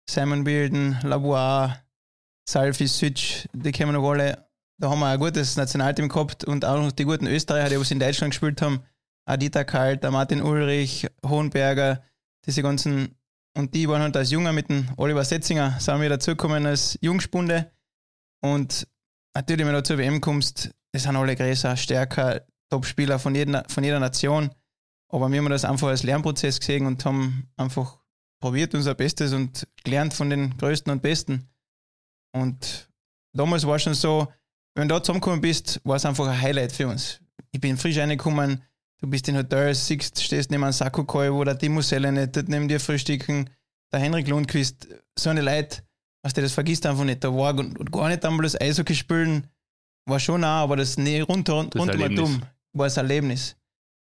Simon 0.09 0.45
Bilden, 0.45 0.99
Labois, 1.03 1.75
Salfi, 2.49 2.87
Sütsch, 2.87 3.47
die 3.53 3.73
wir 3.73 3.93
noch 3.93 4.09
alle. 4.09 4.47
Da 4.83 4.91
haben 4.91 4.99
wir 4.99 5.07
ein 5.07 5.21
gutes 5.21 5.57
Nationalteam 5.57 6.09
gehabt 6.09 6.43
und 6.43 6.65
auch 6.65 6.77
noch 6.77 6.91
die 6.91 7.05
guten 7.05 7.29
Österreicher, 7.29 7.69
die 7.69 7.79
was 7.79 7.93
in 7.93 8.01
Deutschland 8.01 8.33
gespielt 8.33 8.61
haben. 8.61 8.83
Adita 9.27 9.63
Kalt, 9.63 10.03
der 10.03 10.11
Martin 10.11 10.43
Ulrich, 10.43 11.07
Hohenberger, 11.25 12.03
diese 12.45 12.63
ganzen, 12.63 13.15
und 13.57 13.75
die 13.75 13.89
waren 13.89 14.03
halt 14.03 14.17
als 14.17 14.33
Junger 14.33 14.53
mit 14.53 14.71
dem 14.71 14.89
Oliver 14.97 15.25
Setzinger, 15.25 15.79
sind 15.79 16.01
wir 16.01 16.09
dazugekommen 16.09 16.67
als 16.67 16.99
Jungspunde. 17.01 17.71
Und 18.41 18.89
natürlich, 19.37 19.65
wenn 19.65 19.73
du 19.73 19.85
zur 19.85 19.99
WM 19.99 20.21
kommst, 20.21 20.73
die 20.93 20.99
sind 20.99 21.15
alle 21.15 21.37
größer, 21.37 21.77
stärker, 21.77 22.45
Top-Spieler 22.69 23.21
von 23.21 23.37
jeder, 23.37 23.65
von 23.69 23.85
jeder 23.85 24.01
Nation. 24.01 24.51
Aber 25.11 25.31
wir 25.31 25.39
haben 25.39 25.49
das 25.49 25.65
einfach 25.65 25.87
als 25.89 26.03
Lernprozess 26.03 26.59
gesehen 26.59 26.87
und 26.87 27.05
haben 27.05 27.49
einfach 27.57 28.01
probiert 28.41 28.75
unser 28.75 28.97
Bestes 28.97 29.33
und 29.33 29.65
gelernt 29.85 30.13
von 30.13 30.29
den 30.29 30.57
Größten 30.57 30.91
und 30.91 31.03
Besten. 31.03 31.49
Und 32.33 32.91
damals 33.33 33.65
war 33.65 33.79
schon 33.79 33.95
so, 33.95 34.27
wenn 34.75 34.89
du 34.89 34.95
da 34.95 35.03
zusammengekommen 35.03 35.41
bist, 35.41 35.81
war 35.85 35.97
es 35.97 36.05
einfach 36.07 36.27
ein 36.27 36.41
Highlight 36.41 36.73
für 36.73 36.89
uns. 36.89 37.21
Ich 37.51 37.61
bin 37.61 37.77
frisch 37.77 37.99
reingekommen, 37.99 38.63
du 39.01 39.09
bist 39.09 39.29
in 39.29 39.37
Hotels, 39.37 39.87
siehst, 39.87 40.23
stehst 40.23 40.51
neben 40.51 40.65
einem 40.65 40.73
Sakokoi, 40.73 41.33
wo 41.33 41.45
der 41.45 41.59
Timo 41.59 41.83
Sellenet 41.83 42.35
dort 42.37 42.49
neben 42.49 42.69
dir 42.69 42.81
frühstücken, 42.81 43.51
der 43.93 44.01
Henrik 44.01 44.29
Lundqvist, 44.29 44.89
so 45.19 45.31
eine 45.31 45.43
Leute, 45.43 45.83
was 46.23 46.33
du 46.33 46.41
das 46.41 46.53
vergisst 46.53 46.87
einfach 46.87 47.05
nicht. 47.05 47.23
Da 47.23 47.35
war 47.35 47.55
gar 47.55 48.09
nicht 48.09 48.25
einmal 48.25 48.43
das 48.45 48.59
Eishockey 48.59 48.95
spielen, 48.95 49.47
war 50.07 50.19
schon 50.19 50.41
nah, 50.41 50.63
aber 50.63 50.77
das 50.77 50.97
nee, 50.97 51.21
runter, 51.21 51.67
Das 51.71 51.81
runter 51.81 51.95
Erlebnis. 51.95 52.21
dumm 52.21 52.43
war 52.73 52.87
das 52.87 52.97
Erlebnis. 52.97 53.57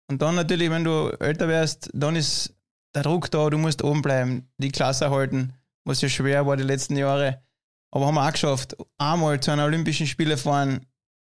Und 0.10 0.22
dann 0.22 0.36
natürlich, 0.36 0.70
wenn 0.70 0.84
du 0.84 1.10
älter 1.20 1.48
wärst, 1.48 1.90
dann 1.94 2.16
ist 2.16 2.54
der 2.96 3.04
Druck 3.04 3.30
da, 3.32 3.50
du 3.50 3.58
musst 3.58 3.84
oben 3.84 4.02
bleiben, 4.02 4.50
die 4.58 4.72
Klasse 4.72 5.10
halten, 5.10 5.54
was 5.86 6.02
ja 6.02 6.10
schwer 6.10 6.46
war 6.46 6.58
die 6.58 6.64
letzten 6.64 6.98
Jahre. 6.98 7.42
Aber 7.98 8.06
haben 8.06 8.14
wir 8.14 8.28
auch 8.28 8.32
geschafft. 8.32 8.78
Einmal 9.00 9.40
zu 9.40 9.50
einer 9.50 9.66
Olympischen 9.66 10.06
Spiele 10.06 10.38
fahren, 10.38 10.86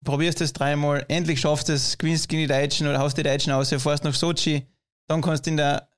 probierst 0.03 0.41
es 0.41 0.55
dreimal, 0.55 1.05
endlich 1.09 1.39
schaffst 1.39 1.69
du 1.69 1.75
es, 1.75 1.99
gewinnst 1.99 2.27
gegen 2.31 2.41
die 2.41 2.49
Deutschen 2.49 2.87
oder 2.87 3.01
haust 3.01 3.19
die 3.19 3.23
Deutschen 3.23 3.53
aus, 3.53 3.69
fährst 3.69 4.03
nach 4.03 4.15
Sochi, 4.15 4.67
dann 5.07 5.21
kannst 5.21 5.45
du 5.45 5.51
in 5.51 5.59
der 5.59 5.91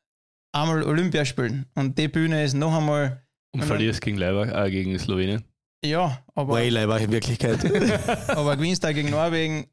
einmal 0.51 0.83
Olympia 0.83 1.25
spielen. 1.25 1.67
Und 1.77 1.97
die 1.97 2.09
Bühne 2.09 2.43
ist 2.43 2.55
noch 2.55 2.75
einmal, 2.75 3.25
Und 3.53 3.63
verlierst 3.63 4.01
gegen 4.01 4.17
Leiber, 4.19 4.53
äh, 4.61 4.69
gegen 4.73 4.99
Slowenien. 4.99 5.45
ja, 5.85 6.19
aber, 6.35 6.55
Wayleiber 6.55 6.99
in 6.99 7.13
Wirklichkeit. 7.13 7.65
aber 8.29 8.57
gewinnst 8.57 8.83
da 8.83 8.91
gegen 8.91 9.11
Norwegen. 9.11 9.69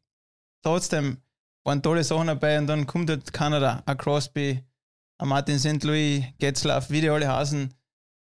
Trotzdem 0.61 1.17
waren 1.63 1.81
tolle 1.81 2.03
Sachen 2.03 2.27
dabei 2.27 2.59
und 2.59 2.67
dann 2.67 2.85
kommt 2.85 3.09
halt 3.09 3.33
Kanada, 3.33 3.81
ein 3.87 3.97
Crosby, 3.97 4.63
ein 5.17 5.27
Martin 5.27 5.57
St. 5.57 5.83
Louis, 5.83 6.23
Getzlaff, 6.37 6.91
wie 6.91 7.01
die 7.01 7.09
alle 7.09 7.27
heißen. 7.27 7.73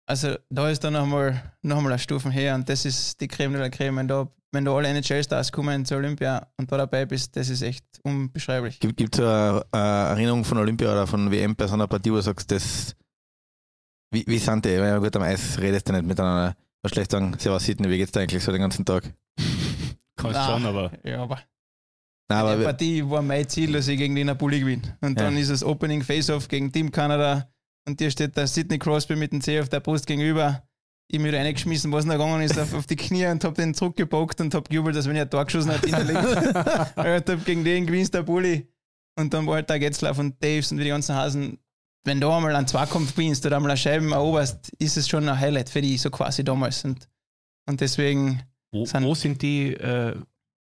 Also 0.07 0.36
da 0.50 0.68
ist 0.68 0.82
dann 0.84 0.94
noch 0.94 1.03
einmal, 1.05 1.55
noch 1.62 1.76
einmal 1.78 1.92
eine 1.92 1.98
Stufe 1.98 2.30
her 2.30 2.55
und 2.55 2.68
das 2.68 2.84
ist 2.84 3.20
die 3.20 3.28
Creme 3.28 3.53
de 3.55 3.62
la 3.62 3.68
Creme. 3.70 3.96
Wenn 3.98 4.09
da, 4.09 4.28
wenn 4.50 4.64
da 4.64 4.74
alle 4.74 4.88
NHL-Stars 4.88 5.53
kommen 5.53 5.84
zur 5.84 5.98
Olympia 5.98 6.46
und 6.59 6.70
da 6.70 6.76
dabei 6.76 7.07
bist, 7.07 7.36
das 7.36 7.48
ist 7.48 7.62
echt 7.62 7.84
unbeschreiblich. 8.03 8.80
Gibt 8.80 9.00
es 9.14 9.20
eine, 9.20 9.64
eine 9.70 10.09
Erinnerung 10.11 10.44
von 10.44 10.59
Olympia 10.59 10.90
oder 10.92 11.07
von 11.07 11.30
WM 11.30 11.55
bei 11.55 11.66
so 11.66 11.74
einer 11.74 11.86
Partie, 11.86 12.11
wo 12.11 12.16
du 12.16 12.22
sagst, 12.22 12.50
das. 12.50 12.96
Wie, 14.12 14.24
wie 14.26 14.38
sind 14.38 14.64
die? 14.64 14.70
Wenn 14.76 14.94
du 14.96 15.00
gut 15.00 15.16
am 15.16 15.22
Eis 15.22 15.59
redest 15.59 15.88
du 15.88 15.92
nicht 15.92 16.05
miteinander. 16.05 16.57
Du 16.82 16.88
schlecht 16.90 17.12
sagen, 17.12 17.34
Servus 17.38 17.64
Sidney, 17.64 17.88
wie 17.88 17.96
geht's 17.98 18.12
dir 18.12 18.20
eigentlich 18.20 18.42
so 18.42 18.50
den 18.53 18.61
ganzen 18.61 18.84
Tag? 18.84 19.05
Kannst 20.16 20.36
Ah. 20.36 20.46
schon, 20.48 20.66
aber 20.66 20.90
Ja, 21.05 21.22
aber 21.22 21.38
Nein, 22.28 22.38
aber 22.40 22.64
Partie 22.64 23.09
war 23.09 23.22
mein 23.22 23.48
Ziel, 23.48 23.72
dass 23.72 23.88
ich 23.88 23.98
gegen 23.98 24.14
den 24.14 24.26
Napoli 24.26 24.61
gewinne. 24.61 24.96
Und 25.00 25.18
Ja. 25.18 25.26
dann 25.26 25.36
ist 25.36 25.48
es 25.50 25.62
Opening 25.62 26.03
Face-Off 26.03 26.48
gegen 26.48 26.72
Team 26.72 26.90
Kanada 26.90 27.51
und 27.87 28.01
dir 28.01 28.11
steht 28.11 28.37
der 28.37 28.47
Sidney 28.47 28.78
Crosby 28.78 29.16
mit 29.16 29.33
dem 29.33 29.41
Zeh 29.41 29.61
auf 29.61 29.68
der 29.68 29.80
Brust 29.80 30.07
gegenüber. 30.07 30.62
Ich 31.09 31.18
mir 31.18 31.33
reingeschmissen, 31.33 31.93
was 31.93 32.05
noch 32.07 32.14
gegangen 32.14 32.41
ist, 32.43 32.59
auf, 32.59 32.72
auf 32.72 32.87
die 32.87 32.97
Knie 32.97 33.26
und 33.26 33.45
hab 33.45 33.55
den 33.55 33.74
zurückgebockt 33.74 34.41
und 34.41 34.55
hab 34.55 34.68
gejubelt, 34.70 34.97
dass 34.97 35.07
wenn 35.09 35.16
er 35.16 35.22
ein 35.22 35.30
Tor 35.30 35.45
geschossen 35.45 35.70
hat, 35.72 35.85
innerlich. 35.85 36.16
ich 36.16 36.97
hab 36.97 37.45
gegen 37.45 37.64
den 37.64 37.87
gewinnst 37.87 38.14
der 38.14 38.22
Bulli. 38.22 38.66
Und 39.18 39.35
dann 39.35 39.47
war 39.47 39.57
halt 39.57 39.68
der 39.68 39.78
Getzlaff 39.78 40.18
und 40.18 40.43
Daves 40.43 40.72
und 40.72 40.78
wie 40.78 40.85
die 40.85 40.89
ganzen 40.91 41.14
Hasen. 41.14 41.59
Wenn 42.05 42.20
du 42.20 42.30
einmal 42.30 42.57
einen 42.57 42.66
Zweikampf 42.66 43.14
gewinnst 43.14 43.45
oder 43.45 43.57
einmal 43.57 43.72
eine 43.72 43.76
Scheiben 43.78 44.11
eroberst, 44.12 44.70
ist 44.78 44.97
es 44.97 45.07
schon 45.09 45.28
ein 45.28 45.39
Highlight 45.39 45.68
für 45.68 45.83
die, 45.83 45.99
so 45.99 46.09
quasi 46.11 46.43
damals. 46.45 46.83
Und, 46.85 47.09
und 47.68 47.80
deswegen, 47.80 48.43
wo, 48.72 48.87
Sind- 48.87 49.05
wo 49.05 49.14
sind 49.14 49.43
die, 49.43 49.74
äh, 49.74 50.16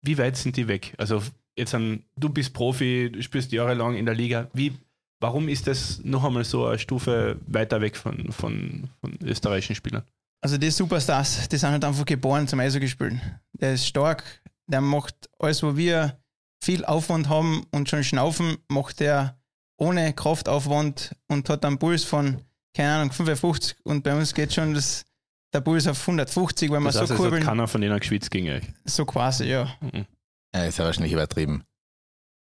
wie 0.02 0.18
weit 0.18 0.36
sind 0.36 0.56
die 0.56 0.66
weg? 0.68 0.94
Also 0.98 1.22
jetzt 1.56 1.74
an, 1.74 2.02
du 2.16 2.28
bist 2.28 2.52
Profi, 2.52 3.08
du 3.12 3.22
spielst 3.22 3.52
jahrelang 3.52 3.94
in 3.94 4.04
der 4.04 4.14
Liga. 4.16 4.50
Wie, 4.52 4.72
Warum 5.20 5.48
ist 5.48 5.66
das 5.66 6.00
noch 6.04 6.24
einmal 6.24 6.44
so 6.44 6.66
eine 6.66 6.78
Stufe 6.78 7.38
weiter 7.46 7.80
weg 7.80 7.96
von, 7.96 8.30
von, 8.32 8.88
von 9.00 9.18
österreichischen 9.22 9.74
Spielern? 9.76 10.02
Also 10.42 10.58
die 10.58 10.70
Superstars, 10.70 11.48
die 11.48 11.56
sind 11.56 11.70
halt 11.70 11.84
einfach 11.84 12.04
geboren 12.04 12.46
zum 12.46 12.60
Eishockey 12.60 12.88
spielen. 12.88 13.20
Der 13.54 13.74
ist 13.74 13.86
stark, 13.86 14.42
der 14.66 14.80
macht 14.82 15.14
alles, 15.38 15.62
wo 15.62 15.76
wir 15.76 16.18
viel 16.62 16.84
Aufwand 16.84 17.28
haben 17.28 17.64
und 17.70 17.88
schon 17.88 18.04
schnaufen, 18.04 18.58
macht 18.68 19.00
der 19.00 19.38
ohne 19.78 20.12
Kraftaufwand 20.12 21.16
und 21.28 21.48
hat 21.48 21.64
einen 21.64 21.78
Puls 21.78 22.04
von, 22.04 22.42
keine 22.74 22.92
Ahnung, 22.94 23.12
55 23.12 23.76
und 23.84 24.02
bei 24.04 24.14
uns 24.14 24.34
geht 24.34 24.52
schon 24.52 24.74
das, 24.74 25.04
der 25.54 25.60
Puls 25.62 25.86
auf 25.86 26.00
150, 26.00 26.70
weil 26.70 26.80
wir 26.80 26.86
Das 26.86 26.96
heißt, 27.00 27.08
so 27.08 27.14
es 27.14 27.18
hat 27.20 27.24
kurbeln. 27.24 27.42
keiner 27.42 27.66
von 27.66 27.80
denen 27.80 27.98
geschwitzt 27.98 28.30
gegen 28.30 28.50
euch. 28.50 28.64
So 28.84 29.04
quasi, 29.06 29.44
ja. 29.46 29.74
Mhm. 29.80 30.04
Ja, 30.54 30.64
ist 30.64 30.78
ja 30.78 30.84
wahrscheinlich 30.84 31.12
übertrieben. 31.12 31.64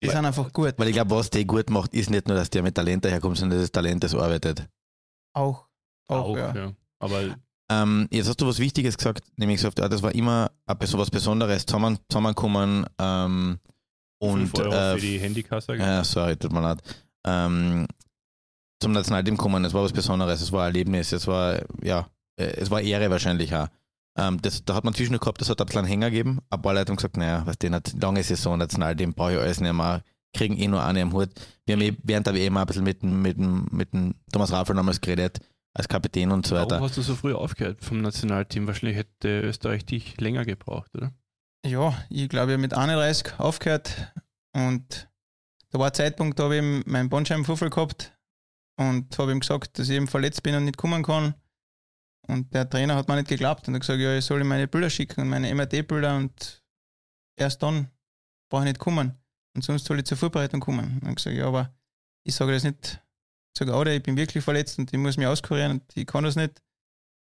Die 0.04 0.10
sind 0.10 0.26
einfach 0.26 0.52
gut. 0.52 0.74
Weil 0.78 0.88
ich 0.88 0.94
glaube, 0.94 1.12
was 1.12 1.30
die 1.30 1.46
gut 1.46 1.70
macht, 1.70 1.94
ist 1.94 2.10
nicht 2.10 2.28
nur, 2.28 2.38
dass 2.38 2.50
der 2.50 2.64
mit 2.64 2.76
Talent 2.76 3.06
daherkommt, 3.06 3.38
sondern 3.38 3.60
dass 3.60 3.70
das 3.70 3.72
Talent 3.72 4.04
das 4.04 4.14
arbeitet. 4.14 4.68
Auch. 5.34 5.68
Auch, 6.08 6.30
Auch, 6.30 6.38
ja. 6.38 6.54
ja. 6.54 6.74
Aber 7.00 7.36
Ähm, 7.70 8.08
jetzt 8.12 8.28
hast 8.28 8.42
du 8.42 8.48
was 8.48 8.60
Wichtiges 8.60 8.98
gesagt, 8.98 9.24
nämlich 9.38 9.58
gesagt, 9.58 9.80
ja, 9.80 9.88
das 9.88 10.04
war 10.04 10.14
immer 10.14 10.52
so 10.84 10.98
was 10.98 11.10
Besonderes, 11.10 11.66
zusammen, 11.66 11.98
zusammenkommen 12.10 12.86
ähm, 13.00 13.60
und 14.20 14.50
5 14.50 14.60
Euro 14.60 14.74
äh, 14.74 14.96
für 14.96 15.02
die 15.02 15.18
Handykasse. 15.20 15.76
Ja, 15.76 16.04
sorry, 16.04 16.36
tut 16.36 16.52
mir 16.52 16.62
leid. 16.62 16.82
Ähm, 17.26 17.88
zum 18.82 18.92
Nationalteam 18.92 19.38
kommen, 19.38 19.64
es 19.64 19.74
war 19.74 19.84
was 19.84 19.94
Besonderes, 19.94 20.42
es 20.42 20.52
war 20.52 20.64
ein 20.64 20.68
Erlebnis, 20.68 21.14
es 21.14 21.26
war, 21.26 21.62
ja, 21.82 22.08
äh, 22.36 22.46
es 22.58 22.70
war 22.70 22.82
Ehre 22.82 23.10
wahrscheinlich 23.10 23.56
auch. 23.56 23.68
Ähm, 24.18 24.42
das, 24.42 24.64
da 24.64 24.76
hat 24.76 24.84
man 24.84 24.94
zwischen 24.94 25.18
gehabt, 25.18 25.42
das 25.42 25.50
hat 25.50 25.60
ein 25.62 25.68
kleinen 25.68 25.88
Hänger 25.88 26.12
gegeben. 26.12 26.40
Ein 26.50 26.62
paar 26.62 26.74
Leute 26.74 26.92
haben 26.92 26.98
gesagt, 26.98 27.18
naja, 27.18 27.42
was 27.46 27.58
denn, 27.58 27.80
lange 28.00 28.22
Saison, 28.24 28.60
Nationalteam, 28.60 29.14
brauche 29.14 29.34
ich 29.34 29.40
alles 29.40 29.60
nicht 29.60 29.74
mehr, 29.74 30.04
kriegen 30.36 30.58
eh 30.58 30.68
nur 30.68 30.84
eine 30.84 31.02
am 31.02 31.14
Hut. 31.14 31.30
Wir 31.66 31.74
haben 31.76 31.82
eh 31.82 31.98
während 32.04 32.28
der 32.28 32.34
WM 32.36 32.56
auch 32.58 32.62
ein 32.62 32.68
bisschen 32.68 32.84
mit, 32.84 33.02
dem- 33.02 33.22
mit, 33.22 33.38
mit 33.72 33.94
dem 33.94 34.16
Thomas 34.32 34.52
Raffel 34.52 34.76
damals 34.76 35.02
geredet, 35.02 35.40
als 35.76 35.88
Kapitän 35.88 36.32
und 36.32 36.46
so 36.46 36.56
Warum 36.56 36.70
weiter. 36.72 36.82
hast 36.84 36.98
du 36.98 37.02
so 37.02 37.16
früh 37.16 37.34
aufgehört 37.34 37.84
vom 37.84 38.02
Nationalteam? 38.02 38.68
Wahrscheinlich 38.68 38.98
hätte 38.98 39.42
Österreich 39.42 39.86
dich 39.86 40.20
länger 40.22 40.46
gebraucht, 40.46 40.92
oder? 40.96 41.12
Ja, 41.66 41.98
ich 42.10 42.30
glaube, 42.30 42.52
ich 42.52 42.54
habe 42.54 42.62
mit 42.62 42.74
31 42.76 43.40
aufgehört 43.40 44.12
und 44.56 45.10
da 45.72 45.80
war 45.80 45.88
ein 45.88 45.94
Zeitpunkt, 45.94 46.38
da 46.38 46.44
habe 46.44 46.58
ich 46.58 46.86
meinen 46.86 47.10
Bandscheibenvorfall 47.10 47.70
gehabt 47.72 48.14
und 48.78 49.18
habe 49.18 49.32
ihm 49.32 49.40
gesagt, 49.40 49.80
dass 49.80 49.90
ich 49.90 49.96
eben 49.96 50.08
verletzt 50.08 50.44
bin 50.44 50.54
und 50.56 50.66
nicht 50.66 50.78
kommen 50.78 51.02
kann. 51.04 51.34
Und 52.28 52.54
der 52.54 52.70
Trainer 52.70 52.96
hat 52.96 53.08
mir 53.08 53.16
nicht 53.16 53.28
geglaubt 53.28 53.68
und 53.68 53.74
hat 53.74 53.82
gesagt, 53.82 54.00
ja, 54.00 54.18
ich 54.18 54.26
soll 54.26 54.42
ihm 54.42 54.48
meine 54.48 54.68
Bilder 54.68 54.90
schicken, 54.90 55.28
meine 55.28 55.54
MRT-Bilder 55.54 56.16
und 56.16 56.64
erst 57.38 57.62
dann 57.62 57.90
brauche 58.50 58.64
ich 58.64 58.70
nicht 58.70 58.80
kommen. 58.80 59.18
Und 59.56 59.64
sonst 59.64 59.86
soll 59.86 60.00
ich 60.00 60.06
zur 60.06 60.18
Vorbereitung 60.18 60.60
kommen. 60.60 61.00
Und 61.02 61.10
ich 61.10 61.16
gesagt, 61.16 61.36
ja, 61.36 61.48
aber 61.48 61.74
ich 62.26 62.34
sage 62.34 62.54
das 62.54 62.64
nicht. 62.64 63.02
Ich 63.54 63.60
sage, 63.60 63.74
oder 63.74 63.94
ich 63.94 64.02
bin 64.02 64.18
wirklich 64.18 64.44
verletzt 64.44 64.80
und 64.80 64.92
ich 64.92 65.00
muss 65.00 65.18
mich 65.18 65.28
auskurieren 65.28 65.72
und 65.74 65.84
ich 65.96 66.08
kann 66.08 66.24
das 66.24 66.36
nicht. 66.36 66.62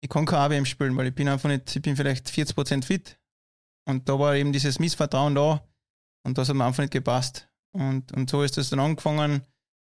Ich 0.02 0.10
kann 0.10 0.26
kein 0.26 0.40
AWM 0.40 0.66
spielen, 0.66 0.96
weil 0.96 1.08
ich 1.08 1.16
bin 1.16 1.28
einfach 1.28 1.50
nicht, 1.50 1.76
ich 1.76 1.82
bin 1.82 1.96
vielleicht 1.96 2.28
40% 2.30 2.86
fit. 2.86 3.20
Und 3.88 4.08
da 4.10 4.18
war 4.18 4.36
eben 4.36 4.52
dieses 4.52 4.80
Missvertrauen 4.80 5.36
da 5.36 5.64
und 6.24 6.38
das 6.38 6.50
hat 6.50 6.56
mir 6.56 6.66
einfach 6.66 6.84
nicht 6.84 6.94
gepasst. 6.94 7.50
Und, 7.74 8.12
und 8.14 8.30
so 8.30 8.44
ist 8.44 8.58
das 8.58 8.70
dann 8.70 8.80
angefangen. 8.80 9.42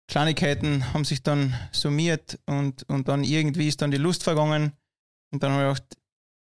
Kleinigkeiten 0.09 0.93
haben 0.93 1.05
sich 1.05 1.22
dann 1.22 1.55
summiert 1.72 2.38
und, 2.47 2.82
und 2.88 3.09
dann 3.09 3.24
irgendwie 3.24 3.68
ist 3.68 3.80
dann 3.80 3.91
die 3.91 3.97
Lust 3.97 4.24
vergangen. 4.24 4.72
Und 5.33 5.43
dann 5.43 5.53
habe 5.53 5.70
ich 5.70 5.74
gedacht, 5.74 5.97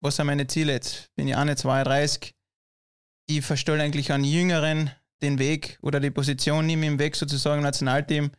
was 0.01 0.17
sind 0.17 0.27
meine 0.27 0.47
Ziele 0.47 0.73
jetzt? 0.73 1.13
Bin 1.15 1.27
ich 1.27 1.35
eine 1.35 1.55
32? 1.55 2.35
Ich 3.27 3.45
verstelle 3.45 3.81
eigentlich 3.81 4.11
an 4.11 4.23
Jüngeren 4.23 4.91
den 5.21 5.39
Weg 5.39 5.79
oder 5.81 5.99
die 5.99 6.11
Position 6.11 6.65
nehme 6.65 6.85
im 6.85 6.99
Weg 6.99 7.15
sozusagen 7.15 7.59
im 7.59 7.63
Nationalteam. 7.63 8.31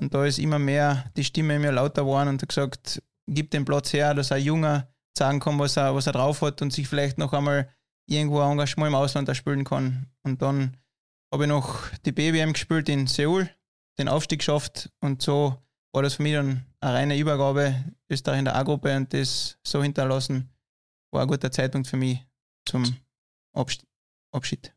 Und 0.00 0.14
da 0.14 0.24
ist 0.24 0.38
immer 0.38 0.60
mehr 0.60 1.10
die 1.16 1.24
Stimme 1.24 1.56
immer 1.56 1.72
lauter 1.72 2.02
geworden 2.02 2.28
und 2.28 2.42
hat 2.42 2.48
gesagt, 2.48 3.02
gib 3.26 3.50
den 3.50 3.64
Platz 3.64 3.92
her, 3.92 4.14
dass 4.14 4.30
ein 4.30 4.42
Junger 4.42 4.88
sagen 5.16 5.40
kann, 5.40 5.58
was 5.58 5.76
er, 5.76 5.94
was 5.94 6.06
er 6.06 6.12
drauf 6.12 6.40
hat 6.42 6.62
und 6.62 6.72
sich 6.72 6.86
vielleicht 6.86 7.18
noch 7.18 7.32
einmal 7.32 7.68
irgendwo 8.06 8.40
ein 8.40 8.52
Engagement 8.52 8.88
im 8.88 8.94
Ausland 8.94 9.28
erspielen 9.28 9.64
kann. 9.64 10.06
Und 10.22 10.40
dann 10.40 10.76
habe 11.32 11.44
ich 11.44 11.48
noch 11.48 11.88
die 12.06 12.12
BWM 12.12 12.52
gespielt 12.52 12.88
in 12.88 13.06
Seoul, 13.08 13.50
den 13.98 14.08
Aufstieg 14.08 14.38
geschafft 14.38 14.90
und 15.00 15.20
so 15.20 15.58
war 15.98 16.04
das 16.04 16.14
für 16.14 16.22
mich 16.22 16.34
dann 16.34 16.64
eine 16.80 16.94
reine 16.94 17.18
Übergabe, 17.18 17.74
Österreich 18.08 18.38
in 18.38 18.44
der 18.44 18.54
A-Gruppe 18.54 18.96
und 18.96 19.12
das 19.12 19.58
so 19.66 19.82
hinterlassen, 19.82 20.48
war 21.10 21.22
ein 21.22 21.28
guter 21.28 21.50
Zeitpunkt 21.50 21.88
für 21.88 21.96
mich 21.96 22.24
zum 22.68 22.84
Abschied. 24.32 24.72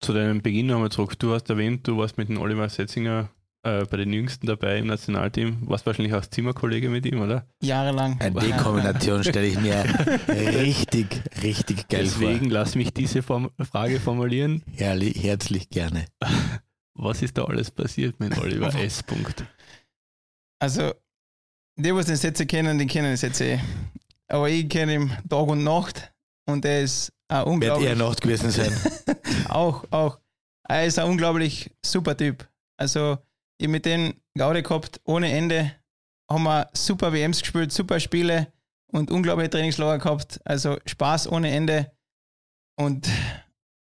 Zu 0.00 0.12
deinem 0.12 0.42
Beginn 0.42 0.66
nochmal 0.66 0.90
zurück. 0.90 1.16
Du 1.20 1.32
hast 1.32 1.48
erwähnt, 1.48 1.86
du 1.86 1.98
warst 1.98 2.18
mit 2.18 2.28
dem 2.28 2.38
Oliver 2.38 2.68
Setzinger 2.68 3.28
äh, 3.62 3.84
bei 3.84 3.96
den 3.98 4.12
Jüngsten 4.12 4.48
dabei 4.48 4.78
im 4.80 4.88
Nationalteam. 4.88 5.68
Warst 5.68 5.86
wahrscheinlich 5.86 6.14
auch 6.14 6.26
Zimmerkollege 6.26 6.88
mit 6.90 7.06
ihm, 7.06 7.20
oder? 7.20 7.46
Jahrelang. 7.62 8.18
Äh, 8.18 8.32
Die 8.32 8.50
Kombination 8.50 9.22
stelle 9.22 9.46
ich 9.46 9.60
mir 9.60 9.84
richtig, 10.28 11.22
richtig 11.44 11.86
geil 11.88 12.02
Deswegen 12.02 12.50
lass 12.50 12.74
mich 12.74 12.92
diese 12.92 13.22
Form 13.22 13.52
Frage 13.70 14.00
formulieren. 14.00 14.62
vor. 14.62 14.72
Herrlich, 14.78 15.22
herzlich 15.22 15.70
gerne. 15.70 16.06
Was 16.94 17.22
ist 17.22 17.38
da 17.38 17.44
alles 17.44 17.70
passiert 17.70 18.18
mit 18.18 18.36
Oliver 18.36 18.74
S. 18.74 19.04
Punkt? 19.04 19.44
Also, 20.58 20.92
die, 21.78 21.94
was 21.94 22.06
den 22.06 22.16
Sätze 22.16 22.46
kennen, 22.46 22.78
die 22.78 22.86
kennen 22.86 23.08
den 23.08 23.16
Sätze 23.16 23.44
eh. 23.44 23.60
Aber 24.28 24.48
ich 24.48 24.68
kenne 24.68 24.94
ihn 24.94 25.08
Tag 25.28 25.46
und 25.48 25.62
Nacht 25.64 26.12
und 26.48 26.64
er 26.64 26.82
ist 26.82 27.12
ein 27.28 27.38
Wird 27.38 27.46
unglaublich. 27.48 27.88
eher 27.88 27.96
Nacht 27.96 28.20
gewesen 28.20 28.50
sein. 28.50 28.72
auch, 29.48 29.84
auch. 29.90 30.18
Er 30.68 30.84
ist 30.86 30.98
ein 30.98 31.08
unglaublich 31.08 31.70
super 31.84 32.16
Typ. 32.16 32.48
Also, 32.78 33.18
ich 33.58 33.68
mit 33.68 33.84
dem 33.86 34.14
Gaude 34.36 34.62
gehabt, 34.62 35.00
ohne 35.04 35.30
Ende. 35.32 35.72
Haben 36.30 36.42
wir 36.44 36.68
super 36.72 37.12
WMs 37.12 37.40
gespielt, 37.40 37.72
super 37.72 38.00
Spiele 38.00 38.52
und 38.92 39.10
unglaubliche 39.10 39.50
Trainingslager 39.50 39.98
gehabt. 40.02 40.40
Also, 40.44 40.76
Spaß 40.86 41.28
ohne 41.30 41.50
Ende. 41.52 41.92
Und 42.78 43.08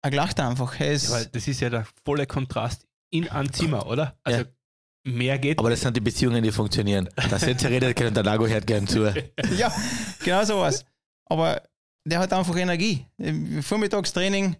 er 0.01 0.11
lacht 0.11 0.39
einfach. 0.39 0.79
Er 0.79 0.93
ist, 0.93 1.09
Ja, 1.09 1.15
weil 1.15 1.25
das 1.27 1.47
ist 1.47 1.59
ja 1.59 1.69
der 1.69 1.85
volle 2.05 2.25
Kontrast 2.27 2.85
in 3.11 3.27
ein 3.29 3.51
Zimmer, 3.51 3.87
oder? 3.87 4.17
Also 4.23 4.45
mehr 5.09 5.37
geht 5.39 5.59
Aber 5.59 5.69
das 5.69 5.81
sind 5.81 5.95
die 5.95 6.01
Beziehungen, 6.01 6.43
die 6.43 6.51
funktionieren. 6.51 7.09
Das 7.29 7.41
jetzt 7.43 7.65
redet 7.65 7.95
kein 7.95 8.13
der 8.13 8.23
Lago 8.23 8.47
hört 8.47 8.67
gern 8.67 8.87
zu. 8.87 9.05
ja, 9.57 9.73
genau 10.23 10.43
so 10.43 10.59
was. 10.59 10.85
Aber 11.25 11.61
der 12.05 12.19
hat 12.19 12.33
einfach 12.33 12.55
Energie. 12.55 13.05
Vormittagstraining, 13.61 14.55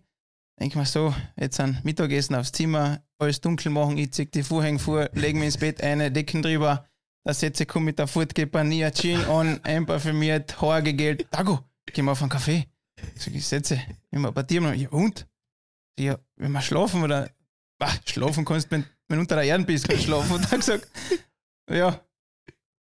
denk 0.59 0.75
mal 0.75 0.85
so, 0.85 1.13
jetzt 1.35 1.59
ein 1.59 1.79
Mittagessen 1.83 2.35
aufs 2.35 2.51
Zimmer, 2.51 3.01
alles 3.17 3.41
dunkel 3.41 3.71
machen, 3.71 3.97
ich 3.97 4.11
zieh 4.11 4.25
die 4.25 4.43
Vorhänge 4.43 4.79
vor, 4.79 5.09
leg 5.13 5.35
mich 5.35 5.45
ins 5.45 5.57
Bett 5.57 5.81
ein, 5.81 6.13
Decken 6.13 6.41
drüber, 6.41 6.85
da 7.23 7.33
setze 7.33 7.63
ich 7.63 7.75
mit 7.75 7.99
der 7.99 8.07
Furtgeber 8.07 8.63
nie 8.63 8.83
ein 8.83 8.93
Gin 8.93 9.23
an, 9.25 9.59
einparfümiert, 9.63 10.61
Haar 10.61 10.81
gegelt. 10.81 11.27
Dago, 11.31 11.59
geh 11.85 12.01
mal 12.01 12.13
auf 12.13 12.21
einen 12.21 12.29
Kaffee. 12.29 12.65
Sag 13.15 13.33
ich, 13.33 13.45
setze, 13.45 13.81
immer 14.11 14.31
bei 14.31 14.43
dir. 14.43 14.61
Ja, 14.73 14.89
und? 14.89 15.27
Ja, 15.99 16.17
wenn 16.35 16.51
wir 16.51 16.61
schlafen 16.61 17.03
oder, 17.03 17.29
bah, 17.77 17.93
schlafen 18.05 18.45
kannst, 18.45 18.71
wenn, 18.71 18.85
wenn 19.09 19.17
du 19.17 19.21
unter 19.21 19.35
der 19.35 19.45
Erde 19.45 19.65
bist, 19.65 19.87
kannst 19.87 20.03
du 20.03 20.07
schlafen. 20.07 20.35
Und 20.35 20.51
dann 20.51 20.59
gesagt, 20.59 20.87
ja, 21.69 21.99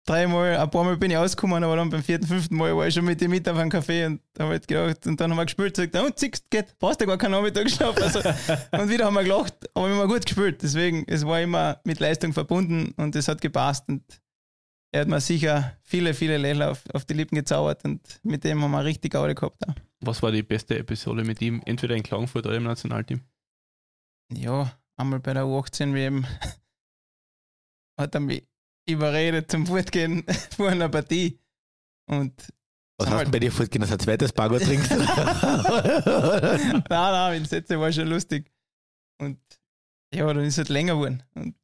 dreimal, 0.06 0.56
ein 0.56 0.70
paar 0.70 0.84
Mal 0.84 0.96
bin 0.96 1.10
ich 1.10 1.16
ausgekommen, 1.16 1.62
aber 1.62 1.76
dann 1.76 1.90
beim 1.90 2.02
vierten, 2.02 2.26
fünften 2.26 2.56
Mal 2.56 2.76
war 2.76 2.86
ich 2.86 2.94
schon 2.94 3.04
mit 3.04 3.20
ihm 3.20 3.30
mit 3.30 3.48
auf 3.48 3.56
einem 3.56 3.70
Café 3.70 4.06
und 4.06 4.20
da 4.32 4.44
habe 4.44 4.56
ich 4.56 4.66
gedacht, 4.66 5.06
und 5.06 5.20
dann 5.20 5.30
haben 5.30 5.38
wir 5.38 5.44
gespielt, 5.44 5.76
sagt, 5.76 5.94
und 5.96 6.18
siehst, 6.18 6.50
geht, 6.50 6.78
brauchst 6.78 7.00
du 7.00 7.06
gar 7.06 7.18
keinen 7.18 7.32
Nachmittagsschlaf. 7.32 7.96
Also, 8.00 8.20
und 8.72 8.88
wieder 8.88 9.06
haben 9.06 9.14
wir 9.14 9.24
gelacht, 9.24 9.54
aber 9.74 9.88
wir 9.88 9.96
haben 9.96 10.08
gut 10.08 10.24
gespielt. 10.24 10.62
Deswegen, 10.62 11.04
es 11.06 11.26
war 11.26 11.40
immer 11.40 11.80
mit 11.84 12.00
Leistung 12.00 12.32
verbunden 12.32 12.94
und 12.96 13.14
es 13.16 13.28
hat 13.28 13.40
gepasst 13.40 13.84
und 13.88 14.02
er 14.92 15.02
hat 15.02 15.08
mir 15.08 15.20
sicher 15.20 15.76
viele, 15.82 16.14
viele 16.14 16.36
Lächeln 16.36 16.62
auf, 16.62 16.82
auf 16.92 17.04
die 17.04 17.14
Lippen 17.14 17.36
gezaubert 17.36 17.84
und 17.84 18.00
mit 18.22 18.44
dem 18.44 18.62
haben 18.62 18.70
wir 18.70 18.84
richtig 18.84 19.14
Aude 19.14 19.34
gehabt. 19.34 19.66
Auch. 19.66 19.74
Was 20.00 20.22
war 20.22 20.32
die 20.32 20.42
beste 20.42 20.78
Episode 20.78 21.24
mit 21.24 21.40
ihm? 21.40 21.62
Entweder 21.64 21.96
in 21.96 22.02
Klagenfurt 22.02 22.46
oder 22.46 22.56
im 22.56 22.64
Nationalteam? 22.64 23.20
Ja, 24.34 24.72
einmal 24.96 25.20
bei 25.20 25.34
der 25.34 25.44
U18 25.44 25.94
WM 25.94 26.26
hat 28.00 28.14
er 28.14 28.20
mich 28.20 28.46
überredet 28.88 29.50
zum 29.50 29.66
Fortgehen 29.66 30.24
vor 30.56 30.68
einer 30.70 30.88
Partie. 30.88 31.38
Und 32.08 32.34
Was 32.98 33.10
hast 33.10 33.26
du 33.26 33.30
bei 33.30 33.38
dir 33.38 33.52
fortgehen, 33.52 33.80
dass 33.80 33.90
du 33.90 33.96
ein 33.96 34.00
zweites 34.00 34.32
Bago 34.32 34.58
trinkst? 34.58 34.90
nein, 34.90 36.84
nein, 36.88 37.42
die 37.42 37.48
Sätze 37.48 37.78
war 37.78 37.92
schon 37.92 38.08
lustig. 38.08 38.50
Und 39.20 39.38
ja, 40.14 40.26
dann 40.26 40.44
ist 40.44 40.54
es 40.54 40.58
halt 40.58 40.68
länger 40.68 40.94
geworden. 40.94 41.22
Und 41.34 41.54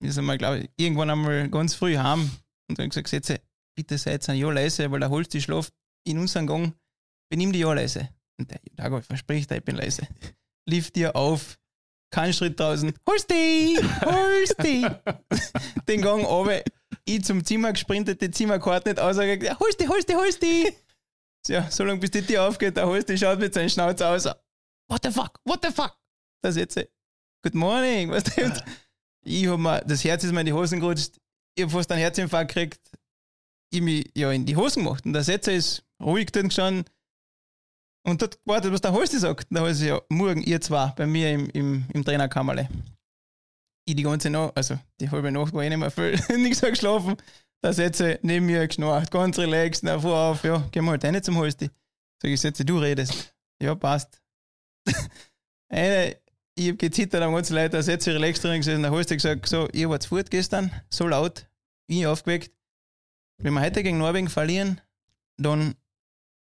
wir 0.00 0.12
sind 0.12 0.24
mal, 0.24 0.38
glaube 0.38 0.60
ich, 0.60 0.70
irgendwann 0.76 1.10
einmal 1.10 1.48
ganz 1.50 1.74
früh 1.74 1.96
heim 1.96 2.30
und 2.68 2.78
dann 2.78 2.88
gesagt, 2.88 3.08
Sätze, 3.08 3.40
bitte 3.76 3.98
seid 3.98 4.28
ein 4.28 4.36
Ja 4.36 4.50
leise, 4.50 4.90
weil 4.90 5.00
der 5.00 5.10
Holz 5.10 5.28
die 5.28 5.40
schlaft 5.40 5.74
in 6.04 6.18
unserem 6.18 6.46
Gang, 6.46 6.74
benimm 7.30 7.52
die 7.52 7.60
Ja 7.60 7.72
leise. 7.72 8.08
Und 8.38 8.50
der 8.50 8.60
Dago 8.74 9.00
verspricht, 9.00 9.50
ich 9.50 9.64
bin 9.64 9.76
leise. 9.76 10.06
Lief 10.68 10.90
dir 10.90 11.16
auf, 11.16 11.58
kein 12.12 12.32
Schritt 12.32 12.60
draußen, 12.60 12.92
Holsti, 13.08 13.78
Holsti. 14.04 14.86
Den 15.88 16.02
Gang 16.02 16.24
runter, 16.24 16.62
ich 17.04 17.24
zum 17.24 17.44
Zimmer 17.44 17.72
gesprintet, 17.72 18.20
die 18.20 18.30
Zimmerkarte 18.30 18.90
nicht 18.90 19.00
aus, 19.00 19.16
gesagt, 19.16 19.42
ja, 19.42 19.58
Holsti, 19.58 19.86
Holsti, 19.86 20.12
Holsti. 20.12 20.72
Ja, 21.48 21.68
so 21.68 21.82
lange 21.82 21.98
bis 21.98 22.12
die 22.12 22.22
Tür 22.22 22.46
aufgeht, 22.46 22.76
der 22.76 22.86
Holsti 22.86 23.18
schaut 23.18 23.40
mit 23.40 23.52
seinem 23.52 23.68
Schnauze 23.68 24.06
aus. 24.06 24.26
What 24.88 25.00
the 25.02 25.10
fuck, 25.10 25.40
what 25.44 25.64
the 25.64 25.72
fuck? 25.72 25.96
Da 26.42 26.52
sitze 26.52 26.88
Good 27.42 27.54
morning, 27.54 28.10
was 28.10 28.24
denn? 28.36 28.52
ich 29.24 29.48
hab 29.48 29.58
mir, 29.58 29.80
das 29.80 30.04
Herz 30.04 30.22
ist 30.22 30.32
mir 30.32 30.40
in 30.40 30.46
die 30.46 30.52
Hosen 30.52 30.78
gerutscht, 30.78 31.16
ich 31.56 31.64
hab 31.64 31.72
fast 31.72 31.90
einen 31.90 32.00
Herzinfarkt 32.00 32.54
gekriegt, 32.54 32.80
ich 33.70 33.80
mich 33.80 34.10
ja 34.14 34.30
in 34.30 34.46
die 34.46 34.54
Hosen 34.54 34.84
gemacht. 34.84 35.04
Und 35.04 35.14
der 35.14 35.24
Setzer 35.24 35.52
ist 35.52 35.82
ruhig 36.00 36.30
dort 36.30 36.46
gestanden 36.46 36.84
und 38.04 38.20
dort 38.20 38.42
gewartet, 38.44 38.72
was 38.72 38.80
der 38.80 38.92
Holsti 38.92 39.18
sagt. 39.18 39.48
Der 39.50 39.62
Holsti, 39.62 39.88
ja, 39.88 40.00
morgen 40.08 40.42
ihr 40.42 40.60
zwei 40.60 40.92
bei 40.96 41.06
mir 41.06 41.32
im, 41.32 41.50
im, 41.50 41.84
im 41.92 42.04
Trainerkammerle. 42.04 42.68
Ich 43.84 43.96
die 43.96 44.02
ganze 44.02 44.30
Nacht, 44.30 44.56
also 44.56 44.78
die 45.00 45.10
halbe 45.10 45.30
Nacht 45.32 45.52
war 45.52 45.62
ich 45.62 45.68
nicht 45.68 45.78
mehr 45.78 45.90
viel, 45.90 46.18
nichts 46.38 46.60
geschlafen. 46.60 47.16
Der 47.64 47.72
Setzer 47.72 48.18
neben 48.22 48.46
mir 48.46 48.66
geschnarcht, 48.66 49.10
ganz 49.10 49.38
relaxed, 49.38 49.84
na, 49.84 49.98
vor 49.98 50.16
auf, 50.16 50.42
ja, 50.44 50.66
geh 50.72 50.80
mal 50.80 50.98
rein 50.98 51.22
zum 51.22 51.36
Holsti. 51.36 51.70
Sag 52.20 52.30
ich, 52.30 52.40
Setzer, 52.40 52.64
du 52.64 52.78
redest. 52.78 53.34
Ja, 53.60 53.74
passt. 53.74 54.20
Eine, 55.68 56.16
ich 56.56 56.70
hab 56.70 56.78
gezittert 56.78 57.22
am 57.22 57.34
ganzen 57.34 57.54
Leid, 57.54 57.72
der 57.72 57.82
Setzer 57.82 58.14
relaxed 58.14 58.44
drin 58.44 58.58
gesessen, 58.58 58.82
der 58.82 58.90
Holsti 58.90 59.14
gesagt, 59.14 59.48
so, 59.48 59.68
ihr 59.72 59.88
wart 59.88 60.04
fort 60.04 60.30
gestern, 60.30 60.72
so 60.90 61.06
laut, 61.06 61.46
ich 61.86 62.06
aufgeweckt. 62.06 62.52
Wenn 63.38 63.54
wir 63.54 63.60
heute 63.60 63.82
gegen 63.82 63.98
Norwegen 63.98 64.28
verlieren, 64.28 64.80
dann, 65.36 65.74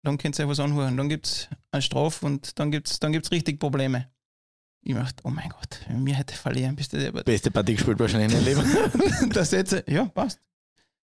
dann 0.04 0.18
könnt 0.18 0.38
ihr 0.38 0.46
euch 0.46 0.50
was 0.50 0.60
anhören. 0.60 0.98
Dann 0.98 1.10
gibt 1.10 1.28
es 1.28 1.50
eine 1.72 1.82
Strafe 1.82 2.26
und 2.26 2.60
dann 2.60 2.72
gibt 2.72 2.90
es 2.90 3.00
dann 3.00 3.12
gibt's 3.12 3.32
richtig 3.32 3.60
Probleme. 3.60 4.10
Ich 4.82 4.96
dachte, 4.96 5.24
oh 5.26 5.30
mein 5.30 5.50
Gott, 5.50 5.82
wenn 5.88 6.06
wir 6.06 6.18
heute 6.18 6.34
verlieren, 6.34 6.76
bist 6.76 6.94
du 6.94 6.98
der 6.98 7.12
Beste 7.12 7.52
Partie 7.52 7.76
gespielt 7.76 8.00
wahrscheinlich 8.00 8.38
in 8.38 8.46
deinem 8.46 8.64
Leben. 8.64 9.30
da 9.34 9.44
setze 9.44 9.84
ja, 9.88 10.06
passt. 10.06 10.40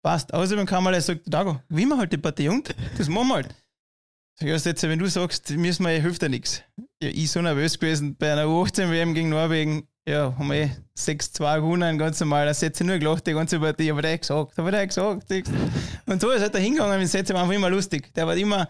Passt. 0.03 0.33
Außerdem 0.33 0.67
kann 0.67 0.85
man 0.85 1.01
sagt, 1.01 1.23
Dago, 1.27 1.61
wie 1.69 1.87
wir 1.87 1.97
halt 1.97 2.13
die 2.13 2.19
Partie 2.19 2.49
und 2.49 2.75
das 2.99 3.09
machen 3.09 3.29
wir 3.29 3.35
halt. 3.37 3.55
Sag, 4.37 4.49
ja, 4.49 4.59
Setze, 4.59 4.89
wenn 4.89 4.99
du 4.99 5.07
sagst, 5.07 5.51
müssen 5.51 5.85
wir, 5.85 5.91
hilft 5.91 6.23
ja 6.23 6.29
nichts. 6.29 6.63
Ja, 7.01 7.09
ich 7.09 7.31
so 7.31 7.41
nervös 7.41 7.79
gewesen 7.79 8.17
bei 8.17 8.33
einer 8.33 8.47
18 8.47 8.91
WM 8.91 9.15
gegen 9.15 9.29
Norwegen 9.29 9.89
ja, 10.07 10.37
haben 10.37 10.51
wir 10.51 10.57
eh 10.57 10.71
6-2 10.99 11.57
gewonnen, 11.61 11.99
ganz 11.99 12.21
normal. 12.21 12.47
Da 12.47 12.55
Sätze 12.55 12.85
nur 12.85 12.99
gelacht, 12.99 13.27
die 13.27 13.33
ganze 13.33 13.59
Partie. 13.59 13.91
Aber 13.91 14.03
der 14.03 14.19
gesagt, 14.19 14.59
aber 14.59 14.71
der 14.71 14.87
gesagt. 14.87 15.33
Und 16.07 16.21
so 16.21 16.31
ist 16.31 16.43
halt 16.43 16.55
er 16.55 16.61
hingegangen 16.61 16.99
mit 16.99 17.09
Sätze, 17.09 17.33
war 17.33 17.43
einfach 17.43 17.55
immer 17.55 17.71
lustig. 17.71 18.13
Der 18.15 18.27
war 18.27 18.37
immer 18.37 18.69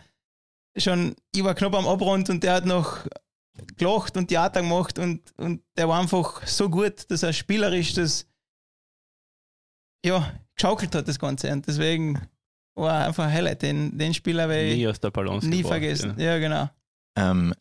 schon, 0.77 1.15
ich 1.33 1.43
war 1.43 1.55
knapp 1.55 1.75
am 1.75 1.87
Abrund 1.87 2.31
und 2.31 2.43
der 2.43 2.55
hat 2.55 2.67
noch 2.67 3.07
gelacht 3.77 4.17
und 4.17 4.29
Theater 4.29 4.63
gemacht 4.63 4.99
und, 4.99 5.33
und 5.37 5.63
der 5.77 5.89
war 5.89 6.01
einfach 6.01 6.47
so 6.47 6.69
gut, 6.69 7.11
dass 7.11 7.23
er 7.23 7.33
spielerisch 7.33 7.95
das, 7.95 8.27
ja, 10.05 10.35
geschaukelt 10.55 10.95
hat, 10.95 11.09
das 11.09 11.19
Ganze. 11.19 11.51
Und 11.53 11.67
deswegen 11.67 12.21
war 12.75 13.07
einfach 13.07 13.25
ein 13.25 13.33
Highlight. 13.33 13.63
Den, 13.63 13.97
den 13.97 14.15
Spieler 14.15 14.49
werde 14.49 14.69
ich 14.69 14.77
nie 14.77 14.89
aus 14.89 15.01
der 15.01 15.11
Balance 15.11 15.49
nie 15.49 15.59
gebracht, 15.59 15.73
vergessen. 15.73 16.15
Ja, 16.17 16.37
ja 16.37 16.39
genau. 16.39 16.71
Ähm, 17.17 17.55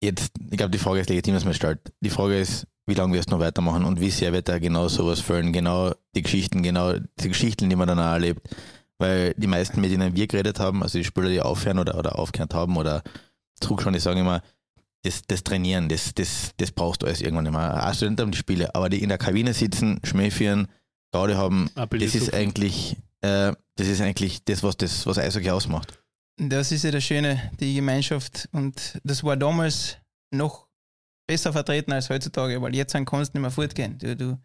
jetzt, 0.00 0.32
ich 0.50 0.56
glaube, 0.56 0.70
die 0.70 0.78
Frage 0.78 1.00
ist 1.00 1.08
legitim, 1.08 1.34
dass 1.34 1.44
man 1.44 1.54
stellt. 1.54 1.80
Die 2.00 2.10
Frage 2.10 2.38
ist, 2.38 2.66
wie 2.86 2.94
lange 2.94 3.14
wirst 3.14 3.30
du 3.30 3.36
noch 3.36 3.40
weitermachen 3.40 3.84
und 3.84 4.00
wie 4.00 4.10
sehr 4.10 4.32
wird 4.32 4.48
er 4.48 4.60
genau 4.60 4.88
sowas 4.88 5.20
füllen, 5.20 5.52
genau 5.52 5.92
die 6.14 6.22
Geschichten, 6.22 6.62
genau 6.62 6.94
die 7.20 7.28
Geschichten, 7.28 7.68
die 7.70 7.76
man 7.76 7.88
dann 7.88 7.98
auch 7.98 8.12
erlebt. 8.12 8.48
Weil 8.98 9.34
die 9.36 9.46
meisten, 9.46 9.80
mit 9.80 9.90
denen 9.90 10.14
wir 10.14 10.26
geredet 10.26 10.60
haben, 10.60 10.82
also 10.82 10.98
die 10.98 11.04
Spieler, 11.04 11.28
die 11.28 11.40
aufhören 11.40 11.78
oder, 11.78 11.98
oder 11.98 12.18
aufgehört 12.18 12.52
haben 12.52 12.76
oder 12.76 13.02
zurückschauen, 13.60 13.94
die 13.94 14.00
sagen 14.00 14.20
immer, 14.20 14.42
das, 15.02 15.22
das 15.26 15.42
Trainieren, 15.42 15.88
das, 15.88 16.14
das, 16.14 16.50
das 16.56 16.72
brauchst 16.72 17.02
du 17.02 17.06
alles 17.06 17.22
irgendwann 17.22 17.46
immer. 17.46 17.86
Auch 17.86 17.94
Studenten 17.94 18.22
haben 18.22 18.32
die 18.32 18.38
Spiele, 18.38 18.74
aber 18.74 18.90
die 18.90 19.02
in 19.02 19.08
der 19.08 19.18
Kabine 19.18 19.54
sitzen, 19.54 20.00
Schmähführen, 20.04 20.68
Gaude 21.12 21.36
haben, 21.36 21.70
das 21.74 22.14
ist 22.14 22.34
eigentlich, 22.34 22.96
äh, 23.22 23.52
das 23.76 23.88
ist 23.88 24.00
eigentlich 24.00 24.44
das, 24.44 24.62
was 24.62 24.76
das, 24.76 25.06
was 25.06 25.18
Eishockey 25.18 25.50
ausmacht. 25.50 25.98
Das 26.36 26.72
ist 26.72 26.84
ja 26.84 26.90
das 26.90 27.04
Schöne, 27.04 27.50
die 27.60 27.74
Gemeinschaft. 27.74 28.48
Und 28.52 29.00
das 29.04 29.22
war 29.22 29.36
damals 29.36 29.98
noch 30.32 30.68
besser 31.26 31.52
vertreten 31.52 31.92
als 31.92 32.08
heutzutage, 32.10 32.60
weil 32.60 32.74
jetzt 32.74 32.92
kannst 32.92 33.12
du 33.12 33.18
nicht 33.18 33.34
mehr 33.42 33.50
fortgehen. 33.50 33.98
Du, 33.98 34.16
du, 34.16 34.38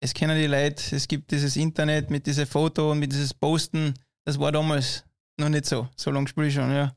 es 0.00 0.14
kennen 0.14 0.38
die 0.38 0.46
Leute, 0.46 0.96
es 0.96 1.06
gibt 1.06 1.30
dieses 1.30 1.56
Internet 1.56 2.10
mit 2.10 2.26
diesen 2.26 2.46
Foto 2.46 2.92
und 2.92 2.98
mit 3.00 3.12
dieses 3.12 3.34
Posten. 3.34 3.94
Das 4.24 4.38
war 4.38 4.52
damals 4.52 5.04
noch 5.38 5.48
nicht 5.48 5.66
so. 5.66 5.88
So 5.96 6.10
lange 6.10 6.28
spiele 6.28 6.48
ich 6.48 6.54
schon, 6.54 6.72
ja. 6.72 6.94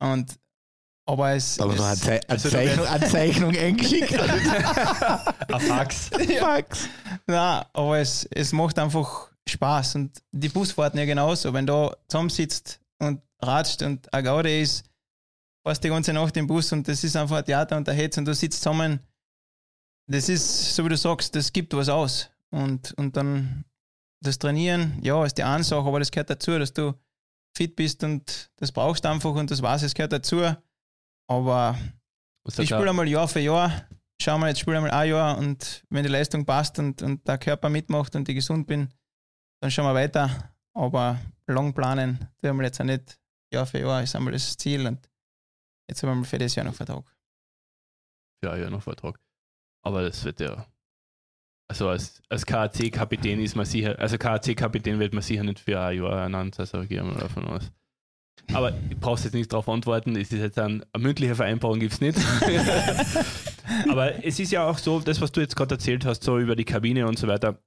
Und 0.00 0.38
aber 1.06 1.32
es. 1.32 1.60
Aber 1.60 1.74
es, 1.74 1.78
so 1.78 1.84
eine, 1.84 1.96
Ze 1.96 2.10
eine, 2.12 2.28
also 2.28 2.48
Zeichnung, 2.48 2.86
eine 2.86 3.06
Zeichnung 3.08 3.56
eingeschickt. 3.56 4.18
ein 4.18 5.60
Fax. 5.60 6.10
Ja. 6.28 6.40
Fax. 6.40 6.88
Nein, 7.26 7.64
aber 7.72 7.98
es, 7.98 8.26
es 8.30 8.52
macht 8.52 8.78
einfach 8.78 9.28
Spaß. 9.48 9.96
Und 9.96 10.22
die 10.32 10.48
Busfahrten 10.48 10.98
ja 10.98 11.04
genauso. 11.04 11.52
Wenn 11.52 11.66
du 11.66 11.94
zusammensitzt 12.08 12.80
und 13.04 13.22
ratscht 13.40 13.82
und 13.82 14.12
eine 14.12 14.22
Gaude 14.22 14.60
ist, 14.60 14.84
warst 15.64 15.82
die 15.82 15.88
ganze 15.88 16.12
Nacht 16.12 16.36
im 16.36 16.46
Bus 16.46 16.72
und 16.72 16.86
das 16.86 17.04
ist 17.04 17.16
einfach 17.16 17.38
ein 17.38 17.44
Theater 17.44 17.76
und 17.76 17.86
der 17.86 17.94
Hetz 17.94 18.16
und 18.18 18.26
du 18.26 18.34
sitzt 18.34 18.62
zusammen. 18.62 19.00
Das 20.06 20.28
ist, 20.28 20.74
so 20.74 20.84
wie 20.84 20.90
du 20.90 20.96
sagst, 20.96 21.34
das 21.34 21.52
gibt 21.52 21.72
was 21.74 21.88
aus. 21.88 22.30
Und, 22.50 22.92
und 22.94 23.16
dann 23.16 23.64
das 24.22 24.38
Trainieren, 24.38 24.98
ja, 25.02 25.24
ist 25.24 25.38
die 25.38 25.42
eine 25.42 25.64
Sache, 25.64 25.86
aber 25.86 25.98
das 25.98 26.10
gehört 26.10 26.30
dazu, 26.30 26.58
dass 26.58 26.72
du 26.72 26.94
fit 27.56 27.74
bist 27.76 28.04
und 28.04 28.50
das 28.56 28.72
brauchst 28.72 29.04
du 29.04 29.08
einfach 29.08 29.34
und 29.34 29.50
das 29.50 29.62
weiß, 29.62 29.82
es 29.82 29.94
gehört 29.94 30.12
dazu. 30.12 30.42
Aber 31.28 31.78
ich 32.46 32.68
spiele 32.68 32.90
einmal 32.90 33.08
Jahr 33.08 33.28
für 33.28 33.40
Jahr, 33.40 33.88
schau 34.20 34.38
mal, 34.38 34.48
jetzt 34.48 34.60
spiele 34.60 34.76
einmal 34.76 34.90
ein 34.90 35.08
Jahr 35.08 35.38
und 35.38 35.84
wenn 35.88 36.02
die 36.02 36.10
Leistung 36.10 36.44
passt 36.44 36.78
und, 36.78 37.02
und 37.02 37.26
der 37.26 37.38
Körper 37.38 37.68
mitmacht 37.68 38.14
und 38.16 38.28
ich 38.28 38.34
gesund 38.34 38.66
bin, 38.66 38.92
dann 39.60 39.70
schauen 39.70 39.86
wir 39.86 39.94
weiter. 39.94 40.53
Aber 40.76 41.20
lang 41.46 41.72
planen, 41.72 42.28
tun 42.42 42.56
wir 42.56 42.64
jetzt 42.64 42.80
auch 42.80 42.84
nicht 42.84 43.18
Jahr 43.52 43.66
für 43.66 43.78
Jahr, 43.78 44.02
ist 44.02 44.16
einmal 44.16 44.32
das 44.32 44.56
Ziel 44.56 44.86
und 44.86 45.08
jetzt 45.88 46.02
haben 46.02 46.20
wir 46.20 46.24
für 46.24 46.38
das 46.38 46.54
Jahr 46.54 46.66
noch 46.66 46.74
Vertrag. 46.74 47.04
Für 48.42 48.52
ein 48.52 48.60
Jahr 48.60 48.70
noch 48.70 48.82
Vertrag. 48.82 49.20
Aber 49.82 50.02
das 50.02 50.24
wird 50.24 50.40
ja. 50.40 50.66
Also 51.70 51.88
als, 51.88 52.22
als 52.28 52.44
KAC-Kapitän 52.44 53.40
ist 53.40 53.56
man 53.56 53.64
sicher, 53.64 53.98
also 53.98 54.18
KAC-Kapitän 54.18 54.98
wird 54.98 55.14
man 55.14 55.22
sicher 55.22 55.44
nicht 55.44 55.60
für 55.60 55.80
ein 55.80 55.96
Jahr 55.96 56.22
ernannt, 56.22 56.58
also 56.58 56.84
gehen 56.84 57.06
wir 57.06 57.14
davon 57.14 57.46
aus. 57.46 57.70
Aber 58.52 58.72
du 58.72 58.96
brauchst 58.96 59.24
jetzt 59.24 59.34
nicht 59.34 59.52
darauf 59.52 59.68
antworten, 59.68 60.16
es 60.16 60.32
ist 60.32 60.40
jetzt 60.40 60.58
ein, 60.58 60.84
eine 60.92 61.02
mündliche 61.02 61.34
Vereinbarung, 61.34 61.80
gibt 61.80 61.94
es 61.94 62.00
nicht. 62.00 62.18
Aber 63.88 64.22
es 64.24 64.38
ist 64.38 64.52
ja 64.52 64.66
auch 64.66 64.76
so, 64.76 65.00
das, 65.00 65.20
was 65.20 65.32
du 65.32 65.40
jetzt 65.40 65.56
gerade 65.56 65.76
erzählt 65.76 66.04
hast, 66.04 66.22
so 66.24 66.38
über 66.38 66.54
die 66.54 66.64
Kabine 66.64 67.06
und 67.06 67.18
so 67.18 67.26
weiter, 67.28 67.58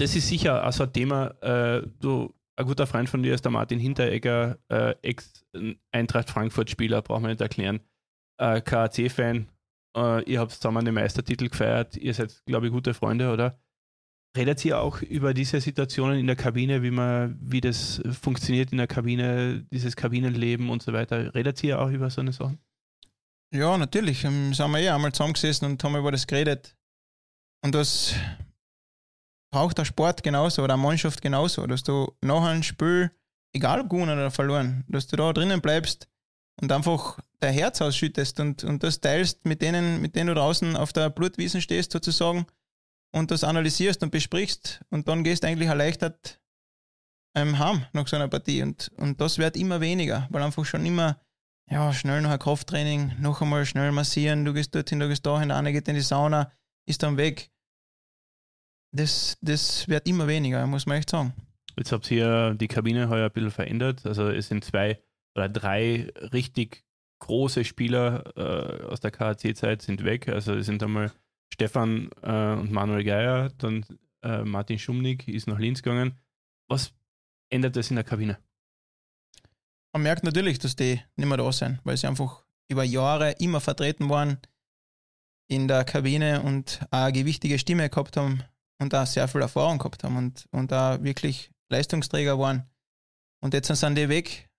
das 0.00 0.16
ist 0.16 0.28
sicher 0.28 0.66
auch 0.66 0.72
so 0.72 0.84
ein 0.84 0.92
Thema, 0.92 1.28
äh, 1.42 1.82
du 2.00 2.32
ein 2.56 2.66
guter 2.66 2.86
Freund 2.86 3.08
von 3.08 3.22
dir 3.22 3.34
ist 3.34 3.44
der 3.44 3.52
Martin 3.52 3.78
Hinteregger, 3.78 4.58
äh, 4.68 4.94
Ex-Eintracht 5.02 6.30
Frankfurt-Spieler, 6.30 7.02
braucht 7.02 7.22
man 7.22 7.30
nicht 7.30 7.40
erklären. 7.40 7.80
Äh, 8.38 8.60
KAC-Fan. 8.60 9.48
Äh, 9.96 10.22
ihr 10.30 10.40
habt 10.40 10.52
zusammen 10.52 10.84
den 10.84 10.94
Meistertitel 10.94 11.48
gefeiert. 11.48 11.96
Ihr 11.96 12.14
seid, 12.14 12.42
glaube 12.46 12.66
ich, 12.66 12.72
gute 12.72 12.94
Freunde, 12.94 13.32
oder? 13.32 13.58
Redet 14.36 14.64
ihr 14.64 14.80
auch 14.80 15.00
über 15.02 15.32
diese 15.32 15.60
Situationen 15.60 16.18
in 16.18 16.26
der 16.26 16.36
Kabine, 16.36 16.82
wie 16.82 16.90
man, 16.90 17.38
wie 17.40 17.60
das 17.60 18.02
funktioniert 18.20 18.72
in 18.72 18.78
der 18.78 18.88
Kabine, 18.88 19.64
dieses 19.72 19.94
Kabinenleben 19.94 20.70
und 20.70 20.82
so 20.82 20.92
weiter? 20.92 21.34
Redet 21.34 21.62
ihr 21.62 21.80
auch 21.80 21.90
über 21.90 22.10
so 22.10 22.20
eine 22.20 22.32
Sachen? 22.32 22.58
Ja, 23.52 23.78
natürlich. 23.78 24.24
Ähm, 24.24 24.52
sind 24.52 24.70
wir 24.72 24.80
eh 24.80 24.88
einmal 24.88 25.12
zusammengesessen 25.12 25.70
und 25.70 25.84
haben 25.84 25.96
über 25.96 26.10
das 26.10 26.26
geredet. 26.26 26.76
Und 27.62 27.74
das 27.74 28.16
braucht 29.54 29.78
der 29.78 29.84
Sport 29.84 30.24
genauso 30.24 30.64
oder 30.64 30.74
eine 30.74 30.82
Mannschaft 30.82 31.22
genauso, 31.22 31.64
dass 31.68 31.84
du 31.84 32.12
nach 32.20 32.42
einem 32.42 32.64
Spiel, 32.64 33.12
egal 33.52 33.82
ob 33.82 33.88
gewonnen 33.88 34.18
oder 34.18 34.32
verloren, 34.32 34.82
dass 34.88 35.06
du 35.06 35.14
da 35.14 35.32
drinnen 35.32 35.60
bleibst 35.60 36.08
und 36.60 36.72
einfach 36.72 37.20
dein 37.38 37.54
Herz 37.54 37.80
ausschüttest 37.80 38.40
und, 38.40 38.64
und 38.64 38.82
das 38.82 39.00
teilst 39.00 39.46
mit 39.46 39.62
denen, 39.62 40.02
mit 40.02 40.16
denen 40.16 40.26
du 40.26 40.34
draußen 40.34 40.76
auf 40.76 40.92
der 40.92 41.08
Blutwiesen 41.08 41.60
stehst 41.60 41.92
sozusagen 41.92 42.46
und 43.12 43.30
das 43.30 43.44
analysierst 43.44 44.02
und 44.02 44.10
besprichst 44.10 44.80
und 44.90 45.06
dann 45.06 45.22
gehst 45.22 45.44
eigentlich 45.44 45.68
erleichtert 45.68 46.40
ähm, 47.36 47.56
heim 47.60 47.86
nach 47.92 48.08
so 48.08 48.16
einer 48.16 48.26
Partie 48.26 48.60
und, 48.60 48.90
und 48.96 49.20
das 49.20 49.38
wird 49.38 49.56
immer 49.56 49.80
weniger, 49.80 50.26
weil 50.30 50.42
einfach 50.42 50.64
schon 50.64 50.84
immer 50.84 51.20
ja, 51.70 51.92
schnell 51.92 52.22
noch 52.22 52.30
ein 52.30 52.40
Krafttraining, 52.40 53.12
noch 53.20 53.40
einmal 53.40 53.66
schnell 53.66 53.92
massieren, 53.92 54.44
du 54.44 54.52
gehst 54.52 54.74
dorthin, 54.74 54.98
du 54.98 55.08
gehst 55.08 55.24
dahin, 55.24 55.50
der 55.50 55.58
eine 55.58 55.72
geht 55.72 55.86
in 55.86 55.94
die 55.94 56.00
Sauna, 56.00 56.50
ist 56.86 57.04
dann 57.04 57.16
weg 57.16 57.52
das, 58.94 59.36
das 59.42 59.88
wird 59.88 60.06
immer 60.06 60.28
weniger, 60.28 60.66
muss 60.66 60.86
man 60.86 60.98
echt 60.98 61.10
sagen. 61.10 61.34
Jetzt 61.76 61.90
habt 61.90 62.10
ihr 62.10 62.54
die 62.54 62.68
Kabine 62.68 63.08
heuer 63.08 63.26
ein 63.26 63.32
bisschen 63.32 63.50
verändert. 63.50 64.06
Also 64.06 64.28
es 64.28 64.48
sind 64.48 64.64
zwei 64.64 65.02
oder 65.34 65.48
drei 65.48 66.12
richtig 66.32 66.84
große 67.18 67.64
Spieler 67.64 68.24
äh, 68.36 68.84
aus 68.84 69.00
der 69.00 69.10
KHC-Zeit 69.10 69.82
sind 69.82 70.04
weg. 70.04 70.28
Also 70.28 70.54
es 70.54 70.66
sind 70.66 70.82
einmal 70.82 71.10
Stefan 71.52 72.10
äh, 72.22 72.52
und 72.52 72.70
Manuel 72.70 73.02
Geier, 73.02 73.48
dann 73.58 73.84
äh, 74.22 74.44
Martin 74.44 74.78
Schumnick 74.78 75.26
ist 75.26 75.48
nach 75.48 75.58
Linz 75.58 75.82
gegangen. 75.82 76.14
Was 76.68 76.92
ändert 77.50 77.76
das 77.76 77.90
in 77.90 77.96
der 77.96 78.04
Kabine? 78.04 78.38
Man 79.92 80.02
merkt 80.02 80.22
natürlich, 80.22 80.58
dass 80.58 80.76
die 80.76 81.00
nicht 81.16 81.28
mehr 81.28 81.36
da 81.36 81.50
sind, 81.50 81.80
weil 81.84 81.96
sie 81.96 82.06
einfach 82.06 82.44
über 82.68 82.84
Jahre 82.84 83.32
immer 83.32 83.60
vertreten 83.60 84.08
waren 84.08 84.38
in 85.48 85.66
der 85.68 85.84
Kabine 85.84 86.42
und 86.42 86.80
eine 86.90 87.12
gewichtige 87.12 87.58
Stimme 87.58 87.88
gehabt 87.90 88.16
haben 88.16 88.44
und 88.84 88.92
da 88.92 89.06
sehr 89.06 89.26
viel 89.28 89.40
Erfahrung 89.40 89.78
gehabt 89.78 90.04
haben 90.04 90.16
und, 90.16 90.46
und 90.50 90.70
da 90.70 91.02
wirklich 91.02 91.50
Leistungsträger 91.70 92.38
waren. 92.38 92.68
Und 93.42 93.54
jetzt 93.54 93.74
sind 93.74 93.96
die 93.96 94.08
weg 94.08 94.50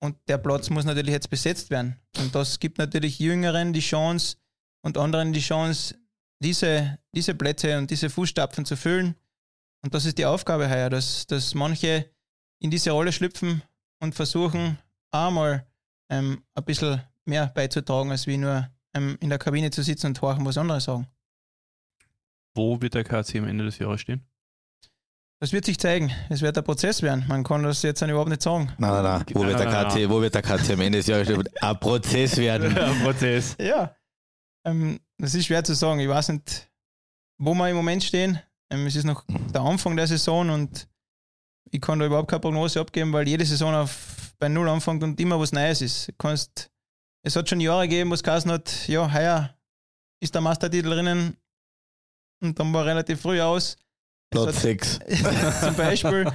und 0.00 0.16
der 0.28 0.38
Platz 0.38 0.70
muss 0.70 0.84
natürlich 0.84 1.12
jetzt 1.12 1.30
besetzt 1.30 1.70
werden. 1.70 1.96
Und 2.18 2.34
das 2.34 2.58
gibt 2.58 2.78
natürlich 2.78 3.18
Jüngeren 3.18 3.72
die 3.72 3.80
Chance 3.80 4.36
und 4.82 4.96
anderen 4.96 5.32
die 5.32 5.40
Chance, 5.40 5.96
diese, 6.42 6.98
diese 7.14 7.34
Plätze 7.34 7.76
und 7.78 7.90
diese 7.90 8.08
Fußstapfen 8.08 8.64
zu 8.64 8.76
füllen. 8.76 9.16
Und 9.82 9.94
das 9.94 10.04
ist 10.04 10.18
die 10.18 10.26
Aufgabe 10.26 10.68
heuer, 10.70 10.90
dass, 10.90 11.26
dass 11.26 11.54
manche 11.54 12.10
in 12.60 12.70
diese 12.70 12.92
Rolle 12.92 13.12
schlüpfen 13.12 13.62
und 14.00 14.14
versuchen, 14.14 14.78
einmal 15.10 15.66
ähm, 16.10 16.42
ein 16.54 16.64
bisschen 16.64 17.02
mehr 17.24 17.48
beizutragen, 17.48 18.10
als 18.10 18.26
wie 18.26 18.36
nur 18.36 18.68
ähm, 18.94 19.16
in 19.20 19.28
der 19.28 19.38
Kabine 19.38 19.70
zu 19.70 19.82
sitzen 19.82 20.08
und 20.08 20.22
horchen, 20.22 20.44
was 20.44 20.58
andere 20.58 20.80
sagen. 20.80 21.06
Wo 22.56 22.80
wird 22.80 22.94
der 22.94 23.04
KC 23.04 23.36
am 23.36 23.48
Ende 23.48 23.64
des 23.64 23.78
Jahres 23.78 24.00
stehen? 24.00 24.26
Das 25.38 25.52
wird 25.52 25.66
sich 25.66 25.78
zeigen. 25.78 26.10
Es 26.30 26.40
wird 26.40 26.56
ein 26.56 26.64
Prozess 26.64 27.02
werden. 27.02 27.24
Man 27.28 27.44
kann 27.44 27.62
das 27.62 27.82
jetzt 27.82 28.00
überhaupt 28.00 28.30
nicht 28.30 28.40
sagen. 28.42 28.72
Nein, 28.78 28.90
nein, 28.90 29.02
nein. 29.02 29.24
Wo, 29.34 29.40
Nein, 29.40 29.48
wird, 29.50 29.60
der 29.60 29.70
nein, 29.70 29.88
KT, 29.88 30.08
wo 30.10 30.20
wird 30.22 30.34
der 30.34 30.42
KT 30.42 30.70
am 30.70 30.80
Ende 30.80 30.98
des 30.98 31.06
Jahres 31.06 31.26
stehen? 31.26 31.44
ein 31.60 31.78
Prozess 31.78 32.36
werden? 32.38 32.76
Ein 32.78 33.02
Prozess. 33.02 33.54
Ja, 33.60 33.94
ähm, 34.64 34.98
das 35.18 35.34
ist 35.34 35.46
schwer 35.46 35.62
zu 35.62 35.74
sagen. 35.74 36.00
Ich 36.00 36.08
weiß 36.08 36.30
nicht, 36.30 36.70
wo 37.38 37.54
wir 37.54 37.68
im 37.68 37.76
Moment 37.76 38.02
stehen. 38.02 38.40
Ähm, 38.70 38.86
es 38.86 38.96
ist 38.96 39.04
noch 39.04 39.24
der 39.52 39.60
Anfang 39.60 39.94
der 39.96 40.06
Saison 40.06 40.48
und 40.48 40.88
ich 41.70 41.80
kann 41.82 41.98
da 41.98 42.06
überhaupt 42.06 42.30
keine 42.30 42.40
Prognose 42.40 42.80
abgeben, 42.80 43.12
weil 43.12 43.28
jede 43.28 43.44
Saison 43.44 43.74
auf, 43.74 44.34
bei 44.38 44.48
Null 44.48 44.68
anfängt 44.68 45.02
und 45.02 45.20
immer 45.20 45.38
was 45.38 45.52
Neues 45.52 45.82
ist. 45.82 46.08
Du 46.08 46.12
kannst, 46.16 46.70
es 47.22 47.36
hat 47.36 47.48
schon 47.48 47.60
Jahre 47.60 47.86
gegeben, 47.88 48.08
wo 48.10 48.14
es 48.14 48.22
geheißen 48.22 48.50
hat, 48.50 48.88
ja, 48.88 49.12
heuer 49.12 49.54
ist 50.20 50.34
der 50.34 50.40
Meistertitel 50.40 50.88
drinnen 50.90 51.36
und 52.40 52.58
dann 52.58 52.72
war 52.72 52.84
relativ 52.84 53.20
früh 53.20 53.40
aus. 53.40 53.76
Platz 54.30 54.48
hat- 54.48 54.54
6. 54.54 54.98
zum 55.60 55.74
Beispiel. 55.76 56.30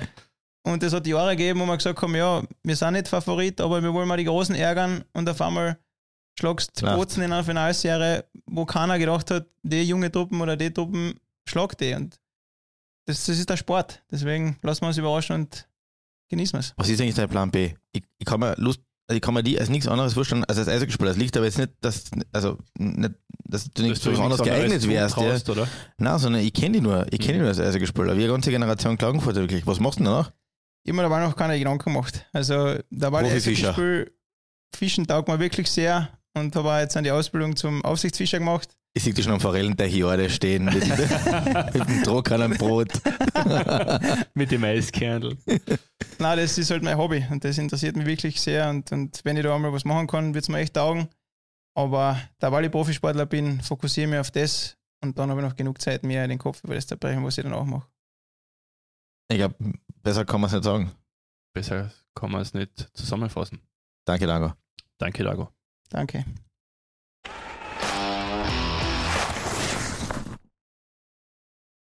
Und 0.64 0.84
es 0.84 0.93
hat 0.93 1.08
Jahre 1.08 1.36
gegeben, 1.36 1.60
wo 1.60 1.66
wir 1.66 1.78
gesagt 1.78 2.02
haben, 2.02 2.16
ja, 2.16 2.43
wir 2.64 2.76
sind 2.76 2.93
nicht 2.93 3.08
Favorit, 3.08 3.60
aber 3.62 3.82
wir 3.82 3.93
wollen 3.93 4.08
mal 4.08 4.18
die 4.18 4.26
Großen 4.26 4.54
ärgern 4.56 5.04
und 5.14 5.28
auf 5.28 5.41
einmal 5.41 5.78
schlagst 6.39 6.82
du. 6.82 6.86
Bozen 6.86 7.24
in 7.24 7.32
einer 7.32 7.43
Finalserie, 7.43 8.26
wo 8.45 8.66
keiner 8.66 8.97
gedacht 8.99 9.32
hat, 9.32 9.47
die 9.64 9.82
junge 9.84 10.12
Truppen 10.12 10.39
oder 10.39 10.56
die 10.56 10.72
Truppen 10.72 11.20
schlagt 11.47 11.82
die. 11.82 11.93
Und 11.93 12.20
das, 13.08 13.26
das 13.26 13.39
ist 13.39 13.49
der 13.49 13.58
Sport. 13.58 14.04
Deswegen 14.12 14.58
lassen 14.62 14.82
wir 14.82 14.88
uns 14.89 14.97
überraschen 14.97 15.36
und 15.36 15.68
genießen 16.30 16.54
wir 16.54 16.60
es. 16.60 16.74
Was 16.78 16.89
ist 16.89 17.02
eigentlich 17.02 17.16
dein 17.16 17.30
Plan 17.30 17.49
B? 17.49 17.74
Ich, 17.91 18.04
ich 18.20 18.26
kann 18.26 18.39
mir 18.39 18.54
Lust, 18.58 18.82
also 19.08 19.18
ich 19.18 19.22
kann 19.22 19.34
mir 19.34 19.43
die 19.43 19.60
als 19.60 19.70
nichts 19.70 19.88
anderes 19.88 20.14
vorstellen 20.14 20.43
als 20.45 20.58
als 20.58 20.68
Eishockeyspieler. 20.68 21.10
Das 21.10 21.18
liegt 21.18 21.36
aber 21.36 21.45
jetzt 21.45 21.58
nicht, 21.58 21.72
dass, 21.82 22.06
also, 22.32 22.58
nicht, 22.78 23.14
dass 23.43 23.72
du 23.72 23.82
nicht 23.82 23.95
Dass 23.97 24.04
für 24.04 24.14
was 24.14 24.20
anderes 24.20 24.41
geeignet 24.43 24.88
wärst. 24.88 25.18
Ja. 25.18 25.54
oder? 25.54 25.68
Nein, 25.97 26.20
sondern 26.20 26.41
ich 26.41 26.54
kenne 26.54 26.74
die 26.74 26.82
nur. 26.82 27.06
Ich 27.12 27.20
kenne 27.20 27.34
die 27.34 27.39
Mhm. 27.39 27.39
nur 27.41 27.47
als 27.49 27.60
Eishockeyspieler. 27.60 28.16
Wie 28.18 28.24
eine 28.24 28.32
ganze 28.32 28.52
Generation 28.52 28.97
Klagenfurt 28.97 29.36
wirklich. 29.36 29.66
Was 29.68 29.80
machst 29.80 29.99
du 29.99 30.04
denn 30.04 30.14
danach? 30.14 30.32
Ich 30.84 30.91
habe 30.91 30.97
mir 30.97 31.04
dabei 31.04 31.20
noch 31.22 31.36
keine 31.36 31.58
Gedanken 31.60 31.84
gemacht. 31.93 32.26
Also, 32.34 32.76
da 32.89 33.12
war 33.12 33.22
das 33.24 33.34
Fischen 34.74 35.06
taugt 35.06 35.28
mir 35.28 35.39
wirklich 35.39 35.70
sehr 35.70 36.10
und 36.34 36.56
habe 36.56 36.72
auch 36.72 36.80
jetzt 36.80 36.95
an 36.95 37.04
die 37.04 37.12
Ausbildung 37.12 37.56
zum 37.56 37.84
Aufsichtsfischer 37.84 38.39
gemacht. 38.39 38.78
Ich 38.94 39.04
sehe 39.04 39.14
dich 39.14 39.24
schon 39.24 39.34
am 39.34 39.39
Forellenteichjorde 39.39 40.30
stehen 40.30 40.66
mit, 40.66 40.76
mit 41.74 41.88
dem 41.88 42.04
Druck 42.04 42.30
an 42.32 42.42
einem 42.42 42.58
Brot. 42.58 42.92
Mit 44.34 44.52
dem 44.52 44.64
Eiskernel. 44.64 45.38
Nein, 46.20 46.38
das 46.38 46.58
ist 46.58 46.72
halt 46.72 46.84
mein 46.84 46.98
Hobby 46.98 47.26
und 47.30 47.44
das 47.44 47.58
interessiert 47.58 47.96
mich 47.96 48.06
wirklich 48.06 48.42
sehr. 48.42 48.70
Und, 48.70 48.92
und 48.92 49.22
wenn 49.24 49.38
ich 49.38 49.44
da 49.44 49.56
einmal 49.56 49.72
was 49.72 49.86
machen 49.86 50.08
kann, 50.08 50.34
wird 50.34 50.44
es 50.44 50.50
mir 50.50 50.60
echt 50.60 50.74
taugen. 50.74 51.08
Aber 51.74 52.20
da, 52.39 52.52
weil 52.52 52.66
ich 52.66 52.72
Profisportler 52.72 53.26
bin, 53.26 53.62
fokussiere 53.62 54.06
ich 54.06 54.12
mich 54.12 54.20
auf 54.20 54.32
das 54.32 54.78
und 55.02 55.18
dann 55.18 55.30
habe 55.30 55.42
ich 55.42 55.48
noch 55.48 55.56
genug 55.56 55.82
Zeit, 55.82 56.04
mir 56.04 56.28
den 56.28 56.38
Kopf 56.38 56.64
über 56.64 56.76
das 56.76 56.86
zu 56.86 56.98
brechen, 56.98 57.24
was 57.24 57.38
ich 57.38 57.44
dann 57.44 57.54
auch 57.54 57.66
mache. 57.66 57.88
Ich 59.30 59.38
glaube, 59.38 59.56
besser 60.04 60.26
kann 60.26 60.42
man 60.42 60.50
es 60.50 60.54
nicht 60.54 60.66
sagen. 60.66 60.92
Besser 61.54 61.92
kann 62.14 62.32
man 62.32 62.42
es 62.42 62.54
nicht 62.54 62.89
zusammenfassen. 62.94 63.62
Danke, 64.06 64.26
Lago. 64.26 64.54
Danke, 64.98 65.24
Lago. 65.24 65.50
Danke. 65.89 66.26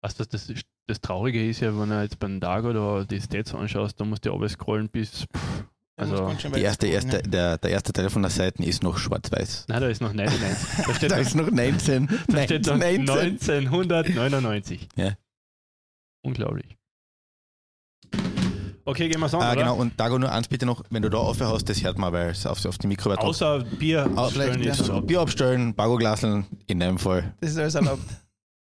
Weißt 0.03 0.19
du, 0.21 0.25
das, 0.25 0.51
ist- 0.51 0.65
das 0.89 1.01
Traurige 1.01 1.49
ist 1.49 1.61
ja, 1.61 1.79
wenn 1.79 1.89
du 1.91 2.03
jetzt 2.03 2.19
beim 2.19 2.41
Dago 2.41 2.73
da 2.73 3.05
die 3.05 3.21
Stats 3.21 3.55
anschaust, 3.55 4.01
da 4.01 4.05
musst 4.05 4.25
du 4.27 4.33
aber 4.33 4.49
scrollen 4.49 4.89
bis. 4.89 5.27
Pff, 5.35 5.65
also, 5.97 6.35
Die 6.55 6.61
erste, 6.63 6.87
erste, 6.89 7.23
der, 7.23 7.59
der 7.59 7.71
erste 7.71 7.93
Teil 7.93 8.11
von 8.11 8.23
der 8.23 8.31
Seite 8.31 8.63
ist 8.65 8.83
noch 8.83 8.99
schwarz-weiß. 8.99 9.67
nein, 9.69 9.81
da 9.81 9.87
ist 9.89 10.01
noch 10.01 10.13
99. 10.13 10.87
Da 10.87 10.95
steht, 10.95 11.11
Da 11.13 11.17
noch, 11.17 11.23
ist 11.23 11.35
noch 11.37 11.51
19. 11.51 12.09
da 12.29 12.43
steht 12.45 12.67
noch 12.67 12.77
19. 12.77 13.09
1999. 13.69 14.89
Ja. 14.97 15.13
Unglaublich. 16.23 16.77
Okay, 18.85 19.09
gehen 19.09 19.21
wir 19.21 19.27
es 19.27 19.35
an, 19.35 19.43
Ah, 19.43 19.53
oder? 19.53 19.61
genau, 19.61 19.77
und 19.77 19.99
Dago, 20.01 20.19
nur 20.19 20.33
eins 20.33 20.49
bitte 20.49 20.67
noch, 20.67 20.83
wenn 20.91 21.03
du 21.03 21.09
da 21.09 21.19
offen 21.19 21.47
hast, 21.47 21.69
das 21.69 21.85
hört 21.85 21.99
man, 21.99 22.13
weil 22.13 22.31
es 22.31 22.45
auf, 22.47 22.65
auf 22.65 22.79
die 22.79 22.89
Mikro 22.89 23.11
wird 23.11 23.21
Außer 23.21 23.61
Bier 23.79 24.11
Ah, 24.17 24.25
abstellen 24.27 24.61
ja, 24.61 24.73
erlaubt. 24.75 25.07
Bier 25.07 25.21
abstellen, 25.21 25.73
Bagoglaseln, 25.75 26.47
in 26.67 26.81
deinem 26.81 26.99
Fall. 26.99 27.33
Das 27.41 27.51
ist 27.53 27.59
alles 27.59 27.75
erlaubt. 27.77 28.03